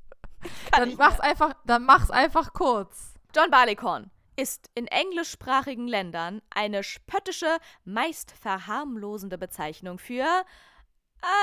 Dann 0.72 0.94
mach's 0.96 1.18
mehr. 1.18 1.24
einfach, 1.24 1.54
dann 1.64 1.84
mach's 1.84 2.10
einfach 2.10 2.52
kurz. 2.52 3.14
John 3.34 3.50
Barleycorn 3.50 4.10
ist 4.36 4.70
in 4.74 4.86
englischsprachigen 4.86 5.88
Ländern 5.88 6.42
eine 6.50 6.82
spöttische, 6.82 7.58
meist 7.84 8.32
verharmlosende 8.32 9.38
Bezeichnung 9.38 9.98
für 9.98 10.26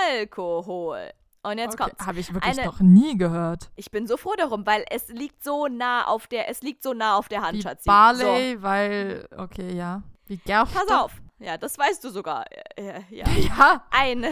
Alkohol. 0.10 1.12
Und 1.44 1.58
jetzt 1.58 1.74
okay. 1.74 1.84
kommt's. 1.90 2.06
Habe 2.06 2.20
ich 2.20 2.34
wirklich 2.34 2.58
Eine- 2.60 2.68
noch 2.68 2.80
nie 2.82 3.18
gehört. 3.18 3.72
Ich 3.76 3.90
bin 3.90 4.06
so 4.06 4.16
froh 4.18 4.36
darum, 4.38 4.66
weil 4.66 4.86
es 4.92 5.08
liegt 5.08 5.44
so 5.44 5.68
nah 5.68 6.06
auf 6.06 6.28
der, 6.28 6.50
es 6.50 6.62
liegt 6.62 6.84
so 6.84 6.94
nah 6.94 7.18
auf 7.18 7.30
der 7.30 7.42
Hand, 7.42 7.58
Wie 7.58 7.62
Schatzi. 7.64 7.88
Barley, 7.88 8.62
weil, 8.62 9.28
okay, 9.38 9.74
ja. 9.74 10.04
Wie 10.28 10.38
Gerste. 10.38 10.78
So, 10.78 10.86
pass 10.86 10.98
auf. 10.98 11.12
Ja, 11.40 11.58
das 11.58 11.78
weißt 11.80 12.04
du 12.04 12.10
sogar. 12.10 12.46
Äh, 12.76 13.02
ja. 13.10 13.26
Ja, 13.58 13.84
Eine. 13.90 14.32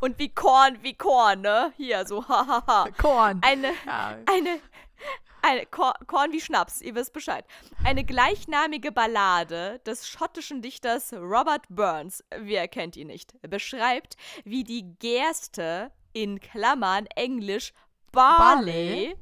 Und 0.00 0.18
wie 0.18 0.30
Korn, 0.30 0.78
wie 0.82 0.94
Korn, 0.94 1.42
ne? 1.42 1.72
Hier, 1.76 2.06
so, 2.06 2.26
hahaha. 2.26 2.86
Korn. 2.98 3.40
Eine. 3.42 3.68
ja. 3.84 4.16
Eine. 4.26 4.58
Eine 5.48 5.64
Kor 5.66 5.94
Korn 6.08 6.32
wie 6.32 6.40
Schnaps, 6.40 6.80
ihr 6.80 6.96
wisst 6.96 7.12
Bescheid. 7.12 7.44
Eine 7.84 8.02
gleichnamige 8.02 8.90
Ballade 8.90 9.80
des 9.86 10.08
schottischen 10.08 10.60
Dichters 10.60 11.12
Robert 11.12 11.66
Burns, 11.68 12.24
wer 12.36 12.66
kennt 12.66 12.96
ihn 12.96 13.06
nicht, 13.06 13.40
beschreibt, 13.48 14.16
wie 14.44 14.64
die 14.64 14.96
Gerste 14.98 15.92
in 16.12 16.40
Klammern 16.40 17.06
englisch 17.14 17.72
Barley, 18.10 19.14
Barley? 19.14 19.16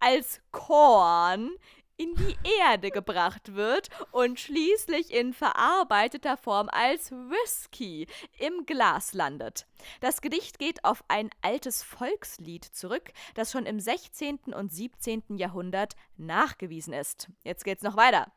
als 0.00 0.40
Korn 0.50 1.52
in 1.96 2.14
die 2.16 2.36
Erde 2.60 2.90
gebracht 2.90 3.54
wird 3.54 3.88
und 4.10 4.40
schließlich 4.40 5.12
in 5.12 5.32
verarbeiteter 5.32 6.36
Form 6.36 6.68
als 6.70 7.12
Whisky 7.12 8.06
im 8.38 8.66
Glas 8.66 9.14
landet. 9.14 9.66
Das 10.00 10.20
Gedicht 10.20 10.58
geht 10.58 10.84
auf 10.84 11.04
ein 11.08 11.30
altes 11.42 11.82
Volkslied 11.82 12.64
zurück, 12.64 13.12
das 13.34 13.52
schon 13.52 13.66
im 13.66 13.80
16. 13.80 14.38
und 14.54 14.72
17. 14.72 15.36
Jahrhundert 15.36 15.94
nachgewiesen 16.16 16.92
ist. 16.92 17.28
Jetzt 17.44 17.64
geht's 17.64 17.82
noch 17.82 17.96
weiter. 17.96 18.32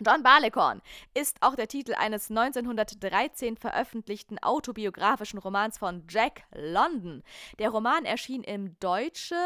John 0.00 0.24
Barleycorn 0.24 0.82
ist 1.14 1.36
auch 1.40 1.54
der 1.54 1.68
Titel 1.68 1.94
eines 1.94 2.28
1913 2.28 3.56
veröffentlichten 3.56 4.40
autobiografischen 4.40 5.38
Romans 5.38 5.78
von 5.78 6.02
Jack 6.10 6.42
London. 6.52 7.22
Der 7.60 7.70
Roman 7.70 8.04
erschien 8.04 8.42
im 8.42 8.76
Deutschen 8.80 9.38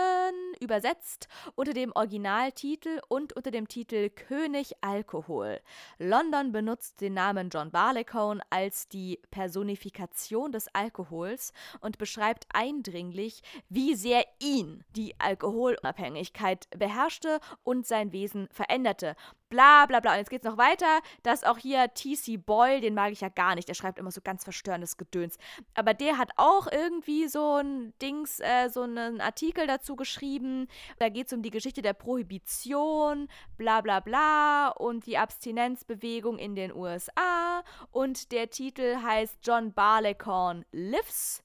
übersetzt 0.59 1.28
unter 1.55 1.74
dem 1.74 1.92
Originaltitel 1.92 2.99
und 3.09 3.34
unter 3.34 3.51
dem 3.51 3.68
Titel 3.68 4.09
König 4.09 4.72
Alkohol. 4.80 5.61
London 5.99 6.51
benutzt 6.51 7.03
den 7.03 7.12
Namen 7.12 7.51
John 7.51 7.70
Barleycorn 7.70 8.40
als 8.49 8.88
die 8.88 9.20
Personifikation 9.30 10.51
des 10.51 10.74
Alkohols 10.74 11.53
und 11.80 11.99
beschreibt 11.99 12.46
eindringlich, 12.55 13.42
wie 13.68 13.94
sehr 13.94 14.24
ihn 14.38 14.82
die 14.96 15.14
Alkoholunabhängigkeit 15.20 16.68
beherrschte 16.70 17.38
und 17.64 17.86
sein 17.86 18.12
Wesen 18.12 18.49
veränderte. 18.51 19.14
Bla 19.51 19.86
bla 19.86 20.01
bla. 20.01 20.12
Und 20.12 20.18
jetzt 20.18 20.30
geht's 20.39 20.45
noch 20.45 20.59
weiter, 20.59 21.01
dass 21.24 21.43
auch 21.43 21.59
hier 21.59 21.93
T.C. 21.93 22.36
Boyle, 22.36 22.80
den 22.80 22.95
mag 22.95 23.11
ich 23.11 23.20
ja 23.20 23.28
gar 23.28 23.57
nicht, 23.57 23.68
der 23.68 23.74
schreibt 23.74 23.99
immer 23.99 24.12
so 24.12 24.20
ganz 24.22 24.45
verstörendes 24.45 24.97
Gedöns. 24.97 25.36
Aber 25.74 25.95
der 25.95 26.16
hat 26.16 26.30
auch 26.36 26.68
irgendwie 26.70 27.26
so 27.26 27.57
ein 27.57 27.93
Dings, 28.01 28.39
äh, 28.39 28.68
so 28.68 28.82
einen 28.82 29.20
Artikel 29.20 29.66
dazu 29.66 29.97
geschrieben. 29.97 30.68
Da 30.99 31.09
geht's 31.09 31.32
um 31.32 31.43
die 31.43 31.51
Geschichte 31.51 31.82
der 31.82 31.93
Prohibition, 31.93 33.28
bla 33.57 33.80
bla 33.80 33.99
bla 33.99 34.68
und 34.68 35.07
die 35.07 35.18
Abstinenzbewegung 35.18 36.39
in 36.39 36.55
den 36.55 36.72
USA. 36.72 37.64
Und 37.91 38.30
der 38.30 38.51
Titel 38.51 38.97
heißt 39.03 39.39
John 39.43 39.72
Barleycorn 39.72 40.64
Lives 40.70 41.43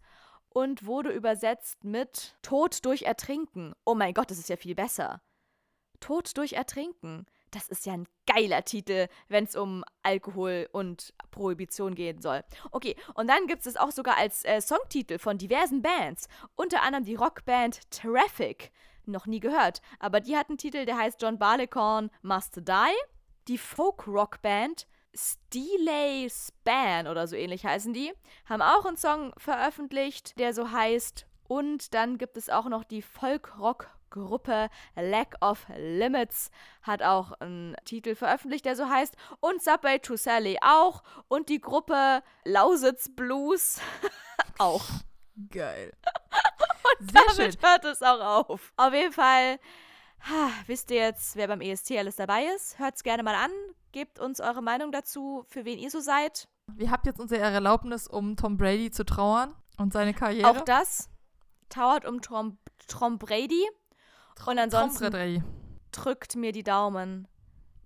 und 0.49 0.85
wurde 0.85 1.09
übersetzt 1.09 1.83
mit 1.83 2.35
Tod 2.43 2.85
durch 2.85 3.03
Ertrinken. 3.03 3.73
Oh 3.85 3.95
mein 3.95 4.13
Gott, 4.13 4.29
das 4.29 4.37
ist 4.37 4.49
ja 4.49 4.55
viel 4.55 4.75
besser. 4.75 5.21
Tod 5.99 6.37
durch 6.37 6.53
Ertrinken. 6.53 7.25
Das 7.53 7.69
ist 7.69 7.85
ja 7.85 7.93
ein 7.93 8.07
geiler 8.25 8.65
Titel, 8.65 9.07
wenn 9.27 9.43
es 9.43 9.55
um 9.55 9.85
Alkohol 10.01 10.67
und 10.71 11.13
Prohibition 11.29 11.93
gehen 11.93 12.19
soll. 12.19 12.43
Okay, 12.71 12.95
und 13.13 13.27
dann 13.27 13.45
gibt 13.45 13.65
es 13.67 13.77
auch 13.77 13.91
sogar 13.91 14.17
als 14.17 14.43
äh, 14.43 14.59
Songtitel 14.59 15.19
von 15.19 15.37
diversen 15.37 15.83
Bands. 15.83 16.27
Unter 16.55 16.81
anderem 16.81 17.05
die 17.05 17.15
Rockband 17.15 17.91
Traffic. 17.91 18.71
Noch 19.05 19.27
nie 19.27 19.39
gehört, 19.39 19.81
aber 19.99 20.19
die 20.19 20.35
hat 20.35 20.49
einen 20.49 20.57
Titel, 20.57 20.85
der 20.85 20.97
heißt 20.97 21.21
John 21.21 21.37
Barleycorn 21.37 22.09
Must 22.21 22.55
Die. 22.67 22.95
Die 23.47 23.57
Folk-Rockband 23.57 24.87
Steelay 25.15 26.27
Span 26.29 27.07
oder 27.07 27.27
so 27.27 27.35
ähnlich 27.35 27.65
heißen 27.65 27.93
die, 27.93 28.13
haben 28.45 28.61
auch 28.61 28.85
einen 28.85 28.97
Song 28.97 29.33
veröffentlicht, 29.37 30.39
der 30.39 30.53
so 30.53 30.71
heißt. 30.71 31.27
Und 31.47 31.93
dann 31.93 32.17
gibt 32.17 32.37
es 32.37 32.49
auch 32.49 32.67
noch 32.67 32.83
die 32.83 33.03
Folk-Rock-Gruppe 34.13 34.69
Lack 34.95 35.35
of 35.41 35.65
Limits, 35.75 36.49
hat 36.81 37.01
auch 37.01 37.33
einen 37.33 37.75
Titel 37.85 38.15
veröffentlicht, 38.15 38.65
der 38.65 38.75
so 38.75 38.87
heißt. 38.87 39.15
Und 39.39 39.61
Subway 39.61 39.99
to 39.99 40.15
Sally 40.15 40.57
auch. 40.61 41.03
Und 41.27 41.49
die 41.49 41.59
Gruppe 41.59 42.23
Lausitz 42.45 43.09
Blues 43.13 43.79
auch. 44.57 44.85
Geil. 45.49 45.91
Sehr 46.99 47.21
schön. 47.35 47.57
Damit 47.59 47.63
hört 47.63 47.85
es 47.85 48.01
auch 48.01 48.49
auf. 48.49 48.73
Auf 48.77 48.93
jeden 48.93 49.13
Fall 49.13 49.59
ha, 50.29 50.49
wisst 50.67 50.91
ihr 50.91 50.97
jetzt, 50.97 51.35
wer 51.35 51.47
beim 51.47 51.61
ESC 51.61 51.91
alles 51.97 52.15
dabei 52.15 52.45
ist. 52.55 52.79
Hört 52.79 52.95
es 52.95 53.03
gerne 53.03 53.23
mal 53.23 53.35
an. 53.35 53.51
Gebt 53.91 54.19
uns 54.19 54.39
eure 54.39 54.61
Meinung 54.61 54.91
dazu, 54.91 55.43
für 55.47 55.65
wen 55.65 55.77
ihr 55.77 55.91
so 55.91 55.99
seid. 55.99 56.47
Ihr 56.77 56.89
habt 56.91 57.05
jetzt 57.05 57.19
unsere 57.19 57.41
Erlaubnis, 57.41 58.07
um 58.07 58.35
Tom 58.37 58.57
Brady 58.57 58.89
zu 58.89 59.05
trauern 59.05 59.53
und 59.77 59.91
seine 59.91 60.13
Karriere. 60.13 60.49
Auch 60.49 60.61
das 60.61 61.09
trauert 61.69 62.05
um 62.05 62.21
Tom, 62.21 62.57
Tom 62.87 63.17
Brady. 63.17 63.67
Und 64.45 64.59
ansonsten 64.59 65.43
drückt 65.91 66.35
mir 66.35 66.51
die 66.51 66.63
Daumen, 66.63 67.27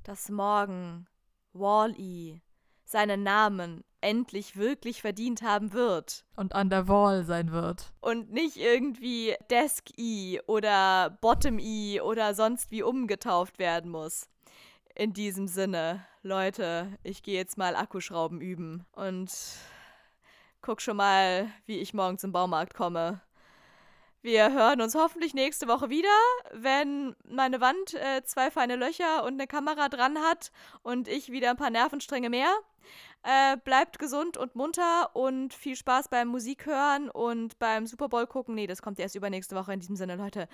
dass 0.03 0.29
morgen 0.29 1.07
Wall-E 1.53 2.41
seinen 2.85 3.23
Namen 3.23 3.83
endlich 3.99 4.55
wirklich 4.55 5.01
verdient 5.01 5.41
haben 5.41 5.73
wird. 5.73 6.25
Und 6.35 6.55
an 6.55 6.69
der 6.69 6.87
Wall 6.87 7.25
sein 7.25 7.51
wird. 7.51 7.91
Und 7.99 8.31
nicht 8.31 8.57
irgendwie 8.57 9.35
Desk-E 9.49 10.39
oder 10.47 11.17
Bottom-E 11.21 12.01
oder 12.01 12.33
sonst 12.33 12.71
wie 12.71 12.83
umgetauft 12.83 13.59
werden 13.59 13.91
muss. 13.91 14.29
In 14.95 15.13
diesem 15.13 15.47
Sinne, 15.47 16.05
Leute, 16.21 16.97
ich 17.03 17.21
gehe 17.21 17.35
jetzt 17.35 17.57
mal 17.57 17.75
Akkuschrauben 17.75 18.41
üben 18.41 18.85
und 18.93 19.31
guck 20.61 20.81
schon 20.81 20.97
mal, 20.97 21.51
wie 21.65 21.79
ich 21.79 21.93
morgen 21.93 22.17
zum 22.17 22.31
Baumarkt 22.31 22.73
komme. 22.73 23.21
Wir 24.21 24.51
hören 24.51 24.81
uns 24.81 24.95
hoffentlich 24.95 25.33
nächste 25.33 25.67
Woche 25.67 25.89
wieder, 25.89 26.09
wenn 26.51 27.15
meine 27.29 27.61
Wand 27.61 27.93
äh, 27.93 28.23
zwei 28.23 28.49
feine 28.49 28.75
Löcher 28.75 29.23
und 29.23 29.33
eine 29.33 29.47
Kamera 29.47 29.89
dran 29.89 30.17
hat 30.19 30.51
und 30.81 31.07
ich 31.07 31.31
wieder 31.31 31.51
ein 31.51 31.57
paar 31.57 31.69
Nervenstränge 31.69 32.29
mehr. 32.29 32.51
Äh, 33.23 33.57
bleibt 33.57 33.99
gesund 33.99 34.37
und 34.37 34.55
munter 34.55 35.09
und 35.13 35.53
viel 35.53 35.75
Spaß 35.75 36.07
beim 36.07 36.29
Musik 36.29 36.65
hören 36.65 37.09
und 37.09 37.59
beim 37.59 37.85
Super 37.85 38.09
Bowl 38.09 38.25
gucken. 38.25 38.55
Nee, 38.55 38.67
das 38.67 38.81
kommt 38.81 38.99
erst 38.99 39.15
übernächste 39.15 39.55
Woche 39.55 39.73
in 39.73 39.81
diesem 39.81 39.95
Sinne, 39.95 40.15
Leute. 40.15 40.47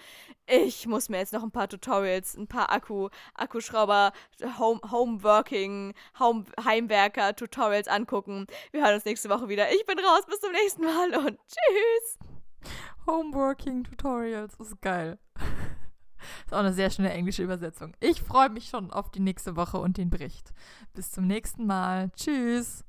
Ich 0.48 0.88
muss 0.88 1.08
mir 1.08 1.20
jetzt 1.20 1.34
noch 1.34 1.44
ein 1.44 1.52
paar 1.52 1.68
Tutorials, 1.68 2.36
ein 2.36 2.48
paar 2.48 2.72
Akku, 2.72 3.10
Akkuschrauber, 3.36 4.12
Home, 4.58 4.82
Homeworking, 4.90 5.94
Home, 6.20 6.46
Heimwerker, 6.64 7.36
Tutorials 7.36 7.88
angucken. 7.88 8.48
Wir 8.72 8.84
hören 8.84 8.96
uns 8.96 9.06
nächste 9.06 9.30
Woche 9.30 9.50
wieder. 9.50 9.72
Ich 9.72 9.86
bin 9.86 10.00
raus, 10.00 10.26
bis 10.28 10.40
zum 10.40 10.52
nächsten 10.52 10.84
Mal 10.84 11.16
und 11.16 11.38
tschüss. 11.48 12.33
Homeworking 13.06 13.84
Tutorials 13.84 14.56
ist 14.60 14.82
geil. 14.82 15.20
Ist 16.46 16.54
auch 16.54 16.60
eine 16.60 16.72
sehr 16.72 16.90
schöne 16.90 17.12
englische 17.12 17.44
Übersetzung. 17.44 17.94
Ich 18.00 18.22
freue 18.22 18.50
mich 18.50 18.70
schon 18.70 18.92
auf 18.92 19.12
die 19.12 19.20
nächste 19.20 19.58
Woche 19.58 19.78
und 19.78 19.98
den 19.98 20.10
Bericht. 20.10 20.54
Bis 20.94 21.12
zum 21.12 21.28
nächsten 21.28 21.66
Mal. 21.66 22.12
Tschüss. 22.16 22.86